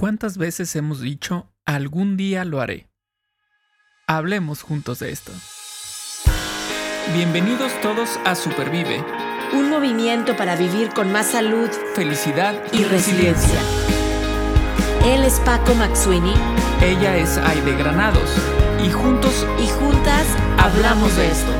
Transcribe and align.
¿Cuántas 0.00 0.38
veces 0.38 0.76
hemos 0.76 1.00
dicho 1.00 1.50
algún 1.64 2.16
día 2.16 2.44
lo 2.44 2.60
haré? 2.60 2.88
Hablemos 4.06 4.62
juntos 4.62 5.00
de 5.00 5.10
esto. 5.10 5.32
Bienvenidos 7.12 7.72
todos 7.80 8.16
a 8.24 8.36
Supervive. 8.36 9.04
Un 9.54 9.68
movimiento 9.70 10.36
para 10.36 10.54
vivir 10.54 10.90
con 10.90 11.10
más 11.10 11.32
salud, 11.32 11.68
felicidad 11.96 12.54
y, 12.72 12.84
resiliencia. 12.84 13.58
Él 15.04 15.24
es 15.24 15.40
Paco 15.40 15.74
Maxuini. 15.74 16.34
Ella 16.80 17.16
es 17.16 17.36
Aide 17.36 17.74
Granados. 17.74 18.30
Y 18.80 18.92
juntos 18.92 19.44
y 19.60 19.66
juntas 19.66 20.28
hablamos 20.58 21.16
de 21.16 21.26
esto. 21.28 21.52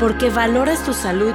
Porque 0.00 0.30
valoras 0.30 0.82
tu 0.82 0.94
salud 0.94 1.34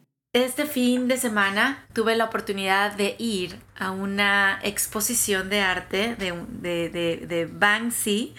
Este 0.33 0.65
fin 0.65 1.09
de 1.09 1.17
semana 1.17 1.85
tuve 1.91 2.15
la 2.15 2.23
oportunidad 2.23 2.93
de 2.93 3.17
ir 3.19 3.57
a 3.77 3.91
una 3.91 4.61
exposición 4.63 5.49
de 5.49 5.59
arte 5.59 6.15
de, 6.15 7.49
Banksy, 7.51 8.33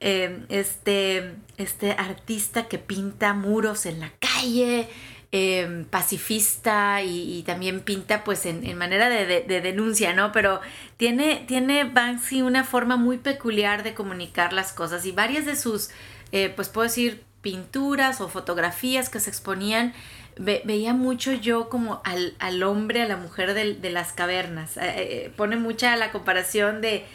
em, 0.00 0.46
este, 0.48 1.34
este 1.58 1.92
artista 1.92 2.68
que 2.68 2.78
pinta 2.78 3.34
muros 3.34 3.84
en 3.84 4.00
la 4.00 4.12
calle, 4.18 4.88
em, 5.30 5.84
pacifista 5.84 7.02
y, 7.02 7.42
también 7.42 7.80
pinta 7.80 8.24
pues 8.24 8.46
en, 8.46 8.74
manera 8.78 9.10
de, 9.10 9.42
denuncia, 9.60 10.14
¿no? 10.14 10.32
Pero 10.32 10.62
tiene, 10.96 11.44
tiene 11.46 11.84
Banksy 11.84 12.40
una 12.40 12.64
forma 12.64 12.96
muy 12.96 13.18
peculiar 13.18 13.82
de 13.82 13.92
comunicar 13.92 14.54
las 14.54 14.72
cosas 14.72 15.04
y 15.04 15.12
varias 15.12 15.44
de 15.44 15.56
sus, 15.56 15.90
eh, 16.32 16.48
pues 16.48 16.70
puedo 16.70 16.88
decir, 16.88 17.26
pinturas 17.42 18.20
o 18.20 18.28
fotografías 18.28 19.08
que 19.10 19.20
se 19.20 19.30
exponían 19.30 19.92
veía 20.38 20.92
mucho 20.92 21.32
yo 21.32 21.68
como 21.68 22.02
al, 22.04 22.62
hombre, 22.62 23.02
a 23.02 23.08
la 23.08 23.16
mujer 23.16 23.54
de, 23.54 23.90
las 23.90 24.12
cavernas. 24.12 24.76
Eh, 24.76 24.80
eh, 24.84 25.32
pone 25.34 25.56
mucha 25.56 25.96
la 25.96 26.12
comparación 26.12 26.80
de, 26.80 27.06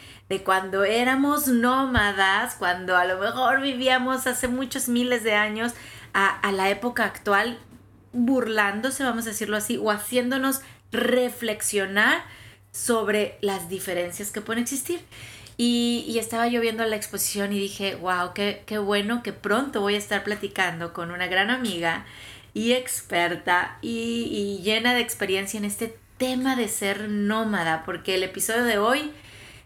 cuando 0.43 0.83
éramos 0.83 1.47
nómadas, 1.47 2.55
cuando 2.55 2.95
a 2.95 3.05
lo 3.05 3.19
mejor 3.19 3.61
vivíamos 3.61 4.27
hace 4.27 4.47
muchos 4.47 4.87
miles 4.87 5.23
de 5.23 5.33
años, 5.33 5.73
a, 6.13 6.51
la 6.51 6.69
época 6.69 7.05
actual, 7.05 7.57
burlándose, 8.11 9.03
vamos 9.03 9.25
a 9.25 9.29
decirlo 9.29 9.55
así, 9.55 9.77
o 9.77 9.91
haciéndonos 9.91 10.61
reflexionar 10.91 12.23
sobre 12.71 13.37
las 13.41 13.69
diferencias 13.69 14.31
que 14.31 14.41
pueden 14.41 14.63
existir. 14.63 14.99
Y, 15.57 16.17
estaba 16.17 16.47
yo 16.47 16.59
viendo 16.59 16.83
la 16.85 16.95
exposición 16.95 17.53
y 17.53 17.59
dije, 17.59 17.95
wow, 17.95 18.33
qué, 18.33 18.63
qué 18.65 18.79
bueno 18.79 19.21
que 19.21 19.31
pronto 19.31 19.79
voy 19.81 19.93
a 19.95 19.99
estar 19.99 20.23
platicando 20.23 20.91
con 20.91 21.11
una 21.11 21.27
gran 21.27 21.51
amiga 21.51 22.05
y 22.53 22.73
experta 22.73 23.77
y, 23.81 24.59
llena 24.63 24.93
de 24.93 25.01
experiencia 25.01 25.57
en 25.57 25.65
este 25.65 25.97
tema 26.17 26.55
de 26.55 26.67
ser 26.67 27.09
nómada, 27.09 27.83
porque 27.83 28.15
el 28.15 28.23
episodio 28.23 28.63
de 28.63 28.77
hoy 28.77 29.11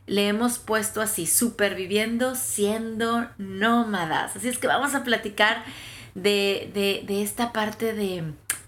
le 0.08 0.28
hemos 0.28 0.60
puesto 0.60 1.02
así, 1.02 1.26
superviviendo 1.26 2.36
siendo 2.36 3.28
nómadas. 3.38 4.36
Así 4.36 4.48
es 4.48 4.58
que 4.58 4.68
vamos 4.68 4.94
a 4.94 5.04
platicar 5.04 5.64
de, 6.14 7.04
esta 7.10 7.52
parte 7.52 7.94
de, 7.94 8.24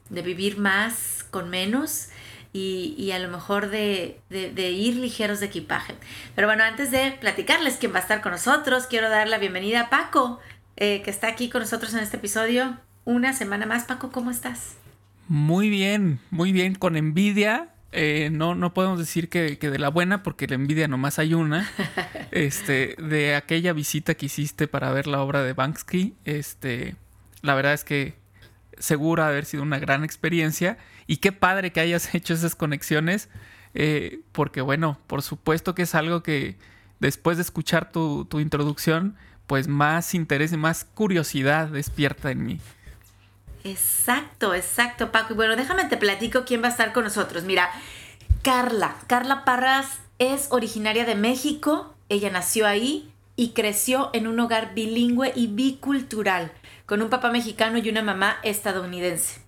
vivir 0.09 0.58
más 0.58 1.25
con 1.30 1.50
menos 1.50 2.09
y, 2.52 3.12
a 3.12 3.19
lo 3.19 3.30
mejor 3.30 3.69
de, 3.69 4.19
ir 4.30 4.96
ligeros 4.96 5.40
de 5.40 5.46
equipaje. 5.46 5.94
Pero 6.36 6.47
bueno, 6.47 6.63
antes 6.63 6.90
de 6.90 7.12
platicarles 7.22 7.78
quién 7.78 7.94
va 7.94 8.00
a 8.00 8.02
estar 8.02 8.22
con 8.22 8.31
nosotros, 8.31 8.88
quiero 8.88 9.09
dar 9.09 9.28
la 9.28 9.38
bienvenida 9.38 9.81
a 9.81 9.90
Paco, 9.90 10.40
eh, 10.75 11.03
que 11.03 11.12
está 11.12 11.28
aquí 11.28 11.50
con 11.50 11.62
nosotros 11.62 11.94
en 11.94 12.00
este 12.00 12.18
episodio 12.18 12.78
una 13.07 13.31
semana 13.31 13.66
más. 13.66 13.85
Paco, 13.85 14.12
¿cómo 14.12 14.29
estás? 14.29 14.75
Muy 15.29 15.69
bien, 15.69 16.19
muy 16.29 16.51
bien, 16.51 16.75
con 16.75 16.97
envidia. 16.97 17.69
Eh, 17.94 18.29
no, 18.34 18.53
no 18.53 18.73
podemos 18.73 19.00
decir 19.00 19.29
que, 19.29 19.56
de 19.56 19.79
la 19.79 19.88
buena, 19.88 20.23
porque 20.23 20.45
la 20.45 20.56
envidia 20.56 20.90
nomás 20.90 21.18
hay 21.18 21.34
una. 21.34 21.68
este, 22.31 22.95
de 23.01 23.35
aquella 23.35 23.72
visita 23.72 24.16
que 24.16 24.25
hiciste 24.25 24.68
para 24.68 24.91
ver 24.91 25.07
la 25.07 25.22
obra 25.22 25.41
de 25.41 25.53
Banksy. 25.53 26.16
Este, 26.25 26.95
la 27.41 27.56
verdad 27.56 27.73
es 27.73 27.85
que 27.85 28.16
seguro 28.78 29.24
haber 29.24 29.45
sido 29.45 29.63
una 29.63 29.79
gran 29.79 30.03
experiencia. 30.03 30.78
Y 31.07 31.18
qué 31.18 31.31
padre 31.31 31.72
que 31.72 31.79
hayas 31.79 32.13
hecho 32.13 32.34
esas 32.34 32.56
conexiones. 32.56 33.29
Eh, 33.74 34.19
porque 34.34 34.59
bueno, 34.59 35.00
por 35.07 35.22
supuesto 35.22 35.75
que 35.75 35.84
es 35.84 35.95
algo 35.95 36.24
que 36.24 36.57
después 37.00 37.38
de 37.38 37.44
escuchar 37.44 37.89
tu, 37.89 38.25
tu 38.25 38.41
introducción, 38.41 39.16
pues 39.45 39.69
más 39.69 40.13
interés 40.13 40.51
y 40.51 40.57
más 40.57 40.84
curiosidad 40.84 41.69
despierta 41.69 42.31
en 42.31 42.45
mí. 42.45 42.59
Exacto, 43.72 44.54
exacto, 44.54 45.12
Paco. 45.12 45.34
Y 45.34 45.36
bueno, 45.36 45.56
déjame 45.56 45.86
te 45.86 45.98
platico 45.98 46.46
quién 46.46 46.64
va 46.64 46.68
a 46.68 46.72
estar 46.72 46.94
con 46.94 47.04
nosotros. 47.04 47.44
Mira, 47.44 47.70
Carla. 48.42 48.96
Carla 49.08 49.44
Parras 49.44 50.00
es 50.20 50.48
originaria 50.52 51.06
de 51.06 51.16
México. 51.16 51.94
Ella 52.10 52.30
nació 52.30 52.66
ahí 52.66 53.12
y 53.36 53.50
creció 53.50 54.10
en 54.14 54.28
un 54.28 54.40
hogar 54.40 54.74
bilingüe 54.74 55.32
y 55.36 55.48
bicultural, 55.48 56.52
con 56.86 57.02
un 57.02 57.10
papá 57.10 57.30
mexicano 57.30 57.78
y 57.78 57.90
una 57.90 58.02
mamá 58.02 58.38
estadounidense. 58.44 59.42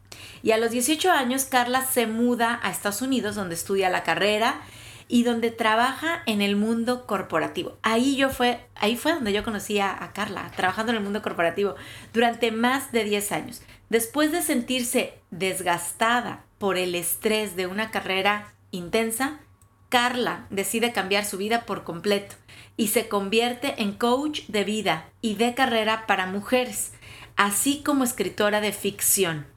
Y 0.44 0.51
a 0.51 0.57
los 0.57 0.72
18 0.72 1.12
años, 1.12 1.46
Carla 1.46 1.86
se 1.86 2.07
muda 2.07 2.59
a 2.62 2.72
Estados 2.72 3.01
Unidos, 3.01 3.36
donde 3.36 3.56
estudia 3.56 3.90
la 3.90 4.03
carrera 4.03 4.62
y 5.09 5.23
donde 5.23 5.51
trabaja 5.51 6.23
en 6.27 6.41
el 6.41 6.55
mundo 6.55 7.05
corporativo. 7.05 7.77
Ahí 7.81 8.15
yo 8.15 8.29
fue, 8.29 8.65
ahí 8.75 8.95
fue 8.95 9.13
donde 9.13 9.33
yo 9.33 9.43
conocí 9.43 9.79
a, 9.79 10.01
a 10.01 10.13
Carla, 10.13 10.49
trabajando 10.55 10.91
en 10.91 10.99
el 10.99 11.03
mundo 11.03 11.21
corporativo 11.21 11.75
durante 12.13 12.51
más 12.51 12.93
de 12.93 13.03
10 13.03 13.31
años. 13.33 13.61
Después 13.89 14.31
de 14.31 14.43
sentirse 14.43 15.15
desgastada 15.31 16.45
por 16.59 16.77
el 16.77 16.93
estrés 16.93 17.55
de 17.55 17.65
una 17.65 17.89
carrera 17.89 18.53
intensa, 18.71 19.39
Carla 19.89 20.45
decide 20.51 20.93
cambiar 20.93 21.25
su 21.25 21.37
vida 21.37 21.65
por 21.65 21.83
completo 21.83 22.35
y 22.77 22.89
se 22.89 23.09
convierte 23.09 23.81
en 23.81 23.93
coach 23.93 24.41
de 24.47 24.63
vida 24.63 25.09
y 25.21 25.35
de 25.35 25.55
carrera 25.55 26.05
para 26.05 26.27
mujeres, 26.27 26.91
así 27.35 27.81
como 27.83 28.03
escritora 28.03 28.61
de 28.61 28.71
ficción. 28.71 29.47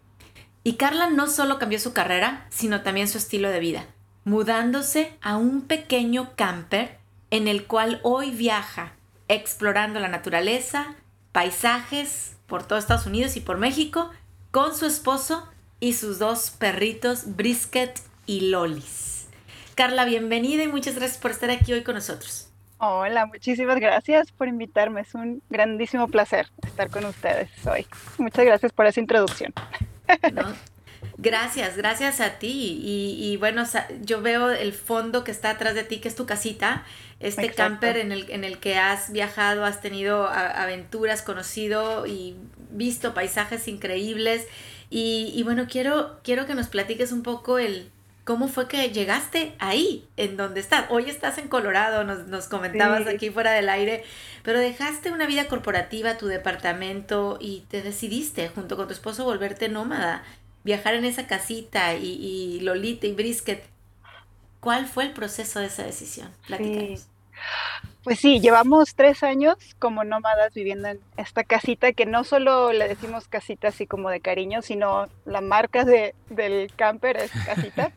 Y 0.65 0.75
Carla 0.75 1.11
no 1.11 1.27
solo 1.27 1.59
cambió 1.59 1.79
su 1.79 1.93
carrera, 1.93 2.47
sino 2.49 2.83
también 2.83 3.09
su 3.09 3.19
estilo 3.19 3.51
de 3.51 3.61
vida, 3.61 3.87
mudándose 4.25 5.13
a 5.21 5.37
un 5.37 5.63
pequeño 5.63 6.35
camper 6.37 6.99
en 7.31 7.49
el 7.49 7.67
cual 7.67 8.01
hoy 8.03 8.31
viaja, 8.31 8.93
explorando 9.29 10.01
la 10.01 10.09
naturaleza, 10.09 10.95
paisajes 11.33 12.37
por 12.47 12.63
todo 12.63 12.79
Estados 12.79 13.07
Unidos 13.07 13.37
y 13.37 13.41
por 13.41 13.59
México, 13.59 14.11
con 14.51 14.77
su 14.77 14.87
esposo 14.87 15.49
y 15.81 15.95
sus 15.95 16.19
dos 16.19 16.51
perritos, 16.51 17.37
Brisket 17.37 18.01
y 18.27 18.51
Lolis. 18.51 19.27
Carla, 19.75 20.05
bienvenida 20.05 20.63
y 20.63 20.69
muchas 20.69 20.95
gracias 20.95 21.19
por 21.19 21.31
estar 21.31 21.51
aquí 21.51 21.73
hoy 21.73 21.83
con 21.83 21.95
nosotros. 21.95 22.49
Hola, 22.79 23.27
muchísimas 23.27 23.79
gracias 23.79 24.33
por 24.33 24.49
invitarme. 24.49 25.01
Es 25.03 25.15
un 25.15 25.43
grandísimo 25.49 26.09
placer 26.09 26.49
estar 26.65 26.91
con 26.91 27.05
ustedes 27.05 27.49
hoy. 27.67 27.87
Muchas 28.19 28.45
gracias 28.45 28.73
por 28.73 28.87
esa 28.87 29.01
introducción. 29.01 29.55
Gracias, 31.23 31.77
gracias 31.77 32.21
a 32.21 32.39
ti. 32.39 32.81
Y, 32.83 33.37
bueno, 33.39 33.65
yo 34.03 34.21
veo 34.21 34.51
el 34.51 34.73
fondo 34.73 35.25
que 35.25 35.31
está 35.31 35.51
atrás 35.51 35.75
de 35.75 35.85
ti, 35.85 35.99
que 35.99 36.09
es 36.09 36.15
tu 36.15 36.27
casita, 36.27 36.85
este 37.21 37.51
camper 37.53 37.97
en 37.97 38.13
el, 38.13 38.31
en 38.31 38.45
el 38.45 38.59
que 38.59 38.77
has 38.77 39.13
viajado, 39.13 39.65
has 39.65 39.81
tenido 39.81 40.27
aventuras, 40.27 41.23
conocido 41.23 42.07
y 42.07 42.37
visto 42.71 43.15
paisajes 43.15 43.69
increíbles. 43.69 44.47
Y, 44.91 45.41
bueno, 45.45 45.67
quiero, 45.71 46.21
quiero 46.23 46.47
que 46.47 46.55
nos 46.55 46.69
platiques 46.69 47.13
un 47.13 47.23
poco 47.23 47.59
el 47.59 47.91
cómo 48.25 48.47
fue 48.47 48.69
que 48.69 48.91
llegaste 48.91 49.55
ahí, 49.59 50.07
en 50.17 50.37
donde 50.37 50.61
estás. 50.61 50.85
Hoy 50.91 51.09
estás 51.09 51.39
en 51.39 51.49
Colorado, 51.49 52.05
nos, 52.05 52.27
nos 52.29 52.47
comentabas 52.47 53.07
aquí 53.09 53.31
fuera 53.31 53.53
del 53.53 53.69
aire, 53.69 54.05
pero 54.45 54.61
dejaste 54.61 55.11
una 55.11 55.27
vida 55.27 55.47
corporativa, 55.47 56.19
tu 56.19 56.27
departamento, 56.27 57.39
y 57.41 57.65
te 57.69 57.83
decidiste 57.83 58.49
junto 58.49 58.77
con 58.77 58.87
tu 58.87 58.93
esposo 58.93 59.25
volverte 59.25 59.69
nómada, 59.69 60.23
viajar 60.65 60.95
en 60.95 61.05
esa 61.05 61.27
casita 61.27 61.95
y, 61.95 62.07
y 62.07 62.61
Lolita 62.61 63.07
y 63.07 63.13
Brisket. 63.13 63.65
¿Cuál 64.61 64.87
fue 64.87 65.05
el 65.05 65.13
proceso 65.13 65.59
de 65.61 65.67
esa 65.67 65.83
decisión? 65.83 66.31
Platícanos. 66.47 67.09
Pues 68.05 68.19
sí, 68.19 68.41
llevamos 68.41 68.97
tres 68.97 69.23
años 69.23 69.57
como 69.79 70.03
nómadas 70.03 70.53
viviendo 70.55 70.89
en 70.89 71.01
esta 71.17 71.45
casita 71.45 71.93
que 71.93 72.05
no 72.05 72.25
solo 72.25 72.73
le 72.73 72.89
decimos 72.89 73.29
casita 73.29 73.69
así 73.69 73.87
como 73.87 74.11
de 74.11 74.21
cariño, 74.21 74.61
sino 74.61 75.09
la 75.25 75.41
marca 75.41 75.85
de, 75.85 76.15
del 76.29 76.73
camper 76.75 77.17
es 77.17 77.31
casita. 77.31 77.93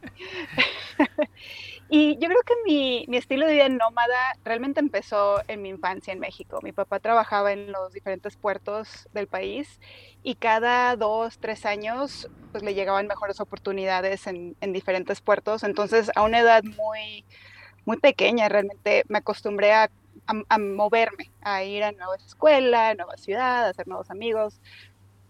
Y 1.87 2.17
yo 2.17 2.27
creo 2.27 2.41
que 2.43 2.53
mi, 2.65 3.05
mi, 3.07 3.17
estilo 3.17 3.45
de 3.45 3.53
vida 3.53 3.69
nómada 3.69 4.37
realmente 4.43 4.79
empezó 4.79 5.41
en 5.47 5.61
mi 5.61 5.69
infancia 5.69 6.11
en 6.13 6.19
México. 6.19 6.59
Mi 6.63 6.71
papá 6.71 6.99
trabajaba 6.99 7.53
en 7.53 7.71
los 7.71 7.93
diferentes 7.93 8.35
puertos 8.37 9.07
del 9.13 9.27
país 9.27 9.79
y 10.23 10.35
cada 10.35 10.95
dos, 10.95 11.37
tres 11.37 11.65
años 11.65 12.27
pues 12.51 12.63
le 12.63 12.73
llegaban 12.73 13.05
mejores 13.05 13.39
oportunidades 13.39 14.25
en, 14.25 14.55
en 14.61 14.73
diferentes 14.73 15.21
puertos. 15.21 15.63
Entonces 15.63 16.11
a 16.15 16.23
una 16.23 16.39
edad 16.39 16.63
muy, 16.63 17.23
muy 17.85 17.97
pequeña 17.97 18.49
realmente 18.49 19.03
me 19.07 19.19
acostumbré 19.19 19.71
a, 19.73 19.91
a, 20.25 20.33
a 20.49 20.57
moverme, 20.57 21.31
a 21.41 21.63
ir 21.63 21.83
a 21.83 21.91
nuevas 21.91 22.25
escuelas, 22.25 22.97
nueva 22.97 23.15
ciudad, 23.17 23.67
a 23.67 23.69
hacer 23.69 23.87
nuevos 23.87 24.09
amigos. 24.09 24.59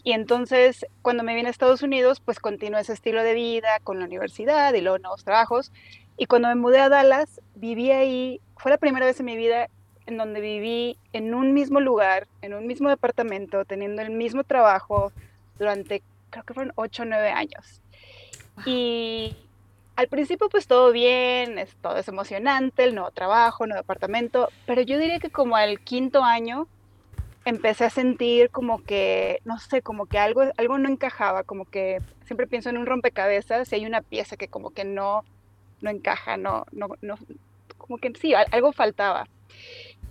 Y 0.05 0.11
entonces, 0.13 0.85
cuando 1.01 1.23
me 1.23 1.33
vine 1.33 1.47
a 1.47 1.51
Estados 1.51 1.81
Unidos, 1.81 2.19
pues 2.19 2.39
continué 2.39 2.79
ese 2.79 2.93
estilo 2.93 3.23
de 3.23 3.33
vida 3.33 3.79
con 3.83 3.97
la 3.97 4.05
universidad 4.05 4.71
y 4.75 4.81
luego 4.81 4.99
nuevos 4.99 5.23
trabajos. 5.23 5.71
Y 6.17 6.27
cuando 6.27 6.47
me 6.47 6.55
mudé 6.55 6.79
a 6.79 6.89
Dallas, 6.89 7.41
viví 7.55 7.91
ahí, 7.91 8.41
fue 8.57 8.71
la 8.71 8.77
primera 8.77 9.05
vez 9.05 9.19
en 9.19 9.25
mi 9.25 9.35
vida 9.35 9.69
en 10.05 10.17
donde 10.17 10.39
viví 10.39 10.97
en 11.13 11.33
un 11.33 11.53
mismo 11.53 11.79
lugar, 11.79 12.27
en 12.41 12.53
un 12.53 12.67
mismo 12.67 12.89
departamento, 12.89 13.65
teniendo 13.65 14.01
el 14.01 14.11
mismo 14.11 14.43
trabajo 14.43 15.11
durante, 15.57 16.03
creo 16.29 16.43
que 16.43 16.53
fueron 16.53 16.73
ocho 16.75 17.03
o 17.03 17.05
nueve 17.05 17.29
años. 17.31 17.81
Y 18.65 19.35
al 19.95 20.07
principio 20.07 20.49
pues 20.49 20.67
todo 20.67 20.91
bien, 20.91 21.57
es, 21.57 21.75
todo 21.81 21.97
es 21.97 22.07
emocionante, 22.07 22.83
el 22.83 22.95
nuevo 22.95 23.11
trabajo, 23.11 23.63
el 23.63 23.69
nuevo 23.69 23.81
departamento, 23.81 24.49
pero 24.65 24.81
yo 24.81 24.97
diría 24.97 25.19
que 25.19 25.29
como 25.29 25.55
al 25.55 25.79
quinto 25.79 26.23
año 26.23 26.67
empecé 27.45 27.85
a 27.85 27.89
sentir 27.89 28.49
como 28.49 28.83
que, 28.83 29.39
no 29.45 29.59
sé, 29.59 29.81
como 29.81 30.07
que 30.07 30.17
algo, 30.17 30.43
algo 30.57 30.77
no 30.77 30.89
encajaba, 30.89 31.43
como 31.43 31.65
que 31.65 32.01
siempre 32.25 32.47
pienso 32.47 32.69
en 32.69 32.77
un 32.77 32.85
rompecabezas 32.87 33.71
y 33.71 33.75
hay 33.75 33.85
una 33.85 34.01
pieza 34.01 34.35
que 34.35 34.47
como 34.47 34.71
que 34.71 34.83
no, 34.83 35.23
no 35.81 35.89
encaja, 35.89 36.37
no, 36.37 36.65
no, 36.71 36.89
no, 37.01 37.17
como 37.77 37.97
que 37.97 38.11
sí, 38.19 38.33
algo 38.33 38.71
faltaba. 38.71 39.27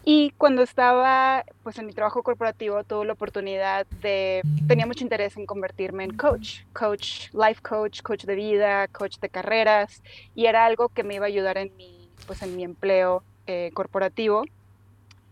Y 0.06 0.32
cuando 0.36 0.62
estaba 0.62 1.44
pues 1.62 1.78
en 1.78 1.86
mi 1.86 1.94
trabajo 1.94 2.22
corporativo 2.22 2.84
tuve 2.84 3.06
la 3.06 3.14
oportunidad 3.14 3.86
de, 4.02 4.42
tenía 4.68 4.84
mucho 4.86 5.02
interés 5.02 5.36
en 5.38 5.46
convertirme 5.46 6.04
en 6.04 6.14
coach, 6.14 6.60
coach, 6.74 7.32
life 7.32 7.62
coach, 7.62 8.02
coach 8.02 8.24
de 8.24 8.34
vida, 8.34 8.86
coach 8.88 9.16
de 9.18 9.30
carreras, 9.30 10.02
y 10.34 10.44
era 10.44 10.66
algo 10.66 10.90
que 10.90 11.04
me 11.04 11.14
iba 11.14 11.24
a 11.24 11.28
ayudar 11.28 11.56
en 11.56 11.74
mi, 11.76 12.10
pues 12.26 12.42
en 12.42 12.54
mi 12.54 12.64
empleo 12.64 13.22
eh, 13.46 13.70
corporativo, 13.72 14.44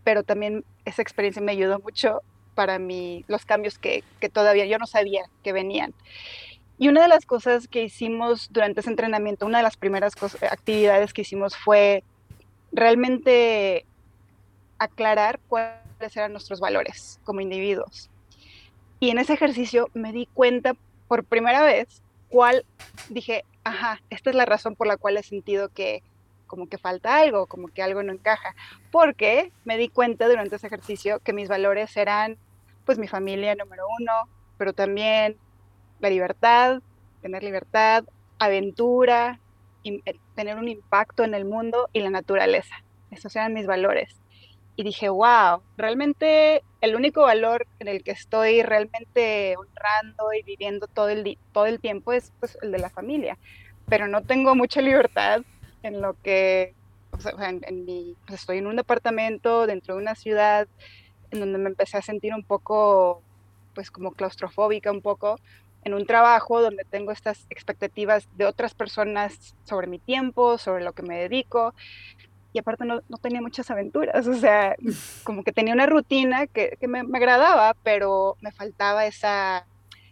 pero 0.03 0.23
también 0.23 0.65
esa 0.85 1.03
experiencia 1.03 1.41
me 1.41 1.51
ayudó 1.51 1.79
mucho 1.79 2.21
para 2.55 2.79
mí, 2.79 3.25
los 3.27 3.45
cambios 3.45 3.77
que, 3.77 4.03
que 4.19 4.29
todavía 4.29 4.65
yo 4.65 4.79
no 4.79 4.87
sabía 4.87 5.23
que 5.43 5.53
venían. 5.53 5.93
Y 6.77 6.87
una 6.87 7.01
de 7.01 7.07
las 7.07 7.25
cosas 7.25 7.67
que 7.67 7.83
hicimos 7.83 8.49
durante 8.51 8.81
ese 8.81 8.89
entrenamiento, 8.89 9.45
una 9.45 9.59
de 9.59 9.63
las 9.63 9.77
primeras 9.77 10.13
actividades 10.43 11.13
que 11.13 11.21
hicimos 11.21 11.55
fue 11.55 12.03
realmente 12.71 13.85
aclarar 14.79 15.39
cuáles 15.47 15.81
eran 16.15 16.31
nuestros 16.31 16.59
valores 16.59 17.19
como 17.23 17.41
individuos. 17.41 18.09
Y 18.99 19.11
en 19.11 19.19
ese 19.19 19.33
ejercicio 19.33 19.89
me 19.93 20.11
di 20.11 20.27
cuenta 20.33 20.73
por 21.07 21.23
primera 21.23 21.63
vez 21.63 22.01
cuál, 22.29 22.65
dije, 23.09 23.45
ajá, 23.63 24.01
esta 24.09 24.29
es 24.29 24.35
la 24.35 24.45
razón 24.45 24.75
por 24.75 24.87
la 24.87 24.97
cual 24.97 25.17
he 25.17 25.23
sentido 25.23 25.69
que 25.69 26.01
como 26.47 26.67
que 26.67 26.77
falta 26.77 27.17
algo, 27.19 27.47
como 27.47 27.67
que 27.67 27.81
algo 27.81 28.03
no 28.03 28.13
encaja, 28.13 28.55
porque 28.91 29.51
me 29.65 29.77
di 29.77 29.89
cuenta 29.89 30.27
durante 30.27 30.55
ese 30.55 30.67
ejercicio 30.67 31.19
que 31.19 31.33
mis 31.33 31.47
valores 31.47 31.95
eran 31.97 32.37
pues 32.85 32.99
mi 32.99 33.07
familia 33.07 33.55
número 33.55 33.85
uno, 33.99 34.11
pero 34.57 34.73
también 34.73 35.37
la 36.03 36.09
libertad, 36.09 36.81
tener 37.21 37.43
libertad, 37.43 38.03
aventura, 38.37 39.39
eh, 39.85 40.01
tener 40.35 40.57
un 40.57 40.67
impacto 40.67 41.23
en 41.23 41.33
el 41.33 41.45
mundo 41.45 41.89
y 41.93 42.01
la 42.01 42.09
naturaleza. 42.09 42.75
Esos 43.09 43.35
eran 43.35 43.53
mis 43.53 43.65
valores. 43.65 44.19
Y 44.75 44.83
dije, 44.83 45.07
wow, 45.07 45.61
realmente 45.77 46.63
el 46.81 46.95
único 46.95 47.21
valor 47.21 47.67
en 47.79 47.87
el 47.87 48.03
que 48.03 48.11
estoy 48.11 48.63
realmente 48.63 49.55
honrando 49.55 50.33
y 50.33 50.43
viviendo 50.43 50.87
todo 50.87 51.09
el, 51.09 51.37
todo 51.53 51.67
el 51.67 51.79
tiempo 51.79 52.11
es 52.11 52.33
pues, 52.39 52.57
el 52.61 52.71
de 52.71 52.79
la 52.79 52.89
familia. 52.89 53.37
Pero 53.87 54.07
no 54.07 54.23
tengo 54.23 54.55
mucha 54.55 54.81
libertad 54.81 55.41
en 55.83 56.01
lo 56.01 56.15
que, 56.21 56.73
o 57.11 57.41
en, 57.41 57.61
en 57.65 58.15
pues 58.25 58.41
estoy 58.41 58.57
en 58.57 58.67
un 58.67 58.75
departamento 58.75 59.67
dentro 59.67 59.95
de 59.95 60.01
una 60.01 60.15
ciudad 60.15 60.67
en 61.31 61.39
donde 61.39 61.59
me 61.59 61.69
empecé 61.69 61.97
a 61.97 62.01
sentir 62.01 62.33
un 62.33 62.43
poco, 62.43 63.21
pues 63.73 63.91
como 63.91 64.11
claustrofóbica 64.11 64.91
un 64.91 65.01
poco, 65.01 65.39
en 65.83 65.93
un 65.93 66.05
trabajo 66.05 66.61
donde 66.61 66.83
tengo 66.85 67.11
estas 67.11 67.45
expectativas 67.49 68.27
de 68.37 68.45
otras 68.45 68.73
personas 68.73 69.55
sobre 69.63 69.87
mi 69.87 69.99
tiempo, 69.99 70.57
sobre 70.57 70.83
lo 70.83 70.93
que 70.93 71.03
me 71.03 71.17
dedico, 71.17 71.73
y 72.53 72.59
aparte 72.59 72.85
no, 72.85 73.01
no 73.09 73.17
tenía 73.17 73.41
muchas 73.41 73.69
aventuras, 73.71 74.27
o 74.27 74.35
sea, 74.35 74.75
como 75.23 75.43
que 75.43 75.51
tenía 75.51 75.73
una 75.73 75.87
rutina 75.87 76.47
que, 76.47 76.77
que 76.79 76.87
me, 76.87 77.03
me, 77.03 77.17
agradaba, 77.17 77.75
pero 77.83 78.37
me 78.41 78.51
faltaba 78.51 79.05
esa, 79.05 79.65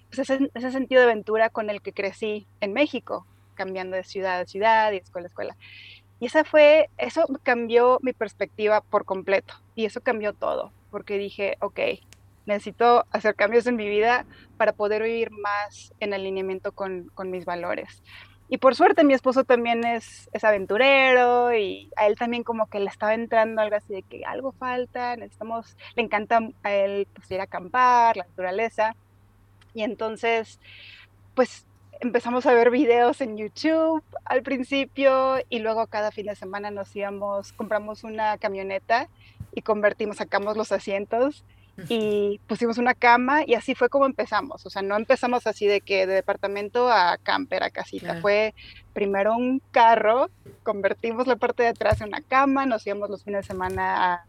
pues 0.10 0.20
ese, 0.20 0.50
ese 0.54 0.72
sentido 0.72 1.02
de 1.02 1.12
aventura 1.12 1.50
con 1.50 1.70
el 1.70 1.82
que 1.82 1.94
crecí 1.94 2.48
en 2.60 2.74
México, 2.74 3.26
cambiando 3.54 3.96
de 3.96 4.04
ciudad 4.04 4.40
a 4.40 4.46
ciudad 4.46 4.92
y 4.92 4.98
escuela 4.98 5.28
a 5.28 5.30
escuela. 5.30 5.58
Y 6.20 6.26
esa 6.26 6.44
fue, 6.44 6.90
eso 6.98 7.26
cambió 7.44 8.00
mi 8.02 8.14
perspectiva 8.14 8.82
por 8.82 9.06
completo 9.06 9.56
y 9.76 9.86
eso 9.86 10.02
cambió 10.02 10.34
todo, 10.34 10.72
porque 10.90 11.18
dije, 11.18 11.58
ok, 11.62 11.80
necesito 12.46 13.06
hacer 13.12 13.36
cambios 13.36 13.68
en 13.68 13.76
mi 13.76 13.88
vida 13.88 14.26
para 14.58 14.74
poder 14.74 15.04
vivir 15.04 15.32
más 15.32 15.94
en 16.00 16.14
alineamiento 16.14 16.72
con, 16.72 17.10
con 17.14 17.30
mis 17.32 17.46
valores. 17.46 18.02
Y 18.50 18.58
por 18.58 18.76
suerte 18.76 19.06
mi 19.06 19.14
esposo 19.14 19.46
también 19.46 19.86
es, 19.86 20.30
es, 20.34 20.44
aventurero 20.44 21.56
y 21.56 21.90
a 21.96 22.08
él 22.08 22.18
también 22.18 22.44
como 22.44 22.68
que 22.68 22.82
le 22.82 22.90
estaba 22.90 23.14
entrando 23.14 23.62
algo 23.62 23.78
así 23.78 23.94
de 23.94 24.04
que 24.04 24.26
algo 24.26 24.52
falta, 24.52 25.16
necesitamos, 25.16 25.78
le 25.96 26.04
encanta 26.04 26.42
a 26.62 26.74
él 26.74 27.08
pues, 27.14 27.32
ir 27.32 27.40
a 27.40 27.44
acampar, 27.44 28.18
la 28.18 28.26
naturaleza. 28.26 28.94
Y 29.74 29.84
entonces, 29.84 30.60
pues 31.34 31.66
empezamos 32.02 32.46
a 32.46 32.54
ver 32.54 32.72
videos 32.72 33.22
en 33.22 33.38
YouTube 33.38 34.04
al 34.26 34.44
principio 34.44 35.38
y 35.48 35.60
luego 35.60 35.88
cada 35.88 36.12
fin 36.12 36.26
de 36.26 36.36
semana 36.36 36.72
nos 36.72 36.94
íbamos, 36.94 37.54
compramos 37.54 38.04
una 38.04 38.38
camioneta 38.38 39.08
y 39.54 39.62
convertimos, 39.62 40.18
sacamos 40.18 40.58
los 40.58 40.74
asientos 40.74 41.46
y 41.90 42.40
pusimos 42.48 42.78
una 42.78 42.94
cama 42.94 43.44
y 43.46 43.56
así 43.56 43.76
fue 43.76 43.90
como 43.90 44.06
empezamos. 44.06 44.66
O 44.66 44.70
sea, 44.70 44.82
no 44.82 44.96
empezamos 44.96 45.48
así 45.48 45.68
de 45.68 45.82
que 45.82 46.06
de 46.06 46.14
departamento 46.14 46.90
a 46.92 47.18
camper, 47.18 47.64
a 47.64 47.70
casita. 47.70 48.08
Claro. 48.08 48.22
Fue 48.22 48.54
primero 48.94 49.36
un 49.36 49.62
carro, 49.72 50.30
convertimos 50.64 51.28
la 51.28 51.36
parte 51.36 51.64
de 51.64 51.70
atrás 51.70 52.02
en 52.02 52.10
una 52.10 52.22
cama, 52.22 52.66
nos 52.66 52.86
íbamos 52.86 53.10
los 53.10 53.24
fines 53.24 53.42
de 53.42 53.48
semana 53.48 54.14
a 54.14 54.26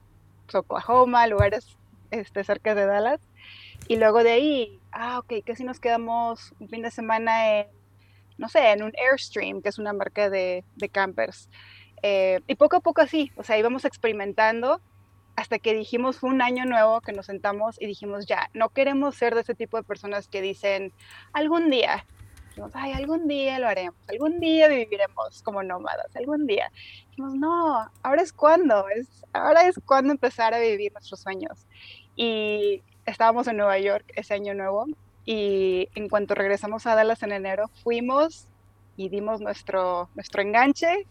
Oklahoma, 0.55 1.27
lugares 1.27 1.77
este, 2.11 2.45
cerca 2.45 2.75
de 2.75 2.87
Dallas. 2.87 3.21
Y 3.89 3.97
luego 3.97 4.23
de 4.23 4.33
ahí, 4.33 4.81
ah, 4.93 5.19
ok, 5.19 5.45
que 5.45 5.57
si 5.57 5.65
nos 5.65 5.81
quedamos 5.81 6.55
un 6.61 6.69
fin 6.69 6.83
de 6.83 6.91
semana 6.91 7.59
en, 7.59 7.67
no 8.39 8.49
sé, 8.49 8.71
en 8.71 8.83
un 8.83 8.93
Airstream, 8.97 9.61
que 9.61 9.69
es 9.69 9.79
una 9.79 9.93
marca 9.93 10.31
de, 10.31 10.65
de 10.77 10.89
campers. 10.89 11.49
Eh, 12.03 12.41
y 12.47 12.55
poco 12.55 12.77
a 12.77 12.81
poco 12.81 13.01
así, 13.01 13.33
o 13.37 13.45
sea, 13.45 13.59
íbamos 13.59 13.85
experimentando 13.85 14.81
hasta 15.37 15.59
que 15.59 15.75
dijimos, 15.75 16.23
un 16.23 16.43
año 16.43 16.65
nuevo 16.65 17.01
que 17.01 17.13
nos 17.13 17.27
sentamos 17.27 17.81
y 17.81 17.87
dijimos, 17.87 18.27
ya, 18.27 18.51
no 18.55 18.69
queremos 18.69 19.17
ser 19.17 19.35
de 19.35 19.41
ese 19.41 19.55
tipo 19.55 19.77
de 19.77 19.83
personas 19.83 20.29
que 20.29 20.43
dicen, 20.43 20.93
algún 21.33 21.71
día, 21.71 22.05
dijimos, 22.49 22.73
ay, 22.75 22.93
algún 22.93 23.29
día 23.29 23.59
lo 23.59 23.69
haremos, 23.69 23.97
algún 24.09 24.41
día 24.41 24.69
viviremos 24.69 25.43
como 25.43 25.63
nómadas, 25.63 26.15
algún 26.17 26.47
día. 26.47 26.71
Dijimos, 27.11 27.35
no, 27.35 27.91
ahora 28.03 28.23
es 28.23 28.33
cuando, 28.33 28.89
es, 28.89 29.25
ahora 29.33 29.67
es 29.67 29.81
cuando 29.87 30.13
empezar 30.13 30.53
a 30.55 30.61
vivir 30.61 30.93
nuestros 30.93 31.21
sueños. 31.21 31.67
Y 32.15 32.83
estábamos 33.07 33.49
en 33.49 33.57
Nueva 33.57 33.79
York 33.79 34.05
ese 34.15 34.35
año 34.35 34.55
nuevo 34.55 34.87
y 35.25 35.89
en 35.95 36.09
cuanto 36.09 36.35
regresamos 36.35 36.87
a 36.87 36.95
Dallas 36.95 37.23
en 37.23 37.33
enero, 37.33 37.69
fuimos 37.83 38.49
y 38.97 39.09
dimos 39.09 39.41
nuestro, 39.41 40.11
nuestro 40.15 40.43
enganche 40.43 41.07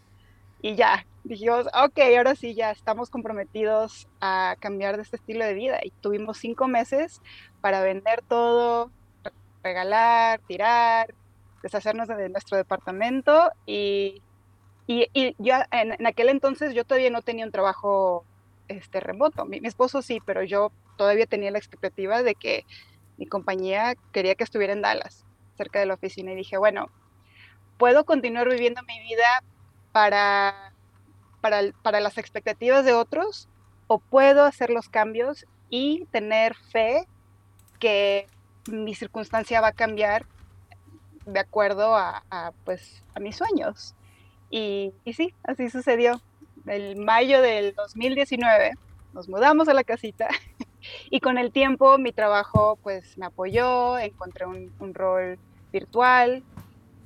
y 0.60 0.76
ya, 0.76 1.04
dijimos, 1.24 1.66
ok, 1.66 1.98
ahora 2.16 2.34
sí 2.34 2.54
ya 2.54 2.70
estamos 2.70 3.10
comprometidos 3.10 4.08
a 4.20 4.56
cambiar 4.60 4.96
de 4.96 5.02
este 5.02 5.16
estilo 5.16 5.44
de 5.44 5.54
vida. 5.54 5.78
Y 5.82 5.90
tuvimos 5.90 6.38
cinco 6.38 6.68
meses 6.68 7.20
para 7.60 7.80
vender 7.80 8.22
todo, 8.22 8.90
regalar, 9.62 10.40
tirar, 10.46 11.14
deshacernos 11.62 12.08
de 12.08 12.28
nuestro 12.28 12.56
departamento. 12.56 13.50
Y, 13.66 14.22
y, 14.86 15.08
y 15.14 15.32
en, 15.70 15.92
en, 15.92 16.06
aquel 16.06 16.28
entonces 16.28 16.74
yo 16.74 16.84
todavía 16.84 17.10
no 17.10 17.22
tenía 17.22 17.46
un 17.46 17.52
trabajo 17.52 18.24
este, 18.68 19.00
remoto. 19.00 19.44
Mi, 19.44 19.60
mi, 19.60 19.68
esposo 19.68 20.02
sí, 20.02 20.20
pero 20.24 20.42
yo 20.42 20.72
todavía 20.96 21.26
tenía 21.26 21.50
la 21.50 21.58
expectativa 21.58 22.22
de 22.22 22.34
que 22.34 22.64
mi 23.16 23.26
compañía 23.26 23.94
quería 24.12 24.34
que 24.34 24.44
estuviera 24.44 24.72
en 24.72 24.82
Dallas, 24.82 25.24
cerca 25.56 25.78
de 25.78 25.86
la 25.86 25.94
oficina. 25.94 26.32
Y 26.32 26.36
dije, 26.36 26.58
bueno, 26.58 26.90
puedo 27.78 28.04
continuar 28.04 28.48
viviendo 28.48 28.82
mi 28.82 28.98
vida 29.00 29.42
para, 29.92 30.71
para, 31.42 31.60
para 31.82 32.00
las 32.00 32.16
expectativas 32.16 32.86
de 32.86 32.94
otros 32.94 33.48
o 33.88 33.98
puedo 33.98 34.44
hacer 34.44 34.70
los 34.70 34.88
cambios 34.88 35.44
y 35.68 36.06
tener 36.10 36.54
fe 36.54 37.06
que 37.78 38.26
mi 38.70 38.94
circunstancia 38.94 39.60
va 39.60 39.68
a 39.68 39.72
cambiar 39.72 40.24
de 41.26 41.40
acuerdo 41.40 41.94
a, 41.94 42.22
pues, 42.64 43.02
a 43.14 43.20
mis 43.20 43.36
sueños. 43.36 43.94
Y, 44.50 44.92
y 45.04 45.12
sí, 45.12 45.34
así 45.44 45.68
sucedió. 45.68 46.20
El 46.66 46.96
mayo 46.96 47.42
del 47.42 47.74
2019 47.74 48.72
nos 49.12 49.28
mudamos 49.28 49.68
a 49.68 49.74
la 49.74 49.84
casita 49.84 50.28
y 51.10 51.20
con 51.20 51.38
el 51.38 51.52
tiempo 51.52 51.98
mi 51.98 52.12
trabajo 52.12 52.78
pues 52.82 53.18
me 53.18 53.26
apoyó, 53.26 53.98
encontré 53.98 54.46
un, 54.46 54.72
un 54.78 54.94
rol 54.94 55.38
virtual 55.72 56.42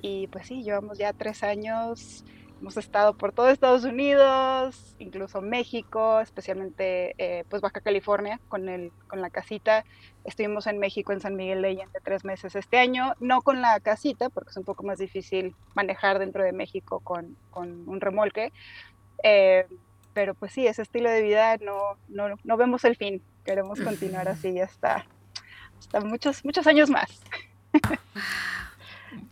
y 0.01 0.27
pues 0.27 0.47
sí, 0.47 0.63
llevamos 0.63 0.97
ya 0.97 1.11
tres 1.13 1.43
años 1.43 2.23
Hemos 2.59 2.75
estado 2.77 3.15
por 3.15 3.33
todo 3.33 3.49
Estados 3.49 3.83
Unidos, 3.83 4.95
incluso 4.97 5.41
México, 5.41 6.19
especialmente 6.19 7.13
eh, 7.19 7.43
pues 7.49 7.61
Baja 7.61 7.81
California 7.81 8.39
con, 8.49 8.67
el, 8.67 8.91
con 9.07 9.21
la 9.21 9.29
casita. 9.29 9.85
Estuvimos 10.23 10.65
en 10.65 10.79
México, 10.79 11.11
en 11.13 11.21
San 11.21 11.35
Miguel 11.35 11.61
de 11.61 11.69
Allende, 11.69 11.99
tres 12.03 12.25
meses 12.25 12.55
este 12.55 12.79
año, 12.79 13.13
no 13.19 13.41
con 13.41 13.61
la 13.61 13.79
casita, 13.79 14.29
porque 14.29 14.49
es 14.49 14.57
un 14.57 14.63
poco 14.63 14.83
más 14.83 14.97
difícil 14.97 15.55
manejar 15.75 16.17
dentro 16.17 16.43
de 16.43 16.51
México 16.51 16.99
con, 16.99 17.37
con 17.51 17.87
un 17.87 18.01
remolque. 18.01 18.51
Eh, 19.23 19.67
pero 20.13 20.33
pues 20.33 20.51
sí, 20.51 20.65
ese 20.65 20.81
estilo 20.81 21.11
de 21.11 21.21
vida 21.21 21.57
no, 21.57 21.97
no, 22.07 22.35
no 22.43 22.57
vemos 22.57 22.83
el 22.85 22.95
fin. 22.95 23.21
Queremos 23.45 23.79
continuar 23.79 24.27
así 24.29 24.59
hasta, 24.59 25.05
hasta 25.77 25.99
muchos, 25.99 26.43
muchos 26.43 26.65
años 26.65 26.89
más. 26.89 27.21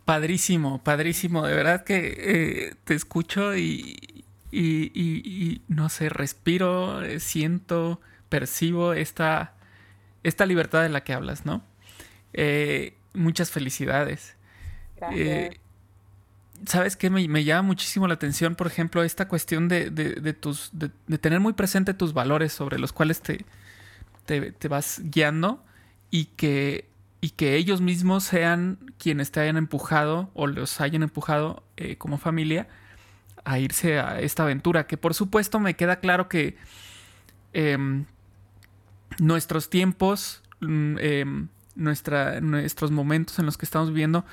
Padrísimo, 0.04 0.82
padrísimo. 0.82 1.46
De 1.46 1.54
verdad 1.54 1.84
que 1.84 2.14
eh, 2.18 2.74
te 2.84 2.94
escucho 2.94 3.56
y, 3.56 4.24
y, 4.50 5.62
no 5.68 5.88
sé, 5.88 6.08
respiro, 6.08 7.02
eh, 7.02 7.20
siento, 7.20 8.00
percibo 8.28 8.92
esta, 8.92 9.54
esta 10.22 10.46
libertad 10.46 10.82
de 10.82 10.88
la 10.88 11.04
que 11.04 11.12
hablas, 11.12 11.44
¿no? 11.44 11.62
Eh, 12.32 12.94
muchas 13.14 13.50
felicidades. 13.50 14.36
¿Sabes 16.64 16.96
qué? 16.96 17.10
Me, 17.10 17.44
llama 17.44 17.62
muchísimo 17.62 18.08
la 18.08 18.14
atención, 18.14 18.54
por 18.54 18.66
ejemplo, 18.66 19.02
esta 19.02 19.28
cuestión 19.28 19.68
de, 19.68 19.90
de, 19.90 20.32
tus, 20.32 20.70
de, 20.72 21.18
tener 21.18 21.40
muy 21.40 21.52
presente 21.52 21.92
tus 21.92 22.14
valores 22.14 22.52
sobre 22.52 22.78
los 22.78 22.92
cuales 22.92 23.20
te, 23.20 23.44
te, 24.24 24.52
te 24.52 24.68
vas 24.68 25.02
guiando 25.04 25.62
y 26.10 26.26
que 26.36 26.88
y 27.20 27.30
que 27.30 27.56
ellos 27.56 27.80
mismos 27.80 28.24
sean 28.24 28.78
quienes 28.98 29.30
te 29.30 29.40
hayan 29.40 29.56
empujado 29.56 30.30
o 30.34 30.46
los 30.46 30.80
hayan 30.80 31.02
empujado 31.02 31.62
eh, 31.76 31.96
como 31.96 32.18
familia 32.18 32.68
a 33.44 33.58
irse 33.58 33.98
a 33.98 34.20
esta 34.20 34.42
aventura. 34.42 34.86
Que 34.86 34.96
por 34.96 35.14
supuesto 35.14 35.58
me 35.60 35.74
queda 35.74 36.00
claro 36.00 36.28
que 36.28 36.56
em, 37.52 38.04
nuestros 39.18 39.70
tiempos, 39.70 40.42
mm, 40.60 40.98
em, 40.98 41.48
nuestros 41.74 42.90
momentos 42.90 43.38
en 43.38 43.46
los 43.46 43.56
que 43.58 43.66
estamos 43.66 43.90
viviendo 43.90 44.24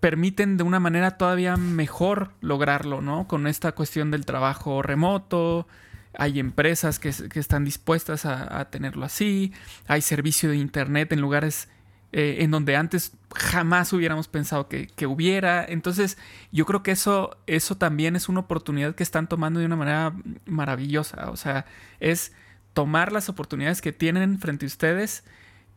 permiten 0.00 0.56
de 0.56 0.64
una 0.64 0.80
manera 0.80 1.12
todavía 1.18 1.56
mejor 1.56 2.32
lograrlo, 2.40 3.00
¿no? 3.00 3.28
Con 3.28 3.46
esta 3.46 3.72
cuestión 3.72 4.10
del 4.10 4.24
trabajo 4.24 4.82
remoto, 4.82 5.68
hay 6.14 6.40
empresas 6.40 6.98
que, 6.98 7.08
están 7.08 7.64
dispuestas 7.64 8.26
a, 8.26 8.64
tenerlo 8.70 9.04
así, 9.04 9.52
hay 9.86 10.02
servicio 10.02 10.50
de 10.50 10.56
internet 10.56 11.12
en 11.12 11.20
lugares 11.20 11.68
eh, 12.12 12.38
en 12.40 12.50
donde 12.50 12.74
antes 12.74 13.12
jamás 13.34 13.92
hubiéramos 13.92 14.26
pensado 14.26 14.68
que, 14.68 15.06
hubiera. 15.06 15.64
Entonces 15.64 16.18
yo 16.50 16.66
creo 16.66 16.82
que 16.82 16.90
eso, 16.90 17.38
eso 17.46 17.76
también 17.76 18.16
es 18.16 18.28
una 18.28 18.40
oportunidad 18.40 18.94
que 18.94 19.04
están 19.04 19.28
tomando 19.28 19.60
de 19.60 19.66
una 19.66 19.76
manera 19.76 20.12
maravillosa. 20.46 21.30
O 21.30 21.36
sea, 21.36 21.66
es 22.00 22.32
tomar 22.72 23.12
las 23.12 23.28
oportunidades 23.28 23.80
que 23.80 23.92
tienen 23.92 24.38
frente 24.40 24.66
a 24.66 24.68
ustedes 24.68 25.24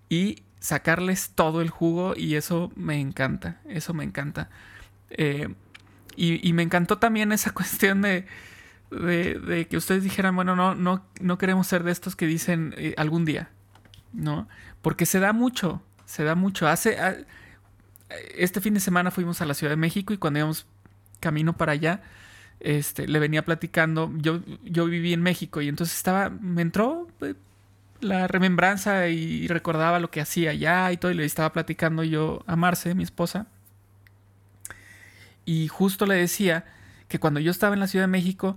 y 0.10 0.44
sacarles 0.60 1.32
todo 1.36 1.62
el 1.62 1.70
jugo 1.70 2.16
y 2.16 2.36
eso 2.36 2.72
me 2.76 3.00
encanta, 3.00 3.62
eso 3.68 3.94
me 3.94 4.04
encanta. 4.04 4.50
Eh, 5.12 5.54
y 6.16 6.54
me 6.54 6.62
encantó 6.62 7.00
también 7.00 7.32
esa 7.32 7.52
cuestión 7.54 8.02
de 8.02 8.26
de, 9.02 9.68
que 9.70 9.78
ustedes 9.78 10.04
dijeran, 10.04 10.36
bueno, 10.36 10.56
no, 10.56 10.76
no, 10.76 11.06
no 11.20 11.38
queremos 11.38 11.68
ser 11.68 11.84
de 11.84 11.92
estos 11.92 12.16
que 12.16 12.26
dicen 12.26 12.74
eh, 12.78 12.94
algún 12.98 13.26
día, 13.26 13.50
¿no? 14.14 14.48
Porque 14.82 15.06
se 15.06 15.20
da 15.20 15.34
mucho, 15.34 15.82
se 16.06 16.24
da 16.24 16.36
mucho. 16.36 16.68
Hace, 16.68 16.98
este 18.36 18.62
fin 18.62 18.74
de 18.74 18.80
semana 18.80 19.12
fuimos 19.12 19.42
a 19.42 19.46
la 19.46 19.54
Ciudad 19.54 19.72
de 19.72 19.78
México 19.78 20.14
y 20.14 20.18
cuando 20.18 20.40
íbamos 20.40 20.66
camino 21.20 21.54
para 21.54 21.72
allá, 21.72 22.02
este, 22.60 23.08
le 23.08 23.20
venía 23.20 23.44
platicando, 23.44 24.12
yo, 24.18 24.42
yo 24.64 24.86
viví 24.86 25.14
en 25.14 25.22
México 25.22 25.62
y 25.62 25.68
entonces 25.68 25.98
estaba, 25.98 26.30
me 26.30 26.62
entró 26.62 27.08
eh, 27.22 27.34
la 28.02 28.28
remembranza 28.28 29.08
y 29.08 29.48
recordaba 29.48 30.00
lo 30.00 30.12
que 30.12 30.22
hacía 30.22 30.52
allá 30.52 30.92
y 30.92 30.98
todo, 30.98 31.12
y 31.12 31.16
le 31.16 31.26
estaba 31.26 31.52
platicando 31.54 32.04
yo 32.04 32.44
a 32.48 32.56
Marce, 32.56 32.96
mi 32.96 33.04
esposa, 33.04 33.48
y 35.46 35.68
justo 35.68 36.06
le 36.06 36.16
decía 36.16 36.66
que 37.08 37.20
cuando 37.20 37.40
yo 37.40 37.52
estaba 37.52 37.74
en 37.74 37.80
la 37.80 37.88
Ciudad 37.88 38.04
de 38.04 38.12
México, 38.12 38.56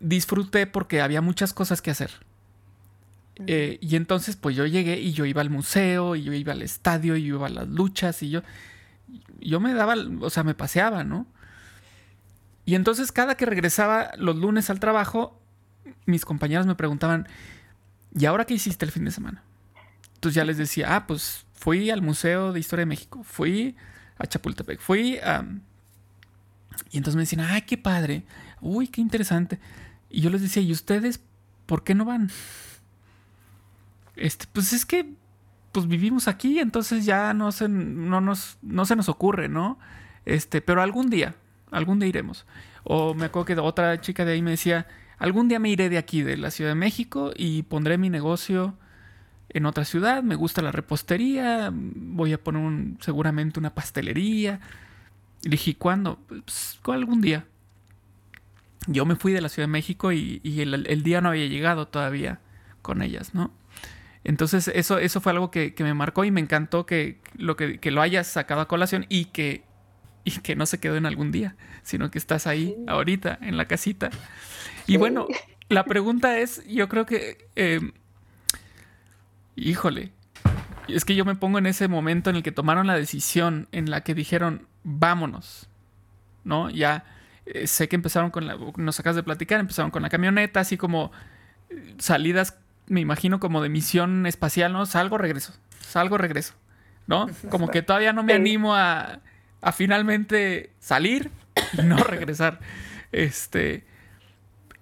disfruté 0.00 0.66
porque 0.66 1.00
había 1.00 1.20
muchas 1.20 1.52
cosas 1.52 1.82
que 1.82 1.90
hacer. 1.90 2.10
Eh, 3.46 3.78
y 3.80 3.96
entonces 3.96 4.36
pues 4.36 4.54
yo 4.54 4.66
llegué 4.66 5.00
y 5.00 5.12
yo 5.12 5.24
iba 5.24 5.40
al 5.40 5.50
museo, 5.50 6.16
y 6.16 6.22
yo 6.22 6.32
iba 6.32 6.52
al 6.52 6.62
estadio, 6.62 7.16
y 7.16 7.24
yo 7.24 7.36
iba 7.36 7.46
a 7.46 7.50
las 7.50 7.68
luchas, 7.68 8.22
y 8.22 8.30
yo, 8.30 8.42
yo 9.40 9.60
me 9.60 9.72
daba, 9.72 9.94
o 10.20 10.30
sea, 10.30 10.44
me 10.44 10.54
paseaba, 10.54 11.04
¿no? 11.04 11.26
Y 12.64 12.74
entonces 12.74 13.12
cada 13.12 13.36
que 13.36 13.46
regresaba 13.46 14.10
los 14.18 14.36
lunes 14.36 14.70
al 14.70 14.80
trabajo, 14.80 15.40
mis 16.06 16.24
compañeros 16.24 16.66
me 16.66 16.74
preguntaban, 16.74 17.26
¿y 18.14 18.26
ahora 18.26 18.44
qué 18.44 18.54
hiciste 18.54 18.84
el 18.84 18.92
fin 18.92 19.04
de 19.04 19.10
semana? 19.10 19.42
Entonces 20.14 20.34
ya 20.34 20.44
les 20.44 20.58
decía, 20.58 20.94
ah, 20.94 21.06
pues 21.06 21.46
fui 21.54 21.90
al 21.90 22.02
Museo 22.02 22.52
de 22.52 22.60
Historia 22.60 22.82
de 22.82 22.90
México, 22.90 23.22
fui 23.24 23.76
a 24.18 24.26
Chapultepec, 24.26 24.80
fui 24.80 25.18
a... 25.18 25.44
Y 26.90 26.98
entonces 26.98 27.16
me 27.16 27.22
decían, 27.22 27.40
ay, 27.40 27.62
qué 27.62 27.78
padre, 27.78 28.24
uy, 28.60 28.88
qué 28.88 29.00
interesante. 29.00 29.58
Y 30.10 30.20
yo 30.20 30.30
les 30.30 30.42
decía, 30.42 30.62
¿y 30.62 30.72
ustedes 30.72 31.20
por 31.66 31.84
qué 31.84 31.94
no 31.94 32.04
van? 32.04 32.30
Este, 34.16 34.46
pues 34.52 34.72
es 34.72 34.84
que 34.84 35.14
pues 35.72 35.86
vivimos 35.86 36.26
aquí, 36.26 36.58
entonces 36.58 37.04
ya 37.04 37.32
no 37.32 37.52
se, 37.52 37.68
no 37.68 38.20
nos, 38.20 38.58
no 38.60 38.84
se 38.84 38.96
nos 38.96 39.08
ocurre, 39.08 39.48
¿no? 39.48 39.78
Este, 40.26 40.60
pero 40.60 40.82
algún 40.82 41.10
día, 41.10 41.36
algún 41.70 42.00
día 42.00 42.08
iremos. 42.08 42.44
O 42.82 43.14
me 43.14 43.26
acuerdo 43.26 43.46
que 43.46 43.58
otra 43.60 44.00
chica 44.00 44.24
de 44.24 44.32
ahí 44.32 44.42
me 44.42 44.50
decía, 44.50 44.88
algún 45.18 45.48
día 45.48 45.60
me 45.60 45.68
iré 45.68 45.88
de 45.88 45.98
aquí, 45.98 46.22
de 46.22 46.36
la 46.36 46.50
Ciudad 46.50 46.72
de 46.72 46.74
México, 46.74 47.32
y 47.36 47.62
pondré 47.62 47.98
mi 47.98 48.10
negocio 48.10 48.76
en 49.48 49.66
otra 49.66 49.84
ciudad, 49.84 50.22
me 50.22 50.34
gusta 50.34 50.62
la 50.62 50.72
repostería, 50.72 51.70
voy 51.72 52.32
a 52.32 52.42
poner 52.42 52.96
seguramente 53.00 53.58
una 53.58 53.74
pastelería. 53.74 54.60
Y 55.42 55.50
dije, 55.50 55.76
¿cuándo? 55.76 56.18
Pues 56.26 56.78
algún 56.84 57.20
día 57.20 57.46
yo 58.86 59.04
me 59.04 59.16
fui 59.16 59.32
de 59.32 59.40
la 59.40 59.48
Ciudad 59.48 59.68
de 59.68 59.72
México 59.72 60.12
y, 60.12 60.40
el, 60.44 61.02
día 61.02 61.20
no 61.20 61.30
había 61.30 61.46
llegado 61.46 61.88
todavía 61.88 62.40
con 62.82 63.02
ellas, 63.02 63.34
¿no? 63.34 63.52
Entonces 64.22 64.68
eso, 64.68 64.98
eso 64.98 65.20
fue 65.20 65.32
algo 65.32 65.50
que, 65.50 65.74
me 65.78 65.94
marcó 65.94 66.24
y 66.24 66.30
me 66.30 66.40
encantó 66.40 66.86
que 66.86 67.20
lo, 67.36 67.56
que, 67.56 67.78
lo 67.90 68.02
hayas 68.02 68.26
sacado 68.26 68.60
a 68.60 68.68
colación 68.68 69.06
y 69.08 69.26
que, 69.26 69.64
y 70.24 70.32
que 70.40 70.56
no 70.56 70.66
se 70.66 70.78
quedó 70.78 70.96
en 70.96 71.06
algún 71.06 71.32
día, 71.32 71.56
sino 71.82 72.10
que 72.10 72.18
estás 72.18 72.46
ahí 72.46 72.76
ahorita 72.86 73.38
en 73.40 73.56
la 73.56 73.66
casita. 73.66 74.10
Y 74.86 74.96
bueno, 74.96 75.26
la 75.68 75.84
pregunta 75.84 76.38
es, 76.38 76.66
yo 76.66 76.88
creo 76.88 77.06
que, 77.06 77.48
em, 77.56 77.92
híjole, 79.56 80.12
es 80.88 81.04
que 81.04 81.14
yo 81.14 81.24
me 81.24 81.36
pongo 81.36 81.58
en 81.58 81.66
ese 81.66 81.88
momento 81.88 82.30
en 82.30 82.36
el 82.36 82.42
que 82.42 82.52
tomaron 82.52 82.86
la 82.86 82.94
decisión, 82.94 83.68
en 83.72 83.90
la 83.90 84.02
que 84.02 84.14
dijeron, 84.14 84.66
vámonos, 84.84 85.68
¿no? 86.44 86.70
Ya 86.70 87.04
eh, 87.54 87.66
sé 87.66 87.88
que 87.88 87.96
empezaron 87.96 88.30
con 88.30 88.46
la, 88.46 88.56
nos 88.76 89.00
acabas 89.00 89.16
de 89.16 89.22
platicar, 89.22 89.60
empezaron 89.60 89.90
con 89.90 90.02
la 90.02 90.08
camioneta, 90.08 90.60
así 90.60 90.76
como 90.76 91.12
eh, 91.68 91.94
salidas, 91.98 92.58
me 92.86 93.00
imagino 93.00 93.40
como 93.40 93.62
de 93.62 93.68
misión 93.68 94.26
espacial, 94.26 94.72
¿no? 94.72 94.86
Salgo, 94.86 95.18
regreso, 95.18 95.54
salgo, 95.80 96.18
regreso, 96.18 96.54
¿no? 97.06 97.26
Como 97.50 97.68
que 97.68 97.82
todavía 97.82 98.12
no 98.12 98.22
me 98.22 98.32
animo 98.32 98.74
a, 98.74 99.20
a 99.60 99.72
finalmente 99.72 100.72
salir 100.80 101.30
y 101.78 101.82
no 101.82 101.96
regresar. 102.04 102.60
Este, 103.12 103.84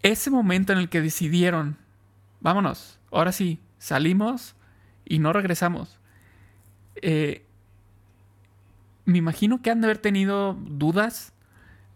ese 0.03 0.31
momento 0.31 0.73
en 0.73 0.79
el 0.79 0.89
que 0.89 1.01
decidieron, 1.01 1.77
vámonos, 2.41 2.99
ahora 3.11 3.33
sí, 3.33 3.61
salimos 3.79 4.55
y 5.05 5.19
no 5.19 5.33
regresamos. 5.33 5.99
Eh, 6.97 7.45
me 9.05 9.19
imagino 9.19 9.63
que 9.63 9.71
han 9.71 9.81
de 9.81 9.87
haber 9.87 9.99
tenido 9.99 10.55
dudas, 10.55 11.33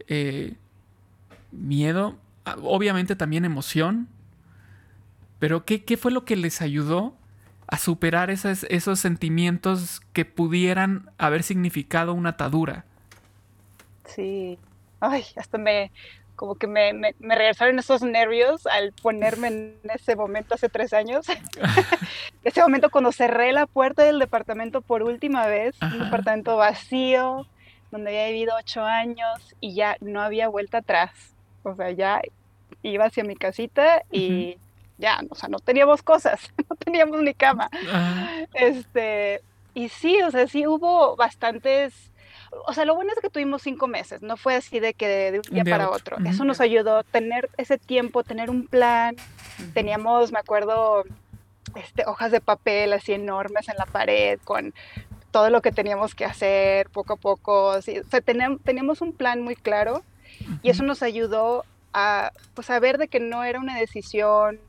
eh, 0.08 0.54
miedo, 1.52 2.16
obviamente 2.62 3.16
también 3.16 3.44
emoción, 3.44 4.08
pero 5.38 5.64
¿qué, 5.64 5.84
¿qué, 5.84 5.96
fue 5.96 6.12
lo 6.12 6.24
que 6.24 6.36
les 6.36 6.62
ayudó 6.62 7.14
a 7.66 7.78
superar 7.78 8.30
esos, 8.30 8.64
esos 8.64 9.00
sentimientos 9.00 10.00
que 10.12 10.24
pudieran 10.24 11.10
haber 11.18 11.42
significado 11.42 12.14
una 12.14 12.30
atadura? 12.30 12.84
Sí, 14.04 14.58
ay, 15.00 15.24
hasta 15.36 15.58
me, 15.58 15.90
como 16.36 16.54
que 16.54 16.66
me, 16.66 16.92
me, 16.92 17.14
regresaron 17.20 17.78
esos 17.78 18.02
nervios 18.02 18.66
al 18.66 18.92
ponerme 18.92 19.48
en 19.48 19.80
ese 19.94 20.16
momento 20.16 20.54
hace 20.54 20.68
tres 20.68 20.92
años. 20.92 21.26
ese 22.44 22.60
momento 22.60 22.90
cuando 22.90 23.12
cerré 23.12 23.52
la 23.52 23.66
puerta 23.66 24.02
del 24.02 24.18
departamento 24.18 24.80
por 24.80 25.02
última 25.02 25.46
vez, 25.46 25.76
un 25.80 25.98
departamento 25.98 26.56
vacío, 26.56 27.46
donde 27.90 28.10
había 28.10 28.32
vivido 28.32 28.54
ocho 28.58 28.84
años 28.84 29.54
y 29.60 29.74
ya 29.74 29.96
no 30.00 30.20
había 30.20 30.48
vuelta 30.48 30.78
atrás. 30.78 31.10
O 31.62 31.74
sea, 31.74 31.90
ya 31.90 32.20
iba 32.82 33.04
hacia 33.04 33.24
mi 33.24 33.36
casita 33.36 34.02
y 34.10 34.58
ya, 34.98 35.20
o 35.30 35.34
sea, 35.34 35.48
no 35.48 35.58
teníamos 35.58 36.02
cosas, 36.02 36.52
no 36.70 36.76
teníamos 36.76 37.20
ni 37.22 37.34
cama. 37.34 37.70
Este, 38.54 39.42
y 39.74 39.88
sí, 39.88 40.20
o 40.22 40.30
sea, 40.30 40.46
sí 40.48 40.66
hubo 40.66 41.16
bastantes 41.16 42.12
o 42.66 42.74
sea, 42.74 42.84
lo 42.84 42.94
bueno 42.94 43.12
es 43.12 43.20
que 43.20 43.30
tuvimos 43.30 43.62
cinco 43.62 43.86
meses, 43.86 44.22
no 44.22 44.36
fue 44.36 44.54
así 44.54 44.78
de 44.78 44.94
que 44.94 45.08
de, 45.08 45.38
un 45.38 45.54
día 45.54 45.64
para 45.64 45.90
otro. 45.90 46.18
Eso 46.24 46.44
nos 46.44 46.60
ayudó 46.60 46.98
a 46.98 47.02
tener 47.02 47.48
ese 47.56 47.78
tiempo, 47.78 48.24
tener 48.24 48.50
un 48.50 48.66
plan. 48.66 49.16
Teníamos, 49.74 50.32
me 50.32 50.38
acuerdo, 50.38 51.04
este, 51.74 52.04
hojas 52.06 52.30
de 52.30 52.40
papel 52.40 52.92
así 52.92 53.12
enormes 53.12 53.68
en 53.68 53.76
la 53.78 53.86
pared 53.86 54.38
con 54.44 54.74
todo 55.30 55.48
lo 55.48 55.62
que 55.62 55.72
teníamos 55.72 56.14
que 56.14 56.26
hacer 56.26 56.90
poco 56.90 57.14
a 57.14 57.16
poco. 57.16 57.68
o 57.68 57.82
sea, 57.82 58.20
teníamos, 58.20 59.00
un 59.00 59.12
plan 59.12 59.40
muy 59.40 59.56
claro 59.56 60.02
y 60.62 60.70
eso 60.70 60.82
nos 60.82 61.02
ayudó 61.02 61.64
a, 61.92 62.32
pues, 62.54 62.70
a 62.70 62.80
de 62.80 63.08
que 63.08 63.20
no 63.20 63.44
era 63.44 63.60
una 63.60 63.78
decisión 63.78 64.60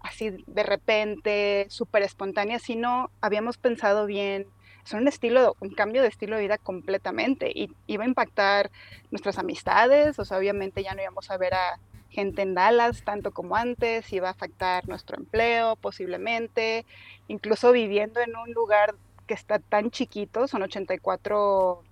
así 0.00 0.44
de 0.46 0.62
repente, 0.62 1.66
súper 1.70 2.02
espontánea, 2.02 2.58
sino 2.58 3.10
habíamos 3.20 3.58
pensado 3.58 4.06
bien, 4.06 4.46
es 4.84 4.92
un 4.92 5.08
estilo, 5.08 5.56
un 5.60 5.70
cambio 5.70 6.02
de 6.02 6.08
estilo 6.08 6.36
de 6.36 6.42
vida 6.42 6.58
completamente 6.58 7.50
y 7.54 7.70
iba 7.86 8.04
a 8.04 8.08
impactar 8.08 8.70
nuestras 9.10 9.38
amistades, 9.38 10.18
o 10.18 10.24
sea, 10.24 10.38
obviamente 10.38 10.82
ya 10.82 10.94
no 10.94 11.02
íbamos 11.02 11.30
a 11.30 11.36
ver 11.36 11.54
a 11.54 11.78
gente 12.10 12.42
en 12.42 12.54
Dallas 12.54 13.02
tanto 13.04 13.32
como 13.32 13.56
antes, 13.56 14.10
iba 14.12 14.28
a 14.28 14.32
afectar 14.32 14.88
nuestro 14.88 15.18
empleo 15.18 15.76
posiblemente, 15.76 16.86
incluso 17.28 17.72
viviendo 17.72 18.20
en 18.20 18.34
un 18.34 18.52
lugar 18.52 18.94
que 19.26 19.34
está 19.34 19.58
tan 19.58 19.90
chiquito, 19.90 20.48
son 20.48 20.62
84 20.62 21.82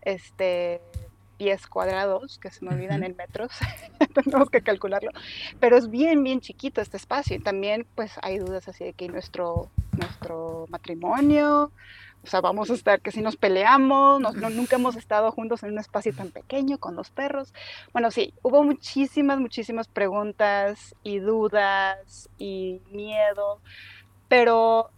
este, 0.00 0.80
pies 1.38 1.66
cuadrados, 1.66 2.38
que 2.38 2.50
se 2.50 2.64
me 2.64 2.72
olvidan 2.72 3.04
en 3.04 3.16
metros, 3.16 3.52
tenemos 4.14 4.50
que 4.50 4.62
calcularlo, 4.62 5.10
pero 5.60 5.76
es 5.76 5.90
bien, 5.90 6.22
bien 6.22 6.40
chiquito 6.40 6.80
este 6.80 6.96
espacio 6.96 7.36
y 7.36 7.40
también 7.40 7.86
pues 7.94 8.12
hay 8.22 8.38
dudas 8.38 8.68
así 8.68 8.84
de 8.84 8.92
que 8.92 9.08
nuestro, 9.08 9.70
nuestro 9.92 10.66
matrimonio, 10.68 11.72
o 12.26 12.28
sea, 12.28 12.40
vamos 12.40 12.70
a 12.70 12.74
estar 12.74 13.00
que 13.00 13.12
si 13.12 13.20
nos 13.20 13.36
peleamos, 13.36 14.20
nunca 14.20 14.74
hemos 14.74 14.96
estado 14.96 15.30
juntos 15.30 15.62
en 15.62 15.72
un 15.72 15.78
espacio 15.78 16.12
tan 16.12 16.30
pequeño 16.30 16.78
con 16.78 16.96
los 16.96 17.10
perros. 17.10 17.54
Bueno, 17.92 18.10
sí, 18.10 18.34
hubo 18.42 18.64
muchísimas, 18.64 19.38
muchísimas 19.38 19.86
preguntas 19.86 20.96
y 21.04 21.20
dudas 21.20 22.28
y 22.36 22.80
miedo, 22.90 23.60
pero 24.26 24.90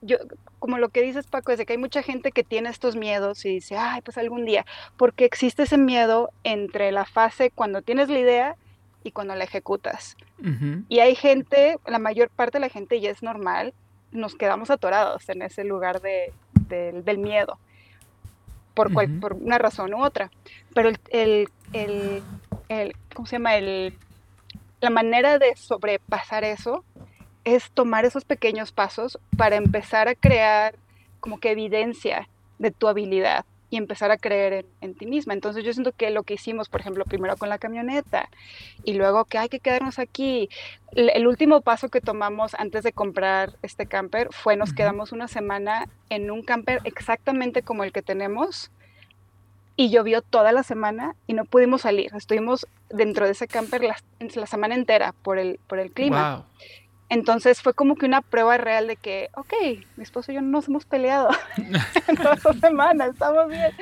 yo, 0.00 0.18
como 0.58 0.78
lo 0.78 0.88
que 0.88 1.02
dices 1.02 1.26
Paco, 1.26 1.52
es 1.52 1.58
de 1.58 1.66
que 1.66 1.74
hay 1.74 1.78
mucha 1.78 2.02
gente 2.02 2.32
que 2.32 2.44
tiene 2.44 2.68
estos 2.68 2.96
miedos 2.96 3.44
y 3.44 3.50
dice, 3.50 3.76
ay, 3.76 4.00
pues 4.02 4.18
algún 4.18 4.44
día, 4.44 4.66
porque 4.96 5.24
existe 5.24 5.64
ese 5.64 5.78
miedo 5.78 6.30
entre 6.44 6.92
la 6.92 7.04
fase 7.04 7.50
cuando 7.50 7.82
tienes 7.82 8.08
la 8.08 8.18
idea 8.18 8.56
y 9.04 9.12
cuando 9.12 9.34
la 9.34 9.44
ejecutas. 9.44 10.16
Y 10.88 11.00
hay 11.00 11.16
gente, 11.16 11.78
la 11.86 11.98
mayor 11.98 12.30
parte 12.30 12.58
de 12.58 12.60
la 12.60 12.68
gente 12.68 13.00
ya 13.00 13.10
es 13.10 13.22
normal, 13.22 13.74
nos 14.12 14.36
quedamos 14.36 14.70
atorados 14.70 15.28
en 15.28 15.42
ese 15.42 15.64
lugar 15.64 16.00
de, 16.00 16.32
del 16.52 17.18
miedo, 17.18 17.58
por, 18.74 18.92
por 19.20 19.32
una 19.34 19.58
razón 19.58 19.94
u 19.94 20.04
otra. 20.04 20.30
Pero 20.74 20.90
el, 20.90 21.48
el, 21.72 22.22
el, 22.68 22.94
¿cómo 23.14 23.26
se 23.26 23.36
llama? 23.36 23.56
El, 23.56 23.94
la 24.80 24.90
manera 24.90 25.38
de 25.38 25.56
sobrepasar 25.56 26.44
eso 26.44 26.84
es 27.54 27.70
tomar 27.70 28.04
esos 28.04 28.24
pequeños 28.24 28.72
pasos 28.72 29.18
para 29.36 29.56
empezar 29.56 30.08
a 30.08 30.14
crear 30.14 30.74
como 31.20 31.38
que 31.40 31.50
evidencia 31.50 32.28
de 32.58 32.70
tu 32.70 32.88
habilidad 32.88 33.44
y 33.70 33.76
empezar 33.76 34.10
a 34.10 34.16
creer 34.16 34.64
en, 34.80 34.94
ti 34.94 35.06
misma. 35.06 35.34
Entonces 35.34 35.64
yo 35.64 35.72
siento 35.72 35.92
que 35.92 36.10
lo 36.10 36.22
que 36.22 36.34
hicimos, 36.34 36.68
por 36.68 36.80
ejemplo, 36.80 37.04
primero 37.04 37.36
con 37.36 37.48
la 37.48 37.58
camioneta 37.58 38.28
y 38.82 38.94
luego 38.94 39.24
que 39.24 39.38
hay 39.38 39.48
que 39.48 39.60
quedarnos 39.60 39.98
aquí. 39.98 40.48
El, 40.92 41.26
último 41.26 41.60
paso 41.60 41.90
que 41.90 42.00
tomamos 42.00 42.54
antes 42.54 42.82
de 42.82 42.92
comprar 42.92 43.56
este 43.62 43.86
camper 43.86 44.28
fue 44.32 44.56
nos 44.56 44.72
quedamos 44.72 45.12
una 45.12 45.28
semana 45.28 45.86
en 46.08 46.30
un 46.30 46.42
camper 46.42 46.80
exactamente 46.84 47.62
como 47.62 47.84
el 47.84 47.92
que 47.92 48.00
tenemos 48.00 48.70
y 49.76 49.90
llovió 49.90 50.22
toda 50.22 50.50
la 50.52 50.62
semana 50.62 51.14
y 51.26 51.34
no 51.34 51.44
pudimos 51.44 51.82
salir. 51.82 52.10
Estuvimos 52.14 52.66
dentro 52.88 53.26
de 53.26 53.32
ese 53.32 53.48
camper 53.48 53.84
la, 53.84 53.96
la 54.18 54.46
semana 54.46 54.74
entera 54.74 55.12
por 55.22 55.38
el, 55.38 55.60
por 55.66 55.78
el 55.78 55.92
clima. 55.92 56.46
Entonces 57.10 57.62
fue 57.62 57.72
como 57.74 57.96
que 57.96 58.06
una 58.06 58.20
prueba 58.20 58.58
real 58.58 58.86
de 58.86 58.96
que, 58.96 59.30
ok, 59.34 59.54
mi 59.96 60.02
esposo 60.02 60.30
y 60.30 60.34
yo 60.34 60.42
no 60.42 60.48
nos 60.48 60.68
hemos 60.68 60.84
peleado 60.84 61.30
en 61.56 62.16
todas 62.16 62.44
las 62.44 62.60
semanas, 62.60 63.10
estamos 63.12 63.48
bien. 63.48 63.72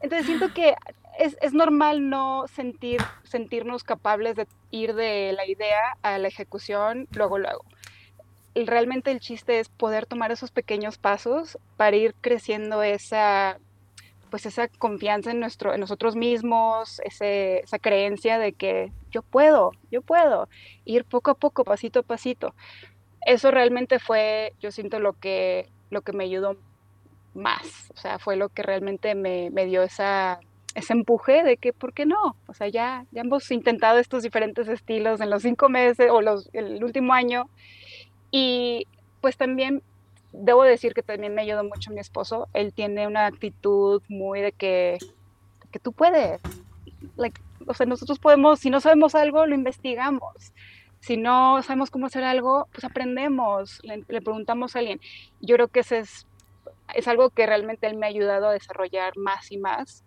Entonces 0.00 0.26
siento 0.26 0.52
que 0.52 0.74
es, 1.18 1.36
es, 1.40 1.52
normal 1.52 2.10
no 2.10 2.46
sentir, 2.48 3.00
sentirnos 3.22 3.84
capaces 3.84 4.34
de 4.34 4.48
ir 4.70 4.94
de 4.94 5.32
la 5.32 5.46
idea 5.46 5.96
a 6.02 6.18
la 6.18 6.28
ejecución 6.28 7.06
luego, 7.12 7.38
luego. 7.38 7.64
realmente 8.54 9.12
el 9.12 9.20
chiste 9.20 9.60
es 9.60 9.68
poder 9.68 10.06
tomar 10.06 10.32
esos 10.32 10.50
pequeños 10.50 10.98
pasos 10.98 11.58
para 11.76 11.96
ir 11.96 12.14
creciendo 12.20 12.82
esa 12.82 13.58
pues 14.30 14.46
esa 14.46 14.68
confianza 14.68 15.30
en, 15.30 15.40
nuestro, 15.40 15.74
en 15.74 15.80
nosotros 15.80 16.16
mismos, 16.16 17.00
esa 17.04 17.78
creencia 17.78 18.38
de 18.38 18.52
que 18.52 18.92
yo 19.10 19.22
puedo, 19.22 19.72
yo 19.90 20.02
puedo, 20.02 20.48
ir 20.84 21.04
poco 21.04 21.30
a 21.30 21.34
poco, 21.34 21.64
pasito 21.64 22.00
a 22.00 22.02
pasito. 22.02 22.54
Eso 23.26 23.50
realmente 23.50 23.98
fue, 23.98 24.52
yo 24.60 24.70
siento, 24.70 24.98
lo 25.00 25.14
que, 25.14 25.68
lo 25.90 26.02
que 26.02 26.12
me 26.12 26.24
ayudó 26.24 26.56
más, 27.34 27.90
o 27.94 27.96
sea, 27.96 28.18
fue 28.18 28.36
lo 28.36 28.48
que 28.48 28.62
realmente 28.62 29.14
me, 29.14 29.50
me 29.50 29.66
dio 29.66 29.82
esa, 29.82 30.40
ese 30.74 30.92
empuje 30.92 31.42
de 31.42 31.56
que, 31.56 31.72
¿por 31.72 31.92
qué 31.92 32.06
no? 32.06 32.36
O 32.46 32.54
sea, 32.54 32.68
ya, 32.68 33.06
ya 33.12 33.22
hemos 33.22 33.50
intentado 33.50 33.98
estos 33.98 34.22
diferentes 34.22 34.68
estilos 34.68 35.20
en 35.20 35.30
los 35.30 35.42
cinco 35.42 35.68
meses 35.68 36.10
o 36.10 36.20
los, 36.20 36.50
el 36.52 36.82
último 36.82 37.12
año 37.12 37.48
y 38.30 38.86
pues 39.20 39.36
también 39.36 39.82
debo 40.36 40.64
decir 40.64 40.94
que 40.94 41.02
también 41.02 41.34
me 41.34 41.42
ayudó 41.42 41.64
mucho 41.64 41.92
mi 41.92 42.00
esposo. 42.00 42.48
Él 42.52 42.72
tiene 42.74 43.06
una 43.06 43.26
actitud 43.26 44.02
muy 44.08 44.40
de 44.40 44.52
que, 44.52 44.98
que 45.70 45.78
tú 45.78 45.92
puedes. 45.92 46.40
o 47.66 47.74
sea, 47.74 47.86
nosotros 47.86 48.18
podemos, 48.18 48.58
si 48.58 48.70
no 48.70 48.80
sabemos 48.80 49.14
algo, 49.14 49.46
lo 49.46 49.54
investigamos. 49.54 50.52
Si 51.00 51.16
no 51.16 51.62
sabemos 51.62 51.90
cómo 51.90 52.06
hacer 52.06 52.24
algo, 52.24 52.66
pues 52.72 52.84
aprendemos, 52.84 53.80
le, 53.84 54.02
preguntamos 54.22 54.74
a 54.74 54.80
alguien. 54.80 55.00
Yo 55.40 55.56
creo 55.56 55.68
que 55.68 55.80
ese 55.80 55.98
es, 55.98 56.26
es 56.94 57.06
algo 57.08 57.30
que 57.30 57.46
realmente 57.46 57.86
él 57.86 57.96
me 57.96 58.06
ha 58.06 58.08
ayudado 58.08 58.48
a 58.48 58.52
desarrollar 58.52 59.16
más 59.16 59.52
y 59.52 59.58
más 59.58 60.02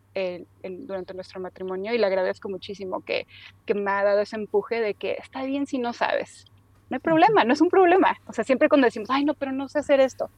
durante 0.63 1.13
nuestro 1.13 1.39
matrimonio 1.39 1.93
y 1.93 1.99
le 1.99 2.07
agradezco 2.07 2.49
muchísimo 2.49 3.01
que, 3.01 3.27
que 3.67 3.75
me 3.75 3.91
ha 3.91 4.03
dado 4.03 4.21
ese 4.21 4.35
empuje 4.35 4.81
de 4.81 4.95
que 4.95 5.11
está 5.11 5.43
bien 5.43 5.67
si 5.67 5.77
no 5.77 5.93
sabes 5.93 6.47
no 6.89 6.95
hay 6.95 7.00
problema, 7.00 7.43
no 7.43 7.54
es 7.54 7.62
un 7.62 7.69
problema. 7.69 8.17
O 8.28 8.34
sea, 8.34 8.43
siempre 8.43 8.69
cuando 8.69 8.86
decimos, 8.86 9.10
ay, 9.10 9.26
no, 9.26 9.34
pero 9.34 9.52
no 9.52 9.67
sé 9.67 9.80
hacer 9.80 10.00
esto, 10.00 10.30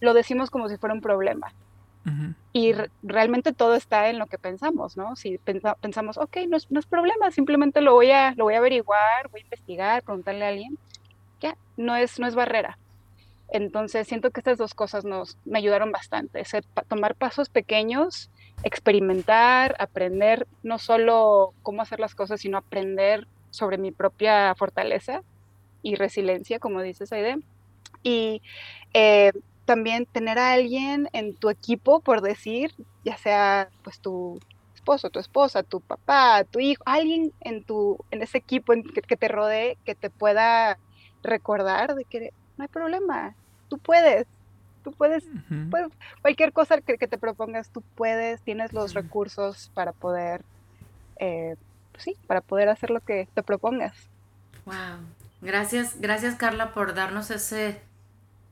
lo 0.00 0.14
decimos 0.14 0.50
como 0.50 0.68
si 0.68 0.76
fuera 0.76 0.94
un 0.94 1.00
problema. 1.00 1.52
Y 2.52 2.74
realmente 3.04 3.52
todo 3.52 3.76
está 3.76 4.10
en 4.10 4.18
lo 4.18 4.26
que 4.26 4.36
pensamos, 4.36 4.96
¿no? 4.96 5.14
Si 5.14 5.38
pensamos, 5.38 6.18
ok, 6.18 6.38
no 6.48 6.56
es, 6.56 6.68
no 6.68 6.80
es, 6.80 6.86
problema, 6.86 7.30
simplemente 7.30 7.80
lo 7.80 7.94
voy, 7.94 8.10
a, 8.10 8.34
lo 8.34 8.44
voy 8.44 8.54
a 8.54 8.58
averiguar, 8.58 9.28
voy 9.30 9.40
a 9.40 9.44
investigar, 9.44 10.02
preguntarle 10.02 10.44
a 10.44 10.48
alguien, 10.48 10.76
ya, 11.40 11.56
no 11.76 11.94
es, 11.94 12.18
no 12.18 12.26
es 12.26 12.34
barrera. 12.34 12.76
Entonces 13.50 14.08
siento 14.08 14.32
que 14.32 14.40
estas 14.40 14.58
dos 14.58 14.74
cosas 14.74 15.04
nos, 15.04 15.38
me 15.44 15.58
ayudaron 15.58 15.92
bastante, 15.92 16.42
tomar 16.88 17.14
pasos 17.14 17.48
pequeños, 17.48 18.30
experimentar, 18.64 19.76
aprender 19.78 20.48
no 20.64 20.78
solo 20.78 21.54
cómo 21.62 21.82
hacer 21.82 22.00
las 22.00 22.16
cosas, 22.16 22.40
sino 22.40 22.58
aprender 22.58 23.28
sobre 23.50 23.78
mi 23.78 23.92
propia 23.92 24.54
fortaleza 24.56 25.22
y 25.82 25.96
resiliencia, 25.96 26.58
como 26.58 26.82
dices, 26.82 27.12
Aide. 27.12 27.38
Y 28.02 28.42
eh, 28.94 29.32
también 29.64 30.06
tener 30.06 30.38
a 30.38 30.52
alguien 30.52 31.08
en 31.12 31.34
tu 31.34 31.50
equipo, 31.50 32.00
por 32.00 32.20
decir, 32.20 32.74
ya 33.04 33.16
sea 33.16 33.68
pues 33.82 34.00
tu 34.00 34.40
esposo, 34.74 35.10
tu 35.10 35.18
esposa, 35.18 35.62
tu 35.62 35.80
papá, 35.80 36.44
tu 36.44 36.58
hijo, 36.58 36.82
alguien 36.86 37.32
en 37.40 37.62
tu 37.62 37.98
en 38.10 38.22
ese 38.22 38.38
equipo 38.38 38.72
en 38.72 38.82
que, 38.82 39.16
te 39.16 39.28
rodee 39.28 39.78
que 39.84 39.94
te 39.94 40.10
pueda 40.10 40.78
recordar 41.22 41.94
de 41.94 42.04
que 42.04 42.32
no 42.56 42.64
hay 42.64 42.68
problema, 42.68 43.34
tú 43.68 43.78
puedes, 43.78 44.26
tú 44.82 44.92
puedes, 44.92 45.24
cualquier 46.20 46.52
cosa 46.52 46.80
que, 46.80 46.98
te 46.98 47.18
propongas, 47.18 47.70
tú 47.70 47.82
puedes, 47.94 48.42
tienes 48.42 48.72
los 48.72 48.92
recursos 48.92 49.70
para 49.74 49.92
poder, 49.92 50.42
eh, 51.16 51.54
pues 51.92 52.04
sí, 52.04 52.16
para 52.26 52.40
poder 52.40 52.68
hacer 52.68 52.90
lo 52.90 53.00
que 53.00 53.28
te 53.34 53.42
propongas. 53.42 53.94
Wow, 54.66 55.06
Gracias, 55.42 56.00
gracias 56.00 56.36
Carla 56.36 56.72
por 56.72 56.94
darnos 56.94 57.32
ese, 57.32 57.82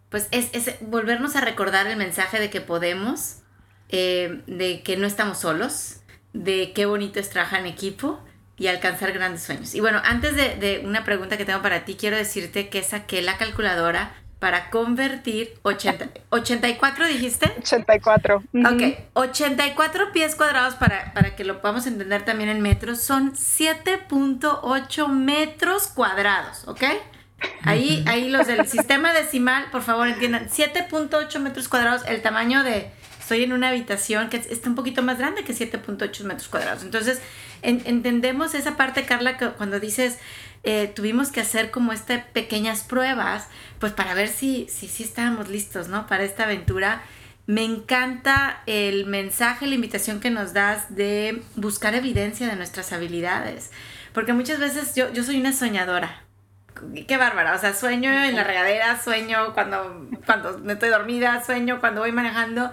pues 0.09 0.27
es, 0.33 0.51
volvernos 0.81 1.37
a 1.37 1.41
recordar 1.41 1.87
el 1.87 1.97
mensaje 1.97 2.41
de 2.41 2.51
que 2.51 2.61
podemos, 2.61 3.37
eh, 3.91 4.43
de 4.49 4.83
que 4.83 4.97
no 4.97 5.07
estamos 5.07 5.39
solos, 5.39 6.01
de 6.33 6.73
qué 6.75 6.87
bonito 6.87 7.21
es 7.21 7.31
trabajar 7.31 7.61
en 7.61 7.67
equipo 7.67 8.21
y 8.57 8.67
alcanzar 8.67 9.13
grandes 9.13 9.45
sueños. 9.45 9.73
Y 9.77 9.81
bueno, 9.81 10.03
antes 10.05 10.35
de, 10.35 10.57
de, 10.57 10.83
una 10.85 11.05
pregunta 11.05 11.39
que 11.39 11.45
tengo 11.45 11.63
para 11.63 11.85
ti, 11.85 11.95
quiero 11.95 12.17
decirte 12.17 12.69
que 12.69 12.83
saqué 12.83 13.23
la 13.23 13.39
calculadora 13.39 14.13
para 14.41 14.71
convertir 14.71 15.55
80, 15.63 16.09
84 16.31 17.07
dijiste? 17.07 17.53
84. 17.59 18.37
Ok, 18.37 18.99
84 19.13 20.13
pies 20.13 20.35
cuadrados 20.35 20.75
para, 20.75 21.13
para 21.13 21.37
que 21.37 21.45
lo 21.45 21.61
podamos 21.61 21.87
entender 21.87 22.25
también 22.25 22.49
en 22.49 22.61
metros 22.61 23.03
son 23.03 23.35
7.8 23.35 25.09
metros 25.09 25.87
cuadrados, 25.89 26.67
¿ok? 26.67 26.83
Ahí, 27.63 28.05
ahí 28.07 28.29
los 28.29 28.47
del 28.47 28.67
sistema 28.67 29.13
decimal, 29.13 29.67
por 29.71 29.83
favor 29.83 30.09
entiendan, 30.09 30.49
7.8 30.49 31.39
metros 31.39 31.69
cuadrados, 31.69 32.03
el 32.07 32.23
tamaño 32.23 32.65
de, 32.65 32.91
estoy 33.31 33.45
en 33.45 33.53
una 33.53 33.69
habitación 33.69 34.29
que 34.29 34.39
está 34.39 34.69
un 34.69 34.75
poquito 34.75 35.03
más 35.03 35.19
grande 35.19 35.45
que 35.45 35.55
7.8 35.55 36.25
metros 36.25 36.49
cuadrados. 36.49 36.83
Entonces, 36.83 37.21
entendemos 37.63 38.55
esa 38.55 38.77
parte, 38.77 39.05
Carla, 39.05 39.39
que 39.39 39.51
cuando 39.51 39.79
dices, 39.79 40.19
eh, 40.65 40.91
tuvimos 40.93 41.31
que 41.31 41.41
hacer 41.41 41.71
como 41.71 41.93
estas 41.93 42.25
pequeñas 42.25 42.83
pruebas, 42.83 43.47
pues 43.79 43.93
para 43.93 44.15
ver 44.15 44.27
si, 44.27 44.67
si, 44.69 44.89
si 44.89 45.05
estábamos 45.05 45.49
listos, 45.49 45.87
¿no? 45.87 46.09
Para 46.09 46.25
esta 46.25 46.43
aventura. 46.43 47.03
Me 47.47 47.63
encanta 47.63 48.65
el 48.67 49.07
mensaje, 49.07 49.69
la 49.69 49.77
invitación 49.77 50.19
que 50.19 50.31
nos 50.31 50.53
das 50.53 50.97
de 50.97 51.41
buscar 51.55 51.95
evidencia 51.95 52.49
de 52.49 52.57
nuestras 52.57 52.93
habilidades. 52.93 53.71
Porque 54.13 54.33
muchas 54.33 54.59
veces 54.59 54.97
yo, 54.97 55.13
yo 55.13 55.23
soy 55.23 55.39
una 55.39 55.53
soñadora. 55.53 56.25
Qué 57.07 57.17
bárbara. 57.17 57.55
O 57.55 57.59
sea, 57.59 57.75
sueño 57.75 58.11
en 58.13 58.35
la 58.35 58.43
regadera, 58.43 59.01
sueño 59.01 59.55
cuando, 59.55 60.09
cuando 60.27 60.59
me 60.59 60.73
estoy 60.73 60.89
dormida, 60.89 61.45
sueño 61.45 61.79
cuando 61.79 62.01
voy 62.01 62.11
manejando. 62.11 62.73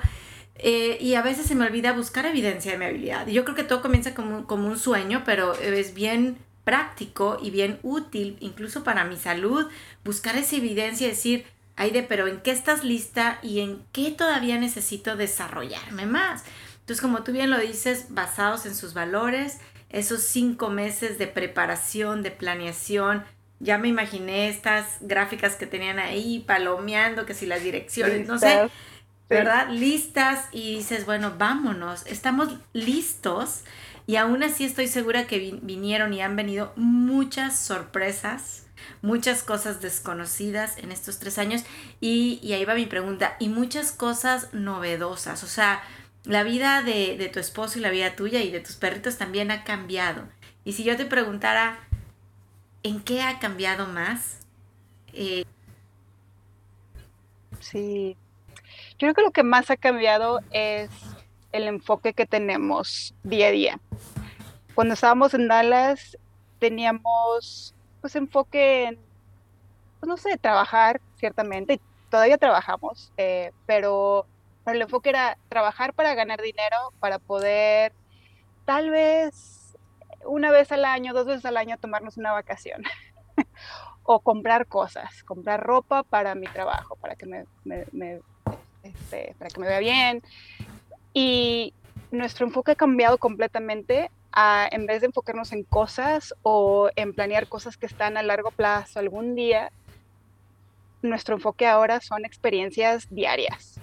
Eh, 0.59 0.97
y 0.99 1.13
a 1.13 1.21
veces 1.21 1.45
se 1.45 1.55
me 1.55 1.65
olvida 1.65 1.93
buscar 1.93 2.25
evidencia 2.25 2.71
de 2.71 2.77
mi 2.77 2.85
habilidad. 2.85 3.27
Yo 3.27 3.43
creo 3.43 3.55
que 3.55 3.63
todo 3.63 3.81
comienza 3.81 4.13
como, 4.13 4.47
como 4.47 4.67
un 4.67 4.79
sueño, 4.79 5.23
pero 5.25 5.53
es 5.53 5.93
bien 5.93 6.37
práctico 6.63 7.37
y 7.41 7.51
bien 7.51 7.79
útil, 7.83 8.37
incluso 8.39 8.83
para 8.83 9.05
mi 9.05 9.15
salud, 9.15 9.67
buscar 10.03 10.35
esa 10.35 10.57
evidencia 10.57 11.07
y 11.07 11.11
decir, 11.11 11.45
Aide, 11.77 12.01
pero 12.01 12.27
¿en 12.27 12.41
qué 12.41 12.51
estás 12.51 12.83
lista 12.83 13.39
y 13.43 13.59
en 13.59 13.85
qué 13.91 14.09
todavía 14.09 14.57
necesito 14.57 15.15
desarrollarme 15.15 16.07
más? 16.07 16.43
Entonces, 16.79 17.01
como 17.01 17.23
tú 17.23 17.31
bien 17.31 17.51
lo 17.51 17.59
dices, 17.59 18.07
basados 18.09 18.65
en 18.65 18.73
sus 18.73 18.95
valores, 18.95 19.59
esos 19.89 20.23
cinco 20.23 20.69
meses 20.69 21.19
de 21.19 21.27
preparación, 21.27 22.23
de 22.23 22.31
planeación, 22.31 23.23
ya 23.59 23.77
me 23.77 23.87
imaginé 23.87 24.49
estas 24.49 24.97
gráficas 25.01 25.55
que 25.55 25.67
tenían 25.67 25.99
ahí, 25.99 26.43
palomeando, 26.47 27.25
que 27.25 27.33
si 27.33 27.45
las 27.45 27.63
direcciones, 27.63 28.27
no 28.27 28.39
sé, 28.39 28.69
¿verdad? 29.29 29.69
Listas 29.69 30.45
y 30.51 30.77
dices, 30.77 31.05
bueno, 31.05 31.35
vámonos, 31.37 32.05
estamos 32.05 32.55
listos 32.73 33.63
y 34.07 34.15
aún 34.15 34.41
así 34.41 34.63
estoy 34.63 34.87
segura 34.87 35.27
que 35.27 35.59
vinieron 35.61 36.13
y 36.13 36.21
han 36.21 36.37
venido 36.37 36.71
muchas 36.77 37.59
sorpresas, 37.59 38.65
muchas 39.01 39.43
cosas 39.43 39.81
desconocidas 39.81 40.77
en 40.77 40.93
estos 40.93 41.19
tres 41.19 41.37
años. 41.37 41.63
Y, 41.99 42.53
ahí 42.53 42.63
va 42.63 42.73
mi 42.73 42.85
pregunta, 42.85 43.35
y 43.37 43.49
muchas 43.49 43.91
cosas 43.91 44.53
novedosas. 44.53 45.43
O 45.43 45.47
sea, 45.47 45.83
la 46.23 46.43
vida 46.43 46.81
de, 46.83 47.29
tu 47.33 47.41
esposo 47.41 47.79
y 47.79 47.81
la 47.81 47.89
vida 47.89 48.15
tuya 48.15 48.41
y 48.41 48.49
de 48.49 48.61
tus 48.61 48.77
perritos 48.77 49.17
también 49.17 49.51
ha 49.51 49.65
cambiado. 49.65 50.23
Y 50.63 50.71
si 50.71 50.85
yo 50.85 50.95
te 50.95 51.05
preguntara, 51.05 51.77
¿en 52.83 53.01
qué 53.01 53.23
ha 53.23 53.39
cambiado 53.39 53.87
más? 53.87 54.39
Eh, 55.11 55.43
sí, 57.59 58.15
creo 58.97 59.13
que 59.13 59.21
lo 59.21 59.31
que 59.31 59.43
más 59.43 59.69
ha 59.69 59.77
cambiado 59.77 60.39
es 60.51 60.89
el 61.51 61.67
enfoque 61.67 62.13
que 62.13 62.25
tenemos 62.25 63.13
día 63.23 63.47
a 63.47 63.51
día. 63.51 63.79
Cuando 64.75 64.93
estábamos 64.93 65.33
en 65.33 65.47
Dallas 65.47 66.17
teníamos 66.59 67.73
pues 68.01 68.15
enfoque 68.15 68.85
en, 68.85 68.99
pues 69.99 70.07
no 70.07 70.17
sé, 70.17 70.37
trabajar 70.37 71.01
ciertamente, 71.17 71.79
todavía 72.09 72.37
trabajamos, 72.37 73.11
eh, 73.17 73.51
pero, 73.65 74.25
el 74.65 74.81
enfoque 74.81 75.09
era 75.09 75.37
trabajar 75.47 75.93
para 75.93 76.13
ganar 76.13 76.41
dinero, 76.41 76.91
para 76.99 77.19
poder 77.19 77.93
tal 78.65 78.89
vez 78.89 79.77
una 80.25 80.51
vez 80.51 80.73
al 80.73 80.83
año, 80.83 81.13
dos 81.13 81.25
veces 81.25 81.45
al 81.45 81.55
año 81.55 81.77
tomarnos 81.77 82.17
una 82.17 82.33
vacación. 82.33 82.83
o 84.03 84.19
comprar 84.21 84.67
cosas, 84.67 85.23
comprar 85.23 85.61
ropa 85.61 86.03
para 86.03 86.33
mi 86.33 86.47
trabajo, 86.47 86.95
para 86.95 87.15
que 87.15 87.25
me, 87.25 88.21
este, 88.93 89.35
para 89.37 89.49
que 89.49 89.59
me 89.59 89.67
vea 89.67 89.79
bien, 89.79 90.21
y 91.13 91.73
nuestro 92.11 92.45
enfoque 92.45 92.71
ha 92.71 92.75
cambiado 92.75 93.17
completamente 93.17 94.11
a, 94.31 94.67
en 94.71 94.85
vez 94.85 95.01
de 95.01 95.07
enfocarnos 95.07 95.51
en 95.51 95.63
cosas 95.63 96.33
o 96.43 96.89
en 96.95 97.13
planear 97.13 97.47
cosas 97.47 97.77
que 97.77 97.85
están 97.85 98.17
a 98.17 98.23
largo 98.23 98.51
plazo 98.51 98.99
algún 98.99 99.35
día, 99.35 99.71
nuestro 101.01 101.35
enfoque 101.35 101.65
ahora 101.65 102.01
son 102.01 102.25
experiencias 102.25 103.07
diarias. 103.09 103.79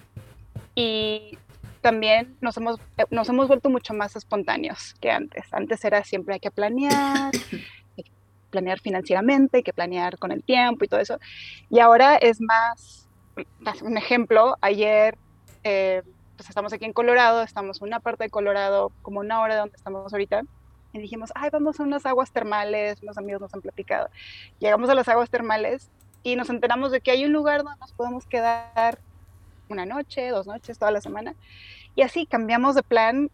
Y 0.74 1.38
también 1.80 2.36
nos 2.40 2.56
hemos, 2.56 2.80
nos 3.10 3.28
hemos 3.28 3.46
vuelto 3.46 3.68
mucho 3.68 3.94
más 3.94 4.16
espontáneos 4.16 4.94
que 5.00 5.10
antes. 5.10 5.44
Antes 5.52 5.84
era 5.84 6.02
siempre 6.02 6.34
hay 6.34 6.40
que 6.40 6.50
planear, 6.50 7.30
hay 7.96 8.02
que 8.02 8.10
planear 8.50 8.80
financieramente, 8.80 9.58
hay 9.58 9.62
que 9.62 9.72
planear 9.72 10.18
con 10.18 10.32
el 10.32 10.42
tiempo 10.42 10.84
y 10.84 10.88
todo 10.88 11.00
eso. 11.00 11.18
Y 11.70 11.80
ahora 11.80 12.16
es 12.16 12.40
más, 12.40 13.06
un 13.82 13.96
ejemplo, 13.96 14.56
ayer 14.60 15.16
eh, 15.62 16.02
pues 16.36 16.48
estamos 16.48 16.72
aquí 16.72 16.84
en 16.84 16.92
Colorado, 16.92 17.42
estamos 17.42 17.80
en 17.80 17.88
una 17.88 18.00
parte 18.00 18.24
de 18.24 18.30
Colorado, 18.30 18.92
como 19.02 19.20
una 19.20 19.40
hora 19.40 19.54
de 19.54 19.60
donde 19.60 19.76
estamos 19.76 20.12
ahorita, 20.12 20.42
y 20.92 20.98
dijimos, 20.98 21.32
ay, 21.34 21.50
vamos 21.50 21.80
a 21.80 21.82
unas 21.82 22.06
aguas 22.06 22.30
termales, 22.30 23.02
unos 23.02 23.18
amigos 23.18 23.40
nos 23.40 23.54
han 23.54 23.60
platicado. 23.60 24.08
Llegamos 24.60 24.88
a 24.90 24.94
las 24.94 25.08
aguas 25.08 25.28
termales 25.28 25.90
y 26.22 26.36
nos 26.36 26.50
enteramos 26.50 26.92
de 26.92 27.00
que 27.00 27.10
hay 27.10 27.24
un 27.24 27.32
lugar 27.32 27.64
donde 27.64 27.78
nos 27.80 27.92
podemos 27.92 28.26
quedar 28.26 28.98
una 29.68 29.86
noche, 29.86 30.28
dos 30.28 30.46
noches, 30.46 30.78
toda 30.78 30.92
la 30.92 31.00
semana. 31.00 31.34
Y 31.96 32.02
así 32.02 32.26
cambiamos 32.26 32.76
de 32.76 32.84
plan 32.84 33.30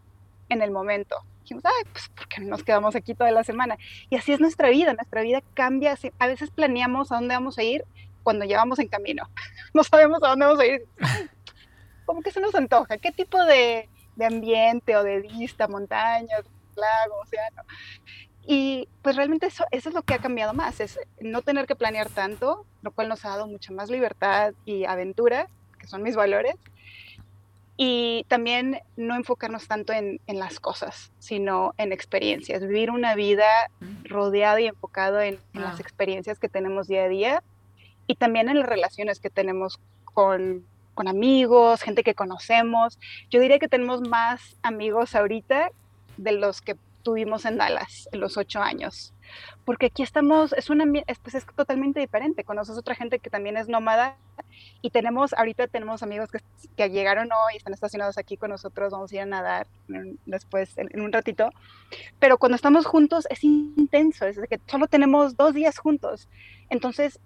en 0.49 0.61
el 0.63 0.71
momento. 0.71 1.17
Dijimos, 1.43 1.63
ay, 1.65 1.83
pues 1.91 2.09
porque 2.15 2.41
nos 2.41 2.63
quedamos 2.63 2.95
aquí 2.95 3.13
toda 3.13 3.31
la 3.31 3.43
semana. 3.43 3.77
Y 4.09 4.15
así 4.15 4.33
es 4.33 4.39
nuestra 4.39 4.69
vida, 4.69 4.93
nuestra 4.93 5.21
vida 5.21 5.41
cambia. 5.53 5.95
A 6.17 6.27
veces 6.27 6.49
planeamos 6.49 7.11
a 7.11 7.15
dónde 7.15 7.35
vamos 7.35 7.59
a 7.59 7.63
ir 7.63 7.85
cuando 8.23 8.45
llevamos 8.45 8.79
en 8.79 8.87
camino. 8.87 9.29
No 9.73 9.85
sabemos 9.85 10.21
a 10.21 10.27
dónde 10.27 10.45
vamos 10.45 10.59
a 10.59 10.65
ir 10.65 10.85
como 12.11 12.21
que 12.21 12.31
se 12.31 12.41
nos 12.41 12.53
antoja, 12.55 12.97
qué 12.97 13.13
tipo 13.13 13.41
de, 13.45 13.87
ambiente 14.21 14.97
o 14.97 15.03
de 15.03 15.21
vista, 15.21 15.69
montañas, 15.69 16.43
lago, 16.75 17.21
océano. 17.21 17.63
Y 18.45 18.89
pues 19.01 19.15
realmente 19.15 19.47
eso, 19.47 19.63
eso 19.71 19.87
es 19.87 19.95
lo 19.95 20.01
que 20.01 20.15
ha 20.15 20.19
cambiado 20.19 20.53
más, 20.53 20.81
es 20.81 20.99
no 21.21 21.41
tener 21.41 21.67
que 21.67 21.75
planear 21.75 22.09
tanto, 22.09 22.65
lo 22.81 22.91
cual 22.91 23.07
nos 23.07 23.23
ha 23.23 23.29
dado 23.29 23.47
mucha 23.47 23.71
más 23.71 23.89
libertad 23.89 24.53
y 24.65 24.83
aventura, 24.83 25.47
que 25.79 25.87
son 25.87 26.03
mis 26.03 26.17
valores, 26.17 26.55
y 27.77 28.25
también 28.27 28.81
no 28.97 29.15
enfocarnos 29.15 29.69
tanto 29.69 29.93
en, 29.93 30.19
las 30.27 30.59
cosas, 30.59 31.13
sino 31.17 31.73
en 31.77 31.93
experiencias, 31.93 32.61
vivir 32.61 32.91
una 32.91 33.15
vida 33.15 33.47
mm. 33.79 34.05
rodeada 34.09 34.59
y 34.59 34.67
enfocado 34.67 35.21
en, 35.21 35.39
en, 35.53 35.61
las 35.61 35.79
experiencias 35.79 36.39
que 36.39 36.49
tenemos 36.49 36.89
día 36.89 37.05
a 37.05 37.07
día 37.07 37.43
y 38.11 38.15
también 38.15 38.49
en 38.49 38.59
las 38.59 38.67
relaciones 38.67 39.21
que 39.21 39.29
tenemos 39.29 39.79
con, 40.03 40.65
con 40.95 41.07
amigos, 41.07 41.81
gente 41.81 42.03
que 42.03 42.13
conocemos. 42.13 42.99
Yo 43.29 43.39
diría 43.39 43.57
que 43.57 43.69
tenemos 43.69 44.01
más 44.01 44.57
amigos 44.63 45.15
ahorita 45.15 45.69
de 46.17 46.31
los 46.33 46.61
que 46.61 46.75
tuvimos 47.03 47.45
en 47.45 47.57
Dallas 47.57 48.09
en 48.11 48.19
los 48.19 48.35
ocho 48.35 48.61
años. 48.61 49.13
Porque 49.63 49.85
aquí 49.85 50.03
estamos, 50.03 50.51
es, 50.51 50.69
una, 50.69 50.83
es, 51.07 51.19
pues 51.19 51.35
es 51.35 51.45
totalmente 51.55 52.01
diferente. 52.01 52.43
Conoces 52.43 52.77
otra 52.77 52.95
gente 52.95 53.19
que 53.19 53.29
también 53.29 53.55
es 53.55 53.69
nómada 53.69 54.17
y 54.81 54.89
tenemos, 54.89 55.31
ahorita 55.31 55.67
tenemos 55.67 56.03
amigos 56.03 56.29
que, 56.29 56.41
que 56.75 56.89
llegaron 56.89 57.29
hoy, 57.31 57.55
están 57.55 57.73
estacionados 57.73 58.17
aquí 58.17 58.35
con 58.35 58.49
nosotros, 58.49 58.91
vamos 58.91 59.09
a 59.13 59.15
ir 59.15 59.21
a 59.21 59.25
nadar 59.25 59.67
después 60.25 60.77
en, 60.77 60.89
en, 60.91 60.99
un 60.99 61.13
ratito. 61.13 61.49
Pero 62.19 62.37
cuando 62.37 62.57
estamos 62.57 62.85
juntos 62.85 63.25
es 63.29 63.41
intenso, 63.45 64.25
es 64.25 64.37
que 64.49 64.59
solo 64.67 64.87
tenemos 64.87 65.37
dos 65.37 65.53
días 65.53 65.77
juntos. 65.77 66.27
Entonces 66.69 67.21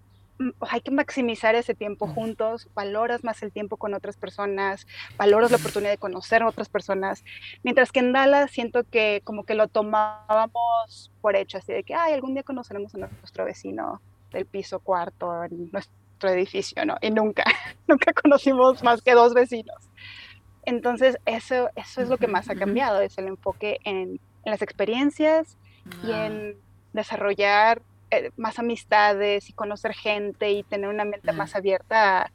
hay 0.69 0.81
que 0.81 0.91
maximizar 0.91 1.55
ese 1.55 1.73
tiempo 1.73 2.07
juntos, 2.07 2.67
valoras 2.73 3.23
más 3.23 3.41
el 3.43 3.51
tiempo 3.51 3.77
con 3.77 3.93
otras 3.93 4.17
personas, 4.17 4.85
valoras 5.17 5.51
la 5.51 5.57
oportunidad 5.57 5.91
de 5.91 5.97
conocer 5.97 6.41
a 6.41 6.49
otras 6.49 6.69
personas, 6.69 7.23
mientras 7.63 7.91
que 7.91 7.99
en 7.99 8.11
Dallas 8.11 8.51
siento 8.51 8.83
que 8.83 9.21
como 9.23 9.43
que 9.45 9.55
lo 9.55 9.67
tomábamos 9.67 11.11
por 11.21 11.35
hecho, 11.35 11.57
así 11.57 11.71
de 11.73 11.83
que, 11.83 11.95
ay, 11.95 12.13
algún 12.13 12.33
día 12.33 12.43
conoceremos 12.43 12.93
a 12.95 12.97
nuestro 12.97 13.45
vecino 13.45 14.01
del 14.31 14.45
piso 14.45 14.79
cuarto 14.79 15.43
en 15.43 15.71
nuestro 15.71 16.29
edificio, 16.29 16.85
¿no? 16.85 16.97
Y 17.01 17.11
nunca, 17.11 17.45
nunca 17.87 18.13
conocimos 18.13 18.83
más 18.83 19.01
que 19.01 19.13
dos 19.13 19.33
vecinos. 19.33 19.89
Entonces, 20.63 21.17
eso, 21.25 21.69
eso 21.75 22.01
es 22.01 22.09
lo 22.09 22.17
que 22.17 22.27
más 22.27 22.49
ha 22.49 22.55
cambiado, 22.55 22.99
es 22.99 23.17
el 23.17 23.27
enfoque 23.27 23.77
en, 23.83 24.19
en 24.43 24.51
las 24.51 24.61
experiencias 24.61 25.57
y 26.03 26.11
en 26.11 26.57
desarrollar 26.93 27.81
eh, 28.17 28.31
más 28.37 28.59
amistades 28.59 29.49
y 29.49 29.53
conocer 29.53 29.93
gente 29.93 30.51
y 30.51 30.63
tener 30.63 30.89
una 30.89 31.05
mente 31.05 31.31
más 31.33 31.55
abierta 31.55 32.31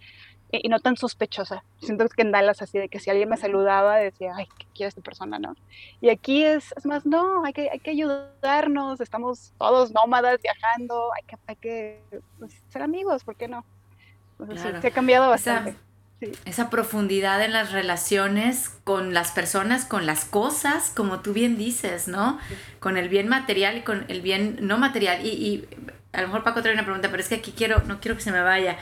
y, 0.52 0.68
no 0.68 0.80
tan 0.80 0.96
sospechosa. 0.96 1.64
Siento 1.80 2.08
que 2.08 2.22
en 2.22 2.32
Dallas 2.32 2.62
así 2.62 2.78
de 2.78 2.88
que 2.88 2.98
si 2.98 3.10
alguien 3.10 3.28
me 3.28 3.36
saludaba 3.36 3.96
decía, 3.96 4.32
ay, 4.36 4.46
¿qué 4.58 4.66
quiere 4.74 4.88
esta 4.88 5.00
persona, 5.00 5.38
no? 5.38 5.54
Y 6.00 6.08
aquí 6.08 6.44
es, 6.44 6.74
es 6.76 6.86
más, 6.86 7.06
no, 7.06 7.44
hay 7.44 7.52
que, 7.52 7.70
hay 7.70 7.78
que 7.78 7.90
ayudarnos, 7.90 9.00
estamos 9.00 9.52
todos 9.58 9.92
nómadas 9.92 10.40
viajando, 10.42 11.10
hay 11.14 11.22
que, 11.24 11.36
hay 11.46 11.56
que 11.56 12.02
pues, 12.38 12.52
ser 12.68 12.82
amigos, 12.82 13.24
¿por 13.24 13.36
qué 13.36 13.48
no? 13.48 13.64
se 14.56 14.86
ha 14.86 14.90
cambiado 14.90 15.28
bastante. 15.28 15.76
Esa, 16.44 16.68
profundidad 16.68 17.42
en 17.42 17.52
las 17.52 17.72
relaciones 17.72 18.70
con 18.84 19.14
las 19.14 19.30
personas, 19.32 19.84
con 19.84 20.04
las 20.06 20.24
cosas, 20.24 20.92
como 20.94 21.20
tú 21.20 21.32
bien 21.32 21.56
dices, 21.56 22.08
¿no? 22.08 22.38
Con 22.78 22.96
el 22.96 23.08
bien 23.08 23.28
material 23.28 23.78
y 23.78 23.82
con 23.82 24.04
el 24.08 24.20
bien 24.20 24.58
no 24.60 24.78
material. 24.78 25.24
Y, 25.24 25.66
a 26.12 26.20
lo 26.20 26.28
mejor 26.28 26.42
Paco 26.42 26.60
trae 26.60 26.74
una 26.74 26.84
pregunta, 26.84 27.08
pero 27.10 27.22
es 27.22 27.28
que 27.28 27.36
aquí 27.36 27.52
quiero, 27.52 27.82
no 27.86 28.00
quiero 28.00 28.16
que 28.16 28.22
se 28.22 28.32
me 28.32 28.42
vaya. 28.42 28.78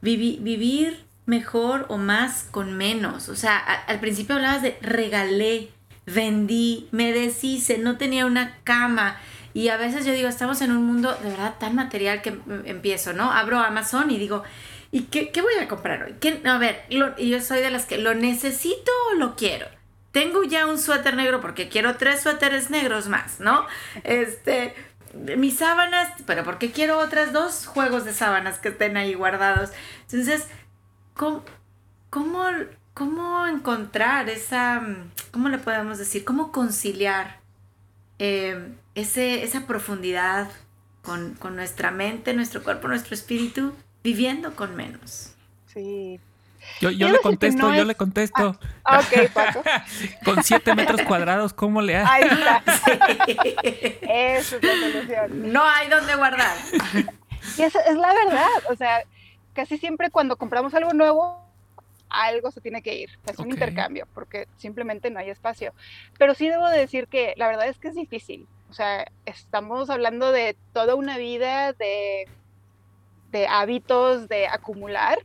vivir 0.00 1.08
mejor 1.28 1.84
o 1.90 1.98
más 1.98 2.44
con 2.50 2.76
menos. 2.76 3.28
O 3.28 3.36
sea, 3.36 3.58
al 3.58 4.00
principio 4.00 4.36
hablabas 4.36 4.62
de 4.62 4.78
regalé, 4.80 5.68
vendí, 6.06 6.88
me 6.90 7.12
deshice, 7.12 7.76
no 7.78 7.98
tenía 7.98 8.24
una 8.24 8.56
cama. 8.64 9.18
Y 9.52 9.68
a 9.68 9.76
veces 9.76 10.06
yo 10.06 10.12
digo, 10.12 10.28
estamos 10.28 10.62
en 10.62 10.72
un 10.72 10.84
mundo 10.84 11.14
de 11.22 11.30
verdad 11.30 11.56
tan 11.60 11.74
material 11.74 12.22
que 12.22 12.38
empiezo, 12.64 13.12
¿no? 13.12 13.30
Abro 13.30 13.58
Amazon 13.58 14.10
y 14.10 14.18
digo, 14.18 14.42
¿y 14.90 15.02
qué, 15.02 15.30
voy 15.42 15.54
a 15.60 15.68
comprar 15.68 16.02
hoy? 16.02 16.14
¿Qué? 16.20 16.40
A 16.44 16.58
ver, 16.58 16.84
yo 16.90 17.40
soy 17.40 17.60
de 17.60 17.70
las 17.70 17.86
que 17.86 17.98
lo 17.98 18.14
necesito 18.14 18.90
o 19.10 19.14
lo 19.14 19.36
quiero. 19.36 19.66
Tengo 20.12 20.42
ya 20.42 20.66
un 20.66 20.78
suéter 20.78 21.14
negro 21.14 21.40
porque 21.40 21.68
quiero 21.68 21.96
tres 21.96 22.22
suéteres 22.22 22.70
negros 22.70 23.08
más, 23.08 23.40
¿no? 23.40 23.66
Este, 24.04 24.74
mis 25.14 25.58
sábanas, 25.58 26.10
pero 26.26 26.44
porque 26.44 26.72
quiero 26.72 26.98
otras 26.98 27.32
dos 27.32 27.66
juegos 27.66 28.04
de 28.04 28.12
sábanas 28.12 28.58
que 28.58 28.68
estén 28.68 28.96
ahí 28.96 29.14
guardados. 29.14 29.70
Entonces, 30.10 30.46
¿cómo, 31.14 31.44
cómo, 32.10 32.44
cómo 32.94 33.46
encontrar 33.46 34.28
esa, 34.28 34.82
cómo 35.30 35.48
le 35.48 35.58
podemos 35.58 35.98
decir, 35.98 36.24
cómo 36.24 36.52
conciliar 36.52 37.40
eh, 38.18 38.72
ese, 38.94 39.44
esa 39.44 39.66
profundidad 39.66 40.50
con, 41.02 41.34
con, 41.34 41.54
nuestra 41.54 41.90
mente, 41.90 42.34
nuestro 42.34 42.62
cuerpo, 42.62 42.88
nuestro 42.88 43.14
espíritu, 43.14 43.74
viviendo 44.02 44.54
con 44.54 44.74
menos. 44.76 45.34
Sí. 45.66 46.20
Yo, 46.80 46.90
yo 46.90 47.08
le 47.08 47.18
contesto, 47.18 47.74
yo 47.74 47.84
le 47.84 47.94
contesto. 47.94 48.58
Ah, 48.84 49.00
ok, 49.00 49.30
Paco. 49.32 49.62
con 50.24 50.42
siete 50.42 50.74
metros 50.74 51.02
cuadrados, 51.02 51.52
¿cómo 51.52 51.80
le 51.80 51.96
haces? 51.96 52.10
Ahí 52.10 52.22
está. 52.22 52.62
Eso 54.36 54.56
es 54.56 54.62
la 54.62 54.92
solución. 54.92 55.52
No 55.52 55.64
hay 55.64 55.88
donde 55.88 56.14
guardar. 56.14 56.56
Y 57.56 57.62
eso 57.62 57.78
es 57.80 57.96
la 57.96 58.12
verdad. 58.12 58.46
O 58.70 58.76
sea, 58.76 59.02
casi 59.54 59.78
siempre 59.78 60.10
cuando 60.10 60.36
compramos 60.36 60.74
algo 60.74 60.92
nuevo, 60.92 61.44
algo 62.10 62.50
se 62.50 62.60
tiene 62.60 62.82
que 62.82 62.94
ir. 62.94 63.10
Es 63.26 63.38
un 63.38 63.50
intercambio, 63.50 64.06
porque 64.14 64.46
simplemente 64.56 65.10
no 65.10 65.18
hay 65.18 65.30
espacio. 65.30 65.72
Pero 66.18 66.34
sí 66.34 66.48
debo 66.48 66.68
de 66.68 66.78
decir 66.78 67.08
que 67.08 67.34
la 67.36 67.48
verdad 67.48 67.68
es 67.68 67.78
que 67.78 67.88
es 67.88 67.94
difícil. 67.94 68.46
O 68.70 68.74
sea, 68.74 69.10
estamos 69.24 69.90
hablando 69.90 70.30
de 70.30 70.56
toda 70.72 70.94
una 70.94 71.16
vida 71.16 71.72
de, 71.72 72.28
de 73.30 73.46
hábitos 73.46 74.28
de 74.28 74.46
acumular 74.46 75.18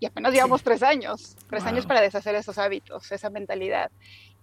y 0.00 0.06
apenas 0.06 0.32
llevamos 0.32 0.62
tres 0.62 0.82
años, 0.82 1.36
tres 1.48 1.64
años 1.66 1.86
para 1.86 2.00
deshacer 2.00 2.34
esos 2.34 2.56
hábitos, 2.56 3.12
esa 3.12 3.28
mentalidad. 3.28 3.90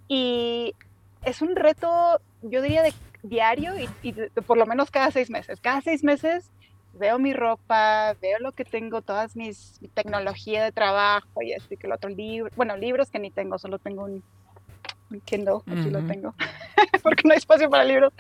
Y 0.08 0.76
es 1.24 1.42
un 1.42 1.56
reto, 1.56 2.22
yo 2.44 2.62
diría, 2.62 2.84
de 2.84 2.94
diario 3.24 3.74
y, 4.04 4.14
por 4.46 4.58
lo 4.58 4.68
menos 4.68 4.92
cada 4.92 5.10
seis 5.10 5.32
meses. 5.32 5.60
Cada 5.60 5.82
seis 5.82 6.04
meses 6.04 6.52
veo 6.94 7.18
mi 7.18 7.34
ropa, 7.34 8.16
veo 8.22 8.40
lo 8.40 8.52
que 8.52 8.66
tengo, 8.66 9.02
todas 9.02 9.36
mis 9.36 9.82
mi 9.82 9.88
tecnología 9.88 10.64
de 10.64 10.72
trabajo 10.72 11.42
y 11.42 11.54
así 11.54 11.76
que 11.76 11.88
el 11.88 11.94
otro 11.94 12.10
libro, 12.10 12.52
bueno, 12.56 12.78
libros 12.78 13.10
que 13.10 13.20
ni 13.20 13.32
tengo, 13.32 13.58
solo 13.58 13.80
tengo 13.80 14.04
un, 14.04 14.24
Kindle, 15.24 15.60
aquí 15.66 15.90
lo 15.90 16.06
tengo, 16.06 16.36
porque 17.02 17.24
no 17.24 17.32
hay 17.32 17.38
espacio 17.38 17.70
para 17.70 17.86
libros. 17.86 18.14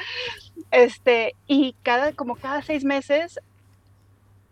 Este, 0.72 1.36
y 1.46 1.76
cada, 1.84 2.14
como 2.14 2.36
cada 2.38 2.62
seis 2.62 2.86
meses 2.86 3.40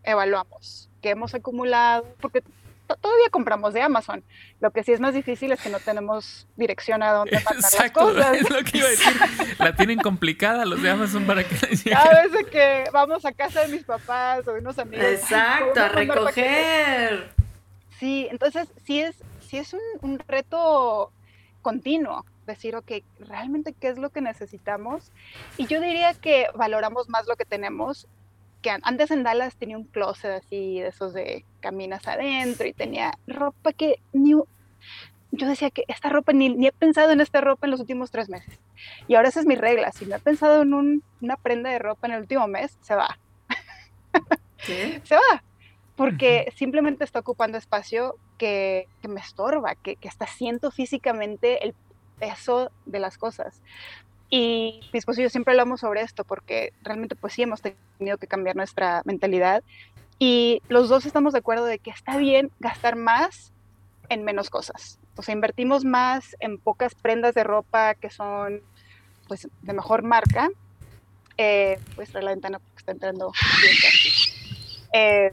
evaluamos 0.06 0.90
qué 1.02 1.12
hemos 1.12 1.36
acumulado, 1.36 2.06
porque 2.20 2.42
todavía 2.88 3.30
compramos 3.32 3.74
de 3.74 3.82
Amazon. 3.82 4.24
Lo 4.60 4.72
que 4.72 4.84
sí 4.84 4.92
es 4.92 5.00
más 5.00 5.14
difícil 5.14 5.52
es 5.52 5.62
que 5.62 5.70
no 5.70 5.80
tenemos 5.80 6.48
dirección 6.56 7.04
a 7.04 7.12
dónde 7.12 7.40
mandar 7.44 7.72
las 7.80 7.92
cosas. 7.94 8.38
Es 8.38 8.50
lo 8.50 8.64
que 8.64 8.78
iba 8.78 8.88
a 8.88 8.92
decir. 8.92 9.14
La 9.60 9.76
tienen 9.76 10.00
complicada 10.00 10.66
los 10.66 10.82
de 10.82 10.90
Amazon 10.90 11.26
para 11.26 11.44
que 11.44 11.56
la 11.86 12.02
A 12.02 12.24
veces 12.24 12.46
que 12.48 12.86
vamos 12.92 13.26
a 13.26 13.32
casa 13.32 13.62
de 13.62 13.70
mis 13.70 13.84
papás 13.84 14.48
o 14.48 14.54
de 14.54 14.60
unos 14.60 14.78
amigos. 14.78 15.06
Exacto, 15.06 15.80
a 15.80 15.90
recoger. 15.90 17.32
Sí, 18.00 18.28
entonces 18.30 18.68
sí 18.86 19.02
es, 19.02 19.16
sí 19.48 19.58
es 19.58 19.74
un, 19.74 19.82
un 20.02 20.20
reto 20.20 21.12
continuo 21.62 22.26
decir, 22.46 22.76
ok, 22.76 22.92
realmente 23.20 23.74
qué 23.74 23.90
es 23.90 23.98
lo 23.98 24.10
que 24.10 24.22
necesitamos. 24.22 25.12
Y 25.58 25.68
yo 25.68 25.82
diría 25.82 26.14
que 26.14 26.48
valoramos 26.56 27.10
más 27.10 27.28
lo 27.28 27.36
que 27.36 27.46
tenemos 27.46 28.08
antes 28.70 29.12
en 29.12 29.24
Dallas 29.24 29.56
tenía 29.56 29.78
un 29.78 29.86
closet 29.86 30.32
así, 30.32 30.80
de 30.80 30.88
esos 30.88 31.14
de 31.14 31.46
caminas 31.60 32.08
adentro 32.08 32.68
y 32.68 32.74
tenía 32.74 33.14
ropa 33.28 33.74
que 33.74 34.00
ni, 34.14 34.34
yo 35.32 35.48
decía 35.48 35.70
que 35.70 35.84
esta 35.88 36.10
ropa, 36.10 36.34
ni, 36.34 36.50
ni, 36.50 36.68
he 36.68 36.72
pensado 36.72 37.12
en 37.12 37.22
esta 37.22 37.42
ropa 37.42 37.68
en 37.68 37.72
los 37.72 37.80
últimos 37.80 38.12
tres 38.12 38.30
meses. 38.30 38.60
Y 39.08 39.16
ahora 39.16 39.30
esa 39.30 39.40
es 39.40 39.46
mi 39.46 39.56
regla, 39.56 39.92
si 39.92 40.06
no 40.06 40.16
he 40.16 40.20
pensado 40.20 40.62
en 40.62 40.74
un, 40.74 41.04
una 41.22 41.38
prenda 41.38 41.70
de 41.70 41.80
ropa 41.80 42.08
en 42.08 42.14
el 42.14 42.22
último 42.22 42.48
mes, 42.48 42.78
se 42.82 42.96
va. 42.96 43.18
se 44.58 45.16
va, 45.16 45.44
porque 45.96 46.52
simplemente 46.56 47.04
está 47.04 47.20
ocupando 47.20 47.58
espacio 47.58 48.16
que, 48.38 48.88
que 49.02 49.08
me 49.08 49.22
estorba, 49.22 49.76
que, 49.76 49.96
que 49.96 50.08
hasta 50.08 50.28
siento 50.28 50.72
físicamente 50.72 51.64
el 51.66 51.76
peso 52.20 52.72
de 52.86 53.00
las 53.00 53.18
cosas. 53.18 53.62
Y 54.36 54.82
mi 54.92 55.00
esposo 55.00 55.22
y 55.22 55.24
yo 55.24 55.30
siempre 55.30 55.54
hablamos 55.54 55.80
sobre 55.80 56.02
esto 56.02 56.26
porque 56.26 56.74
realmente 56.84 57.16
pues 57.16 57.32
sí 57.32 57.44
hemos 57.44 57.62
tenido 57.62 58.18
que 58.18 58.28
cambiar 58.28 58.58
nuestra 58.58 59.02
mentalidad 59.06 59.64
y 60.20 60.62
los 60.68 60.90
dos 60.90 61.06
estamos 61.06 61.32
de 61.32 61.40
acuerdo 61.40 61.64
de 61.64 61.80
que 61.80 61.90
está 61.90 62.18
bien 62.18 62.52
gastar 62.60 62.98
más 62.98 63.54
en 64.10 64.26
menos 64.26 64.50
cosas. 64.50 65.00
O 65.16 65.22
sea, 65.22 65.32
invertimos 65.32 65.86
más 65.86 66.36
en 66.42 66.58
pocas 66.58 66.96
prendas 66.96 67.34
de 67.34 67.46
ropa 67.46 67.96
que 67.96 68.10
son 68.10 68.60
pues 69.30 69.48
de 69.62 69.72
mejor 69.72 70.04
marca. 70.04 70.50
Eh, 71.38 71.80
pues 71.96 72.14
la 72.14 72.32
ventana 72.32 72.60
porque 72.60 72.80
está 72.80 72.92
entrando 72.92 73.32
eh, 74.94 75.32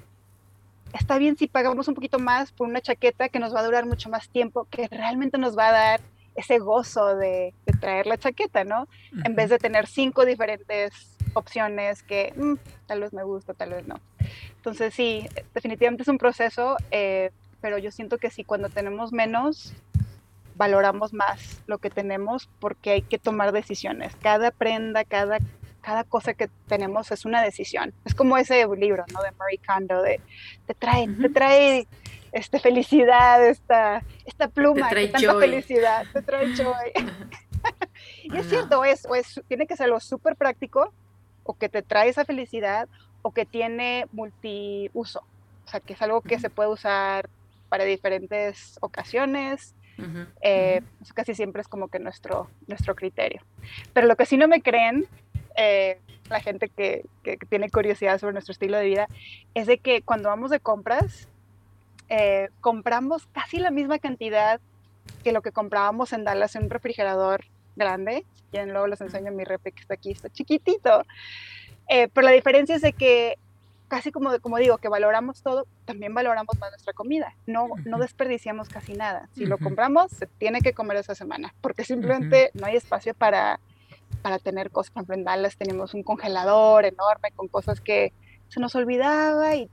está 0.93 1.19
bien 1.19 1.37
si 1.37 1.49
pagamos 1.49 1.88
un 1.88 1.95
poquito 1.95 2.21
más 2.21 2.53
por 2.53 2.69
una 2.69 2.81
chaqueta 2.81 3.29
que 3.29 3.41
nos 3.41 3.53
va 3.53 3.59
a 3.59 3.65
durar 3.65 3.85
mucho 3.85 4.11
más 4.11 4.29
tiempo, 4.29 4.69
que 4.71 4.87
realmente 4.87 5.38
nos 5.38 5.59
va 5.59 5.71
a 5.71 5.73
dar 5.73 6.01
ese 6.35 6.59
gozo 6.59 7.16
de, 7.16 7.55
traer 7.81 8.07
la 8.07 8.18
chaqueta, 8.18 8.64
¿no? 8.64 8.88
En 9.25 9.35
vez 9.35 9.51
de 9.51 9.59
tener 9.59 9.87
cinco 9.87 10.25
diferentes 10.25 11.16
opciones 11.35 12.03
que 12.03 12.33
mm, 12.37 12.55
tal 12.87 13.01
vez 13.01 13.12
me 13.12 13.25
gusta, 13.25 13.55
tal 13.55 13.71
vez 13.71 13.87
no. 13.87 13.97
Entonces 14.57 14.95
sí, 14.95 15.29
definitivamente 15.55 16.03
es 16.03 16.09
un 16.09 16.18
proceso, 16.18 16.77
eh, 16.90 17.31
pero 17.61 17.79
yo 17.79 17.90
siento 17.90 18.18
que 18.18 18.31
sí, 18.31 18.45
cuando 18.45 18.68
tenemos 18.68 19.12
menos, 19.12 19.75
valoramos 20.55 21.12
más 21.12 21.62
lo 21.66 21.79
que 21.79 21.90
tenemos 21.90 22.49
porque 22.61 22.90
hay 22.90 23.03
que 23.03 23.18
tomar 23.18 23.53
decisiones. 23.53 24.14
Cada 24.16 24.51
prenda, 24.51 25.05
cada, 25.05 25.38
cada 25.81 26.05
cosa 26.05 26.35
que 26.35 26.49
tenemos 26.66 27.11
es 27.11 27.25
una 27.25 27.42
decisión. 27.42 27.92
Es 28.05 28.14
como 28.14 28.37
ese 28.37 28.66
libro, 28.77 29.05
¿no? 29.12 29.23
De 29.23 29.33
Marie 29.33 29.61
Kondo, 29.66 30.03
de 30.03 30.21
te 30.66 30.75
trae, 30.75 31.09
te 31.09 31.29
trae 31.29 31.87
este, 32.33 32.59
felicidad, 32.59 33.47
esta, 33.47 34.03
esta 34.25 34.49
pluma, 34.49 34.88
te 34.88 34.95
trae 34.95 35.09
tanta 35.09 35.38
felicidad, 35.38 36.07
te 36.12 36.23
trae 36.23 36.57
joy. 36.57 36.92
y 38.25 38.37
es 38.37 38.49
cierto, 38.49 38.85
es, 38.85 39.07
es, 39.14 39.40
tiene 39.49 39.66
que 39.66 39.77
ser 39.77 39.87
algo 39.87 40.01
súper 40.01 40.37
práctico, 40.37 40.92
o 41.45 41.55
que 41.55 41.68
te 41.68 41.83
trae 41.83 42.09
esa 42.09 42.25
felicidad, 42.25 42.88
o 43.23 43.33
que 43.33 43.45
tiene 43.45 44.07
multiuso. 44.12 45.21
O 45.64 45.68
sea, 45.68 45.81
que 45.81 45.92
es 45.92 46.03
algo 46.03 46.21
que 46.23 46.38
se 46.38 46.51
puede 46.51 46.71
usar 46.71 47.29
para 47.68 47.85
diferentes 47.85 48.79
ocasiones. 48.81 49.75
Eh, 50.40 50.81
eso 51.01 51.14
casi 51.14 51.35
siempre 51.35 51.62
es 51.62 51.68
como 51.68 51.87
que 51.87 52.01
nuestro, 52.01 52.51
nuestro 52.66 52.97
criterio. 52.97 53.42
Pero 53.92 54.09
lo 54.09 54.16
que 54.16 54.27
sí 54.27 54.37
no 54.37 54.49
me 54.49 54.61
creen, 54.61 55.07
eh, 55.57 56.01
la 56.29 56.40
gente 56.40 56.68
que, 56.68 57.05
que, 57.23 57.37
tiene 57.49 57.71
curiosidad 57.71 58.18
sobre 58.18 58.33
nuestro 58.33 58.53
estilo 58.53 58.79
de 58.79 58.85
vida, 58.85 59.07
es 59.55 59.66
de 59.66 59.79
que 59.79 60.03
cuando 60.03 60.29
vamos 60.29 60.51
de 60.51 60.59
compras, 60.59 61.29
eh, 62.14 62.51
compramos 62.61 63.27
casi 63.33 63.59
la 63.59 63.70
misma 63.70 63.98
cantidad 63.98 64.61
que 65.25 65.33
lo 65.33 65.40
que 65.40 65.51
comprábamos 65.51 66.12
en 66.12 66.25
Dallas 66.25 66.55
en 66.57 66.64
un 66.64 66.70
refrigerador 66.70 67.46
grande. 67.75 68.27
Y 68.53 68.59
luego 68.66 68.87
les 68.87 69.01
enseño 69.01 69.33
mi 69.33 69.44
refri 69.44 69.72
que 69.72 69.81
está 69.81 69.94
aquí, 69.94 70.11
está 70.11 70.29
chiquitito. 70.29 71.05
Eh, 71.88 72.09
pero 72.12 72.27
la 72.27 72.33
diferencia 72.33 72.77
es 72.77 72.83
de 72.83 72.92
que 72.92 73.38
casi 73.88 74.12
como, 74.12 74.38
como 74.40 74.59
digo, 74.59 74.77
que 74.77 74.90
valoramos 74.90 75.42
todo, 75.42 75.66
también 75.87 76.12
valoramos 76.12 76.59
más 76.61 76.70
nuestra 76.70 76.92
comida. 76.92 77.35
No, 77.46 77.68
no 77.87 77.96
desperdiciamos 77.96 78.68
casi 78.68 78.92
nada. 78.92 79.31
Si 79.33 79.46
lo 79.46 79.57
compramos, 79.57 80.11
se 80.12 80.27
tiene 80.27 80.61
que 80.61 80.75
comer 80.75 80.98
esa 80.98 81.14
semana, 81.14 81.55
porque 81.62 81.83
simplemente 81.83 82.51
no 82.53 82.66
hay 82.66 82.77
espacio 82.77 83.14
para, 83.14 83.59
para 84.20 84.38
tener 84.38 84.70
cosas. 84.70 84.90
Por 84.90 85.01
ejemplo, 85.01 85.14
en 85.14 85.25
Dallas 85.25 85.57
tenemos 85.57 85.94
un 85.94 86.03
congelador 86.03 86.85
enorme 86.85 87.31
con 87.35 87.48
cosas 87.48 87.81
que 87.81 88.12
se 88.48 88.61
nos 88.61 88.75
olvidaba 88.75 89.55
y 89.57 89.70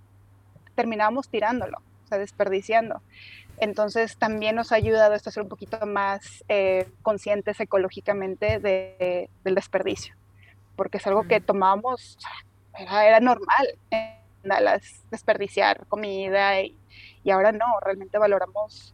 terminábamos 0.75 1.28
tirándolo 1.28 1.82
desperdiciando. 2.17 3.02
Entonces 3.58 4.17
también 4.17 4.56
nos 4.56 4.72
ha 4.72 4.76
ayudado 4.76 5.13
esto 5.13 5.30
a 5.30 5.34
ser 5.34 5.43
un 5.43 5.50
poquito 5.50 5.86
más 5.86 6.43
eh, 6.48 6.88
conscientes 7.02 7.60
ecológicamente 7.60 8.60
del 8.60 9.56
desperdicio, 9.56 10.15
porque 10.76 10.98
es 10.98 11.08
algo 11.08 11.24
que 11.24 11.41
tomábamos, 11.41 12.17
era, 12.78 13.19
normal. 13.19 13.67
tiendas, 13.89 15.04
desperdiciar 15.12 15.86
comida 15.88 16.62
y, 16.62 16.78
y 17.24 17.32
ahora 17.32 17.52
no, 17.52 17.65
realmente 17.84 18.17
valoramos 18.17 18.93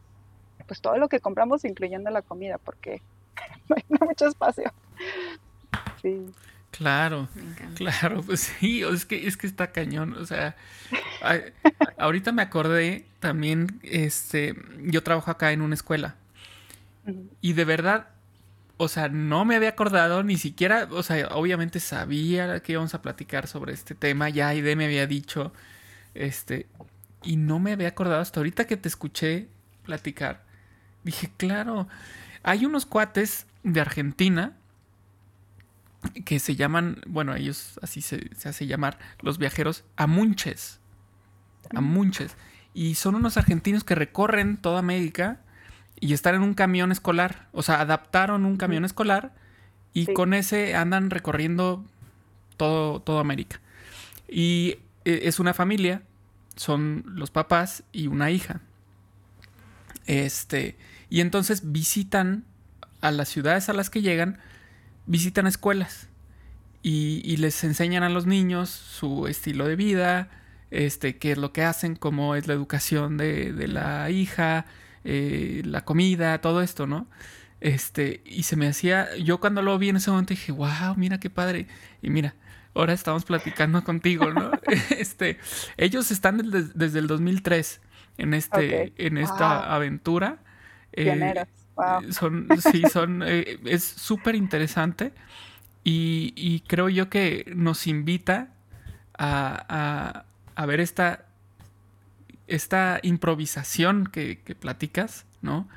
pues 0.68 0.82
todo 0.82 0.98
lo 0.98 1.10
que 1.10 1.20
compramos, 1.20 1.64
incluyendo 1.66 2.10
la 2.10 2.22
comida, 2.22 2.58
porque 2.58 3.02
no 3.70 3.76
hay 3.76 3.84
mucho 4.08 4.28
espacio. 4.28 4.72
Sí. 6.02 6.26
Claro, 6.78 7.30
claro, 7.76 8.22
pues 8.22 8.42
sí, 8.60 8.84
es 8.84 9.06
que, 9.06 9.28
es 9.28 9.38
que 9.38 9.48
está 9.48 9.72
cañón, 9.72 10.14
o 10.14 10.26
sea, 10.26 10.56
ahorita 11.98 12.34
me 12.34 12.42
acordé 12.42 13.06
también, 13.20 13.80
este, 13.82 14.56
yo 14.82 15.02
trabajo 15.02 15.32
acá 15.32 15.54
en 15.54 15.62
una 15.62 15.76
escuela 15.76 16.16
y 17.40 17.54
de 17.54 17.64
verdad, 17.64 18.10
o 18.78 18.90
sea, 18.90 19.08
no 19.08 19.46
me 19.46 19.56
había 19.56 19.70
acordado 19.70 20.24
ni 20.24 20.38
siquiera, 20.38 20.88
o 20.92 21.02
sea, 21.02 21.30
obviamente 21.30 21.80
sabía 21.80 22.60
que 22.60 22.74
íbamos 22.74 22.94
a 22.94 23.02
platicar 23.02 23.48
sobre 23.48 23.74
este 23.74 23.96
tema, 23.96 24.28
ya 24.30 24.50
Aide 24.50 24.76
me 24.76 24.86
había 24.86 25.08
dicho, 25.08 25.54
este, 26.14 26.68
y 27.24 27.38
no 27.38 27.60
me 27.60 27.72
había 27.72 27.88
acordado 27.90 28.22
hasta 28.22 28.42
ahorita 28.42 28.66
que 28.68 28.76
te 28.78 28.90
escuché 28.90 29.48
platicar. 29.84 30.44
Dije, 31.04 31.32
claro, 31.38 31.88
hay 32.44 32.66
unos 32.66 32.86
cuates 32.86 33.46
de 33.64 33.80
Argentina 33.80 34.54
que 36.26 36.40
se 36.40 36.56
llaman, 36.56 37.02
bueno, 37.08 37.36
ellos 37.36 37.80
así 37.82 38.02
se, 38.02 38.30
hace 38.46 38.68
llamar, 38.68 39.00
los 39.22 39.38
viajeros 39.38 39.84
amunches. 39.96 40.80
Amunches. 41.74 42.36
Y 42.74 42.96
son 42.96 43.16
unos 43.16 43.38
argentinos 43.38 43.84
que 43.84 43.96
recorren 43.96 44.58
toda 44.58 44.80
América 44.80 45.40
y 46.00 46.14
están 46.14 46.36
en 46.36 46.42
un 46.42 46.54
camión 46.54 46.92
escolar. 46.92 47.48
O 47.52 47.64
sea, 47.64 47.82
adaptaron 47.82 48.46
un 48.46 48.58
camión 48.58 48.86
escolar 48.86 49.34
y 49.94 50.14
con 50.14 50.34
ese 50.34 50.76
andan 50.76 51.10
recorriendo 51.10 51.86
todo, 52.58 53.02
toda 53.02 53.22
América. 53.22 53.62
Y 54.28 54.78
e, 55.06 55.22
es 55.24 55.40
una 55.40 55.54
familia, 55.54 56.02
son 56.56 57.04
los 57.08 57.32
papás 57.32 57.84
y 57.92 58.08
una 58.08 58.32
hija. 58.32 58.62
Este, 60.06 60.78
y 61.10 61.22
entonces 61.22 61.72
visitan 61.72 62.44
a 63.02 63.12
las 63.12 63.30
ciudades 63.30 63.70
a 63.70 63.74
las 63.74 63.90
que 63.90 64.02
llegan 64.02 64.40
visitan 65.06 65.48
escuelas 65.48 66.10
y, 66.82 67.38
les 67.38 67.64
enseñan 67.64 68.04
a 68.04 68.10
los 68.10 68.28
niños 68.28 68.70
su 68.70 69.28
estilo 69.28 69.68
de 69.68 69.76
vida, 69.76 70.30
este, 70.70 71.18
qué 71.18 71.32
es 71.32 71.38
lo 71.38 71.52
que 71.52 71.64
hacen, 71.64 71.96
cómo 71.96 72.36
es 72.36 72.48
la 72.48 72.54
educación 72.54 73.18
de, 73.18 73.68
la 73.68 74.10
hija, 74.12 74.66
eh, 75.04 75.64
la 75.66 75.84
comida, 75.84 76.40
todo 76.42 76.62
esto, 76.62 76.86
¿no? 76.86 77.08
Este, 77.60 78.22
y 78.26 78.44
se 78.44 78.56
me 78.56 78.68
hacía, 78.68 79.16
yo 79.18 79.40
cuando 79.40 79.64
lo 79.64 79.80
vi 79.80 79.90
en 79.90 79.96
ese 79.96 80.12
momento 80.12 80.36
dije, 80.36 80.52
wow, 80.52 80.96
mira 80.96 81.20
qué 81.20 81.32
padre. 81.32 81.68
Y 82.04 82.12
mira, 82.12 82.36
ahora 82.76 82.94
estamos 82.94 83.26
platicando 83.26 83.84
contigo, 83.84 84.32
¿no? 84.32 84.52
este, 84.96 85.40
ellos 85.78 86.12
están 86.12 86.38
desde, 86.76 87.00
el 87.00 87.08
2003 87.08 87.82
en, 88.20 88.36
este, 88.36 88.94
en 88.98 89.18
esta 89.18 89.74
aventura. 89.74 90.38
Eh, 90.94 91.46
son, 92.12 92.48
sí, 92.60 92.84
son, 92.92 93.24
eh, 93.26 93.60
es 93.66 93.84
súper 93.84 94.36
interesante 94.36 95.14
y, 95.84 96.64
creo 96.68 96.90
yo 96.90 97.10
que 97.10 97.52
nos 97.56 97.86
invita 97.86 98.50
a, 99.18 100.26
ver 100.66 100.80
esta, 100.80 101.26
esta 102.48 103.00
improvisación 103.04 104.08
que, 104.08 104.38
platicas, 104.60 105.26
¿no? 105.42 105.70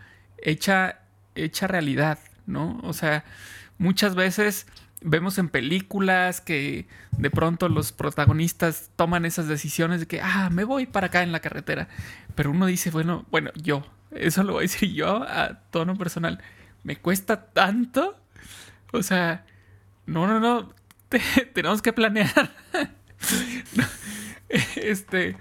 Hecha, 0.42 1.00
hecha 1.34 1.66
realidad, 1.66 2.18
¿no? 2.46 2.80
O 2.84 2.94
sea, 2.94 3.24
muchas 3.76 4.14
veces 4.14 4.66
vemos 5.02 5.36
en 5.38 5.48
películas 5.48 6.40
que 6.40 6.88
de 7.12 7.30
pronto 7.30 7.68
los 7.68 7.92
protagonistas 7.92 8.90
toman 8.96 9.26
esas 9.26 9.46
decisiones 9.46 10.00
de 10.00 10.06
que, 10.06 10.22
ah, 10.22 10.48
me 10.50 10.64
voy 10.64 10.86
para 10.86 11.08
acá 11.08 11.22
en 11.22 11.32
la 11.32 11.40
carretera. 11.40 11.88
Pero 12.34 12.50
uno 12.50 12.64
dice, 12.64 12.90
bueno, 12.90 13.26
bueno, 13.30 13.50
yo, 13.56 13.84
eso 14.10 14.42
lo 14.42 14.54
voy 14.54 14.60
a 14.60 14.62
decir 14.62 14.92
yo 14.92 15.22
a 15.22 15.60
tono 15.70 15.96
personal. 15.96 16.40
Me 16.82 16.96
cuesta 16.96 17.46
tanto. 17.46 18.16
O 18.92 19.02
sea, 19.02 19.44
no, 20.06 20.26
no, 20.26 20.40
no. 20.40 20.72
tenemos 21.54 21.82
que 21.82 21.92
planear. 21.92 22.50
este, 24.76 25.36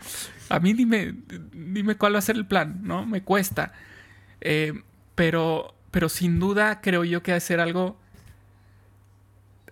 a 0.50 0.60
mí 0.60 0.74
dime, 0.74 1.14
dime 1.52 1.96
cuál 1.96 2.16
va 2.16 2.20
a 2.20 2.22
ser 2.22 2.36
el 2.36 2.46
plan, 2.46 2.80
¿no? 2.84 3.06
Me 3.06 3.24
cuesta. 3.24 3.74
Eh, 4.42 4.74
pero, 5.16 5.74
pero 5.92 6.10
sin 6.10 6.40
duda 6.40 6.82
creo 6.82 7.04
yo 7.04 7.24
que 7.24 7.34
ha 7.34 7.40
algo. 7.62 7.98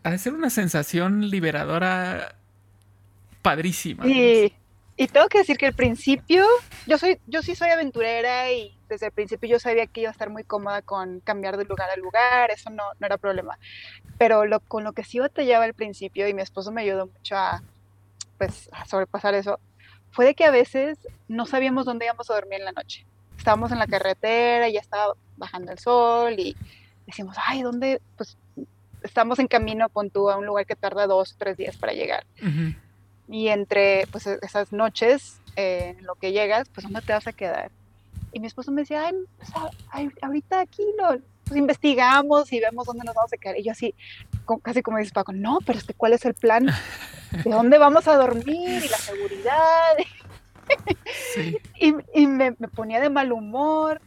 Ha 0.04 0.12
de 0.12 0.18
ser 0.20 0.34
una 0.34 0.50
sensación 0.50 1.30
liberadora 1.30 2.36
padrísima. 3.42 4.08
Y, 4.08 4.54
y 4.98 5.08
tengo 5.08 5.28
que 5.28 5.40
decir 5.40 5.58
que 5.58 5.68
al 5.68 5.74
principio, 5.74 6.46
yo 6.86 6.98
soy, 6.98 7.20
yo 7.28 7.42
sí 7.42 7.56
soy 7.56 7.70
aventurera 7.70 8.52
y 8.52 8.75
desde 8.88 9.08
el 9.08 9.12
principio 9.12 9.50
yo 9.50 9.60
sabía 9.60 9.88
que 9.88 10.02
iba 10.02 10.10
a 10.10 10.12
estar 10.12 10.30
muy 10.30 10.44
cómoda 10.44 10.82
con 10.82 11.20
cambiar 11.20 11.58
de 11.58 11.66
lugar 11.66 11.90
a 11.90 11.96
lugar, 11.98 12.52
eso 12.52 12.70
no, 12.70 12.84
no 13.00 13.06
era 13.06 13.18
problema. 13.18 13.58
Pero 14.18 14.46
lo, 14.46 14.60
con 14.60 14.84
lo 14.84 14.94
que 14.94 15.04
sí 15.04 15.20
batallaba 15.20 15.66
al 15.66 15.74
principio, 15.74 16.28
y 16.28 16.34
mi 16.34 16.42
esposo 16.42 16.72
me 16.72 16.82
ayudó 16.82 17.08
mucho 17.08 17.36
a, 17.36 17.62
pues, 18.38 18.70
a 18.72 18.86
sobrepasar 18.86 19.34
eso, 19.34 19.60
fue 20.12 20.26
de 20.26 20.36
que 20.36 20.46
a 20.46 20.52
veces 20.52 20.98
no 21.28 21.46
sabíamos 21.46 21.86
dónde 21.86 22.06
íbamos 22.06 22.30
a 22.30 22.36
dormir 22.36 22.60
en 22.60 22.66
la 22.66 22.72
noche. 22.72 23.06
Estábamos 23.38 23.72
en 23.72 23.80
la 23.80 23.88
carretera, 23.88 24.70
y 24.70 24.74
ya 24.74 24.80
estaba 24.80 25.14
bajando 25.38 25.72
el 25.72 25.80
sol 25.80 26.40
y 26.40 26.56
decimos, 27.06 27.36
ay, 27.46 27.62
¿dónde? 27.62 28.02
Pues 28.16 28.38
estamos 29.04 29.40
en 29.40 29.48
camino, 29.48 29.90
con 29.90 30.10
tú 30.10 30.30
a 30.30 30.38
un 30.38 30.46
lugar 30.46 30.66
que 30.66 30.76
tarda 30.76 31.08
dos 31.08 31.34
o 31.34 31.36
tres 31.38 31.58
días 31.58 31.78
para 31.78 31.94
llegar. 31.94 32.26
Y 33.28 33.48
entre 33.50 34.08
pues, 34.12 34.28
esas 34.28 34.72
noches, 34.72 35.40
eh, 35.56 35.96
en 35.98 36.06
lo 36.06 36.16
que 36.16 36.32
llegas, 36.32 36.70
pues 36.70 36.84
¿dónde 36.84 37.02
te 37.02 37.14
vas 37.14 37.28
a 37.28 37.34
quedar? 37.34 37.72
Y 38.36 38.42
mi 38.42 38.48
esposo 38.48 38.70
me 38.70 38.82
decía, 38.82 39.10
ay, 39.92 40.10
ahorita 40.22 40.60
aquí 40.60 40.84
lo 41.00 41.22
pues, 41.46 41.58
investigamos 41.58 42.52
y 42.52 42.60
vemos 42.60 42.86
dónde 42.86 43.06
nos 43.06 43.16
vamos 43.16 43.32
a 43.32 43.38
quedar. 43.38 43.58
Y 43.58 43.64
yo 43.64 43.72
así, 43.72 43.96
casi 44.62 44.82
como 44.82 44.98
dices 44.98 45.14
Paco, 45.14 45.32
no, 45.32 45.60
pero 45.66 45.80
es 45.80 45.86
que 45.86 45.94
¿cuál 45.94 46.12
es 46.12 46.26
el 46.26 46.34
plan? 46.34 46.66
¿De 46.66 47.44
dónde 47.50 47.78
vamos 47.78 48.10
a 48.10 48.18
dormir? 48.18 48.84
Y 48.84 48.90
la 48.90 48.98
seguridad. 48.98 49.96
y, 52.14 52.28
me, 52.28 52.52
ponía 52.52 53.00
de 53.00 53.10
mal 53.10 53.32
humor. 53.32 54.02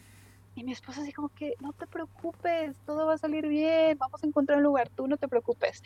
Y 0.54 0.62
mi 0.62 0.72
esposa 0.72 1.00
así 1.00 1.12
como 1.14 1.30
que, 1.30 1.54
no 1.62 1.72
te 1.72 1.86
preocupes, 1.86 2.76
todo 2.84 3.06
va 3.06 3.14
a 3.14 3.18
salir 3.18 3.48
bien, 3.48 3.96
vamos 3.96 4.22
a 4.22 4.26
encontrar 4.26 4.58
un 4.58 4.64
lugar, 4.64 4.90
tú 4.90 5.08
no 5.08 5.16
te 5.16 5.26
preocupes. 5.26 5.82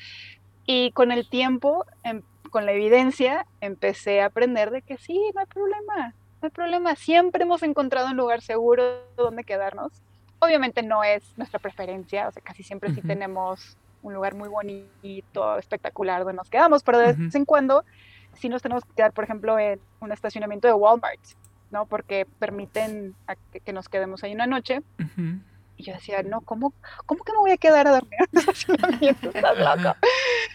Y 0.66 0.90
con 0.90 1.12
el 1.12 1.30
tiempo, 1.30 1.86
em, 2.02 2.22
con 2.50 2.66
la 2.66 2.72
evidencia, 2.72 3.46
empecé 3.60 4.20
a 4.20 4.26
aprender 4.26 4.72
de 4.72 4.82
que 4.82 4.98
sí, 4.98 5.30
no 5.32 5.42
hay 5.42 5.46
problema, 5.46 6.16
no 6.42 6.46
hay 6.46 6.50
problema, 6.50 6.96
siempre 6.96 7.44
hemos 7.44 7.62
encontrado 7.62 8.08
un 8.08 8.16
lugar 8.16 8.42
seguro 8.42 9.04
donde 9.16 9.44
quedarnos. 9.44 9.92
Obviamente 10.40 10.82
no 10.82 11.04
es 11.04 11.22
nuestra 11.38 11.60
preferencia, 11.60 12.26
o 12.26 12.32
sea, 12.32 12.42
casi 12.42 12.64
siempre 12.64 12.92
sí 12.92 13.00
tenemos 13.00 13.76
un 14.02 14.12
lugar 14.12 14.34
muy 14.34 14.48
bonito, 14.48 15.56
espectacular 15.56 16.24
donde 16.24 16.34
nos 16.34 16.50
quedamos, 16.50 16.82
pero 16.82 16.98
de 16.98 17.12
vez 17.12 17.34
en 17.36 17.44
cuando 17.44 17.84
sí 18.34 18.48
nos 18.48 18.60
tenemos 18.60 18.84
que 18.84 18.92
quedar, 18.94 19.12
por 19.12 19.22
ejemplo, 19.22 19.56
en 19.56 19.80
un 20.00 20.10
estacionamiento 20.10 20.66
de 20.66 20.74
Walmart, 20.74 21.20
¿no? 21.70 21.86
Porque 21.86 22.26
permiten 22.40 23.14
que, 23.64 23.72
nos 23.72 23.88
quedemos 23.88 24.24
ahí 24.24 24.34
una 24.34 24.48
noche. 24.48 24.82
Y 25.76 25.84
yo 25.84 25.94
decía, 25.94 26.22
no, 26.22 26.42
¿cómo, 26.42 26.74
¿cómo 27.06 27.24
que 27.24 27.32
me 27.32 27.38
voy 27.38 27.50
a 27.50 27.56
quedar 27.56 27.86
a 27.88 27.92
dormir 27.92 28.18
un. 28.32 29.94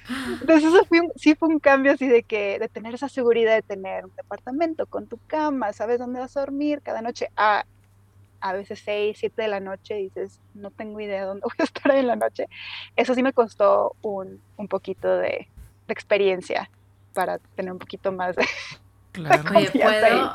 Entonces 0.42 0.74
eso 0.74 0.86
fue 0.86 1.02
sí 1.16 1.36
fue 1.36 1.50
un 1.50 1.60
cambio 1.60 1.94
así 1.94 2.08
de 2.08 2.24
que, 2.24 2.60
de 2.60 2.70
tener 2.70 2.94
esa 2.94 3.10
seguridad 3.10 3.56
de 3.56 3.62
tener 3.62 4.06
un 4.06 4.16
departamento 4.16 4.86
con 4.86 5.08
tu 5.08 5.18
cama, 5.28 5.74
sabes 5.74 6.00
dónde 6.00 6.20
vas 6.20 6.38
a 6.38 6.42
dormir 6.42 6.82
cada 6.82 7.02
noche. 7.02 7.30
A, 7.36 7.66
a 8.40 8.54
veces 8.54 8.82
6, 8.86 9.18
7 9.20 9.42
de 9.42 9.48
la 9.48 9.60
noche 9.60 9.96
dices, 9.96 10.40
no 10.54 10.70
tengo 10.72 11.00
idea 11.00 11.26
dónde 11.26 11.44
voy 11.44 11.56
a 11.60 11.64
estar 11.64 11.92
en 11.96 12.08
la 12.08 12.16
noche. 12.16 12.48
Eso 12.96 13.14
sí 13.16 13.24
me 13.24 13.34
costó 13.34 13.96
un, 14.02 14.42
un 14.58 14.68
poquito 14.68 15.18
de, 15.18 15.48
de 15.88 15.94
experiencia 15.94 16.70
para 17.14 17.40
tener 17.56 17.72
un 17.72 17.80
poquito 17.80 18.12
más 18.12 18.36
de, 18.36 18.46
Oye, 19.56 19.72
puedo, 19.72 20.34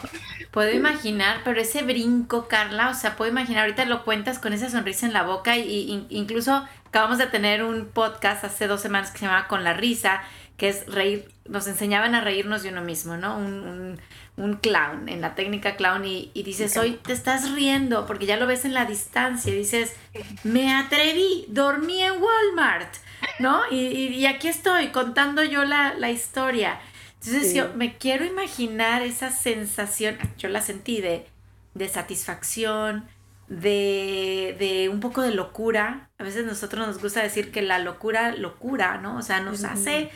puedo 0.51 0.71
imaginar, 0.73 1.41
pero 1.45 1.61
ese 1.61 1.83
brinco, 1.83 2.49
Carla, 2.49 2.91
o 2.91 2.95
sea, 2.95 3.17
puedo 3.17 3.31
imaginar, 3.31 3.63
ahorita 3.65 3.85
lo 3.87 4.05
cuentas 4.05 4.39
con 4.39 4.53
esa 4.53 4.71
sonrisa 4.71 5.07
en 5.07 5.13
la 5.13 5.23
boca 5.23 5.57
y, 5.57 6.07
incluso 6.11 6.67
acabamos 6.87 7.19
de 7.19 7.27
tener 7.27 7.63
un 7.63 7.87
podcast 7.87 8.45
hace 8.45 8.67
dos 8.67 8.81
semanas 8.81 9.11
que 9.11 9.19
se 9.19 9.25
llamaba 9.25 9.49
Con 9.49 9.65
la 9.65 9.73
risa, 9.73 10.23
que 10.57 10.69
es 10.69 10.87
reír, 10.87 11.29
nos 11.49 11.67
enseñaban 11.67 12.15
a 12.15 12.21
reírnos 12.21 12.63
de 12.63 12.69
uno 12.69 12.83
mismo, 12.83 13.17
¿no? 13.17 13.37
Un, 13.39 13.99
un, 14.37 14.55
clown, 14.57 15.09
en 15.09 15.21
la 15.21 15.35
técnica 15.35 15.77
clown, 15.77 16.05
y, 16.05 16.31
dices, 16.35 16.77
hoy 16.77 17.01
te 17.03 17.13
estás 17.13 17.51
riendo, 17.53 18.07
porque 18.07 18.27
ya 18.27 18.37
lo 18.37 18.47
ves 18.47 18.65
en 18.65 18.75
la 18.75 18.85
distancia, 18.85 19.53
y 19.53 19.57
dices, 19.57 19.97
me 20.45 20.73
atreví, 20.75 21.47
dormí 21.49 22.03
en 22.03 22.13
Walmart, 22.13 22.95
¿no? 23.39 23.63
Y, 23.71 24.09
y 24.09 24.27
aquí 24.27 24.49
estoy 24.49 24.89
contando 24.89 25.43
yo 25.43 25.65
la, 25.65 25.95
la 25.95 26.11
historia. 26.11 26.79
Entonces 27.25 27.55
yo 27.55 27.73
me 27.75 27.97
quiero 27.99 28.25
imaginar 28.25 29.03
esa 29.03 29.31
sensación, 29.31 30.19
yo 30.39 30.49
la 30.49 30.61
sentí 30.61 31.01
de, 31.01 31.27
de 31.75 31.89
satisfacción, 31.89 33.07
de, 33.49 34.57
de, 34.59 34.89
un 34.89 35.01
poco 35.01 35.23
de 35.23 35.33
locura. 35.33 36.11
A 36.19 36.25
veces 36.25 36.45
nosotros 36.45 36.87
nos 36.87 37.01
gusta 37.01 37.23
decir 37.23 37.53
que 37.53 37.63
la 37.63 37.79
locura, 37.79 38.35
locura, 38.35 38.99
¿no? 38.99 39.19
O 39.19 39.23
sea, 39.23 39.41
nos 39.41 39.63
hace 39.65 40.11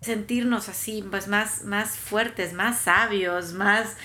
sentirnos 0.00 0.68
así, 0.68 1.04
pues 1.10 1.26
más, 1.26 1.64
más 1.64 1.96
fuertes, 1.96 2.52
más 2.52 2.80
sabios, 2.80 3.52
más, 3.52 3.96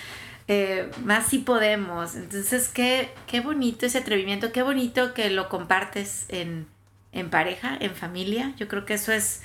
eh, 0.47 0.89
más 1.03 1.27
si 1.27 1.39
podemos. 1.39 2.15
Entonces, 2.15 2.69
qué, 2.69 3.11
qué 3.27 3.41
bonito 3.41 3.85
ese 3.85 3.99
atrevimiento, 3.99 4.51
qué 4.51 4.63
bonito 4.63 5.13
que 5.13 5.29
lo 5.29 5.49
compartes 5.49 6.25
en, 6.29 6.65
en 7.11 7.29
pareja, 7.29 7.77
en 7.79 7.93
familia. 7.93 8.53
Yo 8.57 8.67
creo 8.67 8.85
que 8.85 8.95
eso 8.95 9.11
es, 9.11 9.41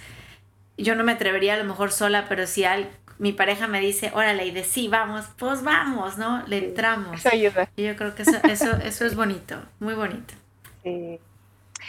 yo 0.76 0.94
no 0.94 1.04
me 1.04 1.12
atrevería 1.12 1.54
a 1.54 1.56
lo 1.56 1.64
mejor 1.64 1.92
sola, 1.92 2.26
pero 2.28 2.46
si 2.46 2.64
al, 2.64 2.90
mi 3.18 3.32
pareja 3.32 3.66
me 3.66 3.80
dice, 3.80 4.10
órale, 4.14 4.46
y 4.46 4.50
de 4.50 4.64
sí, 4.64 4.88
vamos, 4.88 5.26
pues 5.38 5.62
vamos, 5.62 6.18
¿no? 6.18 6.46
Le 6.46 6.58
entramos. 6.58 7.18
Eso 7.20 7.30
ayuda. 7.32 7.70
Y 7.76 7.84
yo 7.84 7.96
creo 7.96 8.14
que 8.14 8.22
eso, 8.22 8.38
eso, 8.48 8.76
eso 8.76 9.06
es 9.06 9.16
bonito, 9.16 9.56
muy 9.80 9.94
bonito. 9.94 10.34
Sí. 10.82 11.18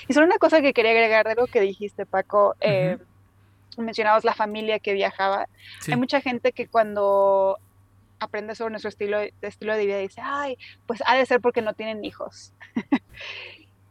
Y 0.07 0.13
solo 0.13 0.25
una 0.25 0.37
cosa 0.37 0.61
que 0.61 0.73
quería 0.73 0.91
agregar 0.91 1.27
de 1.27 1.35
lo 1.35 1.47
que 1.47 1.61
dijiste, 1.61 2.05
Paco, 2.05 2.55
eh, 2.61 2.97
mencionabas 3.77 4.23
la 4.23 4.33
familia 4.33 4.79
que 4.79 4.93
viajaba. 4.93 5.47
Hay 5.87 5.95
mucha 5.95 6.21
gente 6.21 6.51
que 6.51 6.67
cuando 6.67 7.57
aprende 8.19 8.55
sobre 8.55 8.71
nuestro 8.71 8.89
estilo, 8.89 9.19
estilo 9.41 9.75
de 9.75 9.85
vida 9.85 9.97
dice, 9.97 10.21
ay, 10.23 10.57
pues 10.85 11.01
ha 11.05 11.15
de 11.15 11.25
ser 11.25 11.41
porque 11.41 11.61
no 11.61 11.73
tienen 11.73 12.03
hijos. 12.03 12.53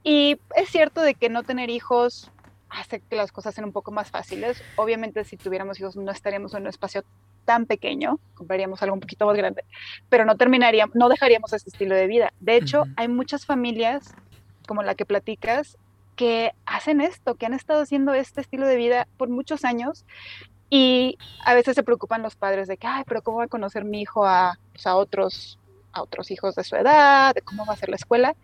y 0.04 0.38
es 0.56 0.68
cierto 0.70 1.00
de 1.02 1.14
que 1.14 1.28
no 1.28 1.42
tener 1.42 1.70
hijos 1.70 2.30
hace 2.76 3.00
que 3.00 3.16
las 3.16 3.32
cosas 3.32 3.54
sean 3.54 3.64
un 3.64 3.72
poco 3.72 3.90
más 3.90 4.10
fáciles. 4.10 4.62
Obviamente 4.76 5.24
si 5.24 5.36
tuviéramos 5.36 5.80
hijos 5.80 5.96
no 5.96 6.12
estaríamos 6.12 6.54
en 6.54 6.62
un 6.62 6.68
espacio 6.68 7.04
tan 7.44 7.66
pequeño, 7.66 8.18
compraríamos 8.34 8.82
algo 8.82 8.94
un 8.94 9.00
poquito 9.00 9.24
más 9.26 9.36
grande, 9.36 9.64
pero 10.08 10.24
no 10.24 10.36
terminaríamos, 10.36 10.94
no 10.94 11.08
dejaríamos 11.08 11.52
ese 11.52 11.70
estilo 11.70 11.94
de 11.94 12.06
vida. 12.06 12.32
De 12.40 12.56
hecho, 12.56 12.84
hay 12.96 13.08
muchas 13.08 13.46
familias 13.46 14.14
como 14.66 14.82
la 14.82 14.94
que 14.94 15.06
platicas 15.06 15.78
que 16.16 16.52
hacen 16.64 17.00
esto, 17.00 17.36
que 17.36 17.46
han 17.46 17.54
estado 17.54 17.82
haciendo 17.82 18.14
este 18.14 18.40
estilo 18.40 18.66
de 18.66 18.76
vida 18.76 19.06
por 19.16 19.28
muchos 19.28 19.64
años 19.64 20.04
y 20.68 21.18
a 21.44 21.54
veces 21.54 21.76
se 21.76 21.84
preocupan 21.84 22.22
los 22.22 22.34
padres 22.34 22.66
de 22.68 22.76
que, 22.76 22.86
ay, 22.86 23.04
pero 23.06 23.22
¿cómo 23.22 23.38
va 23.38 23.44
a 23.44 23.48
conocer 23.48 23.84
mi 23.84 24.00
hijo 24.00 24.26
a, 24.26 24.58
pues, 24.72 24.86
a, 24.86 24.96
otros, 24.96 25.58
a 25.92 26.02
otros 26.02 26.30
hijos 26.30 26.56
de 26.56 26.64
su 26.64 26.74
edad? 26.74 27.34
¿De 27.34 27.42
cómo 27.42 27.64
va 27.64 27.74
a 27.74 27.76
ser 27.76 27.90
la 27.90 27.96
escuela? 27.96 28.34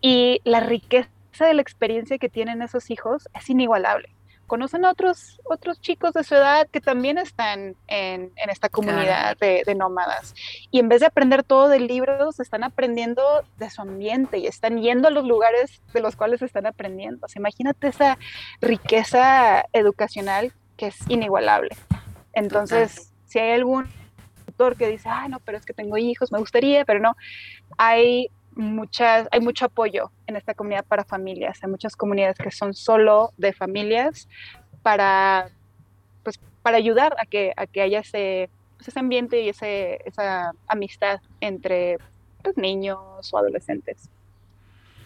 Y 0.00 0.40
la 0.44 0.60
riqueza 0.60 1.10
de 1.46 1.54
la 1.54 1.62
experiencia 1.62 2.18
que 2.18 2.28
tienen 2.28 2.62
esos 2.62 2.90
hijos 2.90 3.28
es 3.34 3.50
inigualable 3.50 4.14
conocen 4.50 4.84
a 4.84 4.90
otros, 4.90 5.40
otros 5.44 5.80
chicos 5.80 6.12
de 6.12 6.24
su 6.24 6.34
edad 6.34 6.66
que 6.72 6.80
también 6.80 7.18
están 7.18 7.76
en, 7.86 8.32
esta 8.50 8.68
comunidad 8.68 9.36
de, 9.38 9.74
nómadas. 9.76 10.34
Y 10.72 10.80
en 10.80 10.88
vez 10.88 10.98
de 10.98 11.06
aprender 11.06 11.44
todo 11.44 11.68
del 11.68 11.86
libro, 11.86 12.32
se 12.32 12.42
están 12.42 12.64
aprendiendo 12.64 13.22
de 13.58 13.70
su 13.70 13.80
ambiente 13.80 14.38
y 14.38 14.48
están 14.48 14.82
yendo 14.82 15.06
a 15.06 15.12
los 15.12 15.24
lugares 15.24 15.80
de 15.94 16.00
los 16.00 16.16
cuales 16.16 16.42
están 16.42 16.66
aprendiendo. 16.66 17.28
imagínate 17.36 17.86
esa 17.86 18.18
riqueza 18.60 19.66
educacional 19.72 20.52
que 20.76 20.88
es 20.88 20.96
inigualable. 21.08 21.76
Entonces, 22.32 23.12
si 23.26 23.38
hay 23.38 23.52
algún 23.52 23.86
autor 24.48 24.76
que 24.76 24.88
dice, 24.88 25.08
ah, 25.08 25.28
no, 25.28 25.38
pero 25.38 25.58
es 25.58 25.64
que 25.64 25.74
tengo 25.74 25.96
hijos, 25.96 26.32
me 26.32 26.40
gustaría, 26.40 26.84
pero 26.84 26.98
no, 26.98 27.14
hay 27.78 28.32
muchas, 28.60 29.28
hay 29.30 29.40
mucho 29.40 29.64
apoyo 29.66 30.10
en 30.26 30.36
esta 30.36 30.54
comunidad 30.54 30.84
para 30.84 31.04
familias. 31.04 31.58
Hay 31.62 31.70
muchas 31.70 31.96
comunidades 31.96 32.38
que 32.38 32.50
son 32.50 32.74
solo 32.74 33.32
de 33.36 33.52
familias 33.52 34.28
para, 34.82 35.50
pues, 36.22 36.38
para 36.62 36.76
ayudar 36.76 37.16
a 37.18 37.26
que, 37.26 37.52
a 37.56 37.66
que 37.66 37.82
haya 37.82 38.00
ese, 38.00 38.50
pues, 38.76 38.88
ese 38.88 39.00
ambiente 39.00 39.40
y 39.42 39.48
ese, 39.48 40.00
esa 40.04 40.52
amistad 40.68 41.20
entre 41.40 41.98
pues, 42.42 42.56
niños 42.56 42.98
o 43.32 43.38
adolescentes. 43.38 44.08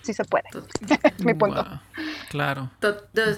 Sí 0.02 0.12
se 0.12 0.24
puede. 0.24 0.44
Mi 1.24 1.32
punto. 1.32 1.64
Claro. 2.28 2.70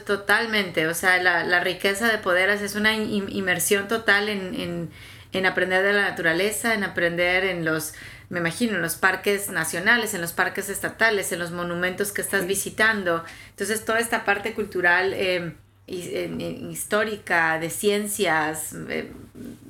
Totalmente. 0.04 0.88
O 0.88 0.94
sea, 0.94 1.22
la, 1.22 1.44
la, 1.44 1.60
riqueza 1.60 2.08
de 2.08 2.18
poder 2.18 2.50
es 2.50 2.74
una 2.74 2.94
inmersión 2.96 3.86
total 3.86 4.28
en, 4.28 4.54
en, 4.54 4.90
en 5.32 5.46
aprender 5.46 5.84
de 5.84 5.92
la 5.92 6.10
naturaleza, 6.10 6.74
en 6.74 6.82
aprender 6.82 7.44
en 7.44 7.64
los 7.64 7.94
me 8.28 8.40
imagino, 8.40 8.74
en 8.74 8.82
los 8.82 8.96
parques 8.96 9.50
nacionales, 9.50 10.14
en 10.14 10.20
los 10.20 10.32
parques 10.32 10.68
estatales, 10.68 11.32
en 11.32 11.38
los 11.38 11.52
monumentos 11.52 12.12
que 12.12 12.22
estás 12.22 12.46
visitando. 12.46 13.24
Entonces, 13.50 13.84
toda 13.84 14.00
esta 14.00 14.24
parte 14.24 14.52
cultural, 14.52 15.12
eh, 15.14 15.54
histórica, 15.86 17.58
de 17.60 17.70
ciencias, 17.70 18.74
eh, 18.88 19.12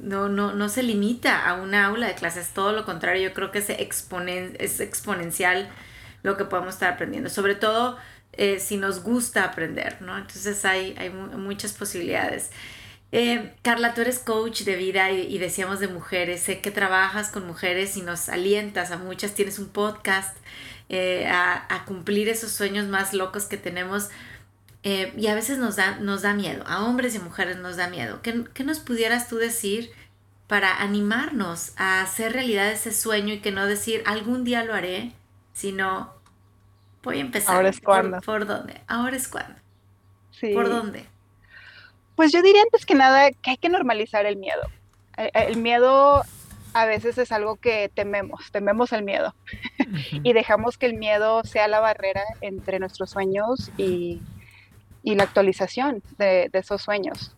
no, 0.00 0.28
no, 0.28 0.54
no 0.54 0.68
se 0.70 0.82
limita 0.82 1.46
a 1.46 1.54
una 1.54 1.86
aula 1.86 2.06
de 2.06 2.14
clases, 2.14 2.48
todo 2.54 2.72
lo 2.72 2.86
contrario, 2.86 3.28
yo 3.28 3.34
creo 3.34 3.50
que 3.50 3.58
es, 3.58 3.68
exponen 3.68 4.56
es 4.58 4.80
exponencial 4.80 5.68
lo 6.22 6.38
que 6.38 6.44
podemos 6.44 6.74
estar 6.74 6.92
aprendiendo, 6.92 7.28
sobre 7.28 7.54
todo 7.54 7.98
eh, 8.32 8.60
si 8.60 8.78
nos 8.78 9.02
gusta 9.02 9.44
aprender, 9.44 10.00
¿no? 10.00 10.16
Entonces 10.16 10.64
hay, 10.64 10.94
hay 10.98 11.10
muchas 11.10 11.72
posibilidades. 11.72 12.50
Eh, 13.18 13.54
Carla, 13.62 13.94
tú 13.94 14.02
eres 14.02 14.18
coach 14.18 14.64
de 14.64 14.76
vida 14.76 15.10
y, 15.10 15.38
decíamos 15.38 15.80
de 15.80 15.88
mujeres. 15.88 16.42
Sé 16.42 16.60
que 16.60 16.70
trabajas 16.70 17.30
con 17.30 17.46
mujeres 17.46 17.96
y 17.96 18.02
nos 18.02 18.28
alientas 18.28 18.90
a 18.90 18.98
muchas. 18.98 19.32
Tienes 19.32 19.58
un 19.58 19.68
podcast 19.68 20.36
eh, 20.90 21.26
a, 21.26 21.82
cumplir 21.86 22.28
esos 22.28 22.52
sueños 22.52 22.88
más 22.88 23.14
locos 23.14 23.46
que 23.46 23.56
tenemos. 23.56 24.10
Eh, 24.82 25.14
y 25.16 25.28
a 25.28 25.34
veces 25.34 25.56
nos 25.56 25.76
da, 25.76 25.96
nos 25.98 26.20
da 26.20 26.34
miedo. 26.34 26.62
A 26.66 26.84
hombres 26.84 27.14
y 27.14 27.18
mujeres 27.18 27.56
nos 27.56 27.78
da 27.78 27.88
miedo. 27.88 28.20
¿Qué, 28.20 28.44
¿Qué, 28.52 28.64
nos 28.64 28.80
pudieras 28.80 29.30
tú 29.30 29.36
decir 29.36 29.90
para 30.46 30.82
animarnos 30.82 31.72
a 31.78 32.02
hacer 32.02 32.34
realidad 32.34 32.70
ese 32.70 32.92
sueño 32.92 33.32
y 33.32 33.40
que 33.40 33.50
no 33.50 33.64
decir 33.64 34.02
algún 34.04 34.44
día 34.44 34.62
lo 34.62 34.74
haré, 34.74 35.14
sino 35.54 36.12
voy 37.02 37.16
a 37.16 37.20
empezar? 37.22 37.56
Ahora 37.56 37.70
es 37.70 37.80
cuando. 37.80 38.20
¿Por, 38.20 38.44
dónde? 38.44 38.82
Ahora 38.86 39.16
es 39.16 39.26
cuando. 39.26 39.58
¿Por 40.52 40.68
dónde? 40.68 41.15
Pues 42.16 42.32
yo 42.32 42.42
diría 42.42 42.62
antes 42.62 42.86
que 42.86 42.94
nada 42.94 43.30
que 43.30 43.50
hay 43.50 43.56
que 43.58 43.68
normalizar 43.68 44.24
el 44.24 44.36
miedo. 44.36 44.62
Eh, 45.18 45.30
eh, 45.34 45.46
el, 45.48 45.58
miedo 45.58 46.22
a 46.72 46.84
veces 46.86 47.18
es 47.18 47.30
algo 47.30 47.56
que 47.56 47.90
tememos, 47.94 48.50
tememos 48.50 48.92
el 48.92 49.02
miedo 49.02 49.34
y 50.22 50.32
dejamos 50.32 50.78
que 50.78 50.86
el 50.86 50.94
miedo 50.94 51.44
sea 51.44 51.68
la 51.68 51.80
barrera 51.80 52.22
entre 52.40 52.78
nuestros 52.78 53.10
sueños 53.10 53.70
y, 53.76 54.20
la 55.02 55.22
actualización 55.22 56.02
de, 56.18 56.50
esos 56.52 56.82
sueños. 56.82 57.36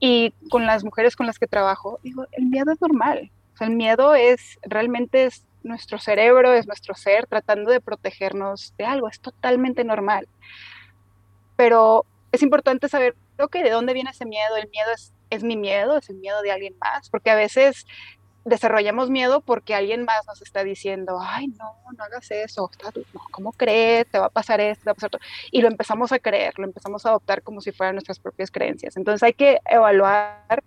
Y 0.00 0.34
con 0.50 0.66
las 0.66 0.82
mujeres 0.82 1.14
con 1.14 1.26
las 1.26 1.38
que 1.38 1.46
trabajo, 1.46 2.00
digo, 2.02 2.26
el 2.32 2.46
miedo 2.46 2.72
es 2.72 2.80
normal. 2.80 3.30
el 3.60 3.70
miedo 3.70 4.14
es 4.14 4.58
realmente 4.62 5.26
es 5.26 5.44
nuestro 5.62 5.98
cerebro, 5.98 6.52
es 6.52 6.66
nuestro 6.66 6.94
ser 6.94 7.26
tratando 7.26 7.70
de 7.70 7.80
protegernos 7.80 8.74
de 8.76 8.86
algo, 8.86 9.08
es 9.08 9.20
totalmente 9.20 9.84
normal. 9.84 10.26
Pero 11.54 12.04
es 12.32 12.42
importante 12.42 12.88
saber 12.88 13.14
que 13.48 13.62
¿de 13.62 13.70
dónde 13.70 13.94
viene 13.94 14.10
ese 14.10 14.26
miedo? 14.26 14.56
El 14.56 14.68
miedo 14.70 14.90
es, 14.94 15.12
es 15.30 15.42
mi 15.42 15.56
miedo, 15.56 15.96
es 15.98 16.08
el 16.08 16.16
miedo 16.16 16.42
de 16.42 16.52
alguien 16.52 16.76
más, 16.80 17.10
porque 17.10 17.30
a 17.30 17.34
veces 17.34 17.86
desarrollamos 18.46 19.10
miedo 19.10 19.40
porque 19.40 19.74
alguien 19.74 20.04
más 20.04 20.24
nos 20.26 20.40
está 20.40 20.62
diciendo, 20.62 21.18
ay, 21.20 21.48
no, 21.48 21.76
no 21.96 22.04
hagas 22.04 22.30
eso, 22.30 22.70
¿cómo 23.32 23.52
crees? 23.52 24.06
Te 24.08 24.20
va 24.20 24.26
a 24.26 24.30
pasar 24.30 24.60
esto, 24.60 24.84
te 24.84 24.90
va 24.90 24.92
a 24.92 24.94
pasar 24.94 25.10
todo. 25.10 25.20
Y 25.50 25.62
lo 25.62 25.68
empezamos 25.68 26.12
a 26.12 26.20
creer, 26.20 26.56
lo 26.56 26.64
empezamos 26.64 27.04
a 27.04 27.10
adoptar 27.10 27.42
como 27.42 27.60
si 27.60 27.72
fueran 27.72 27.96
nuestras 27.96 28.20
propias 28.20 28.52
creencias. 28.52 28.96
Entonces 28.96 29.24
hay 29.24 29.32
que 29.32 29.58
evaluar 29.68 30.62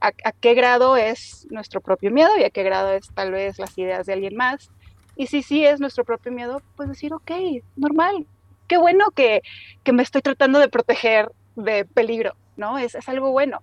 a, 0.00 0.08
a, 0.08 0.32
qué 0.32 0.52
grado 0.52 0.98
es 0.98 1.46
nuestro 1.50 1.80
propio 1.80 2.10
miedo 2.10 2.30
y 2.38 2.44
a 2.44 2.50
qué 2.50 2.62
grado 2.62 2.92
es 2.92 3.08
tal 3.14 3.32
vez 3.32 3.58
las 3.58 3.76
ideas 3.78 4.04
de 4.04 4.12
alguien 4.12 4.36
más. 4.36 4.70
Y 5.16 5.28
si 5.28 5.42
sí 5.42 5.64
es 5.64 5.80
nuestro 5.80 6.04
propio 6.04 6.30
miedo, 6.30 6.60
pues 6.76 6.90
decir, 6.90 7.14
ok, 7.14 7.30
normal. 7.74 8.26
Qué 8.68 8.76
bueno 8.76 9.10
que, 9.12 9.40
que 9.82 9.94
me 9.94 10.02
estoy 10.02 10.20
tratando 10.20 10.58
de 10.58 10.68
proteger 10.68 11.32
de 11.58 11.84
peligro, 11.84 12.36
¿no? 12.56 12.78
Es, 12.78 12.94
es, 12.94 13.08
algo 13.08 13.32
bueno. 13.32 13.62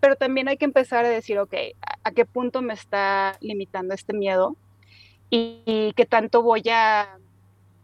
Pero 0.00 0.16
también 0.16 0.48
hay 0.48 0.56
que 0.56 0.64
empezar 0.64 1.04
a 1.04 1.08
decir, 1.08 1.38
ok, 1.38 1.54
¿a, 2.04 2.10
qué 2.12 2.24
punto 2.24 2.62
me 2.62 2.74
está 2.74 3.36
limitando 3.40 3.94
este 3.94 4.12
miedo? 4.12 4.56
Y, 5.30 5.92
qué 5.96 6.06
tanto 6.06 6.42
voy 6.42 6.62
a, 6.70 7.18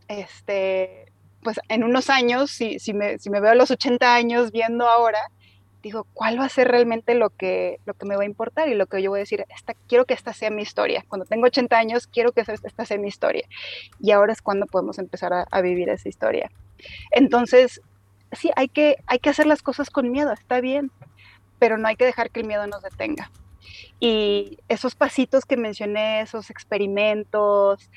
este, 0.06 1.06
pues 1.42 1.58
en 1.68 1.82
unos 1.82 2.10
años, 2.10 2.50
si, 2.50 2.78
si, 2.78 2.94
me, 2.94 3.18
si 3.18 3.30
me 3.30 3.40
veo 3.40 3.50
a 3.50 3.56
los 3.56 3.70
80 3.70 4.14
años 4.14 4.52
viendo 4.52 4.86
ahora, 4.86 5.20
digo, 5.82 6.06
¿cuál 6.12 6.38
va 6.38 6.44
a 6.44 6.50
ser 6.50 6.68
realmente 6.68 7.14
lo 7.14 7.30
que, 7.30 7.80
lo 7.86 7.94
que 7.94 8.06
me 8.06 8.14
va 8.14 8.22
a 8.22 8.26
importar? 8.26 8.68
Y 8.68 8.74
lo 8.74 8.86
que 8.86 9.02
yo 9.02 9.10
voy 9.10 9.18
a 9.18 9.26
decir, 9.26 9.44
esta, 9.48 9.74
quiero 9.88 10.04
que 10.04 10.14
esta 10.14 10.32
sea 10.32 10.50
mi 10.50 10.62
historia. 10.62 11.04
Cuando 11.08 11.24
tengo 11.24 11.46
80 11.46 11.76
años, 11.76 12.06
quiero 12.06 12.32
que 12.32 12.42
esta 12.42 12.84
sea 12.84 12.98
mi 12.98 13.08
historia. 13.08 13.48
Y 13.98 14.12
ahora 14.12 14.32
es 14.32 14.42
cuando 14.42 14.66
podemos 14.66 14.98
empezar 14.98 15.46
a 15.50 15.60
vivir 15.62 15.88
esa 15.88 16.08
historia. 16.08 16.50
Entonces, 17.10 17.80
sí, 18.32 18.50
hay 18.56 18.68
que, 18.68 18.96
hay 19.06 19.18
que 19.18 19.30
hacer 19.30 19.46
las 19.46 19.62
cosas 19.62 19.90
con 19.90 20.10
miedo, 20.10 20.32
está 20.32 20.60
bien, 20.60 20.90
pero 21.58 21.78
no 21.78 21.88
hay 21.88 21.96
que 21.96 22.04
dejar 22.04 22.30
que 22.30 22.40
el 22.40 22.46
miedo 22.46 22.66
nos 22.66 22.82
detenga. 22.82 23.30
Y 23.98 24.58
esos 24.68 24.94
pasitos 24.94 25.44
que 25.44 25.56
mencioné, 25.56 26.22
esos 26.22 26.50
experimentos, 26.50 27.90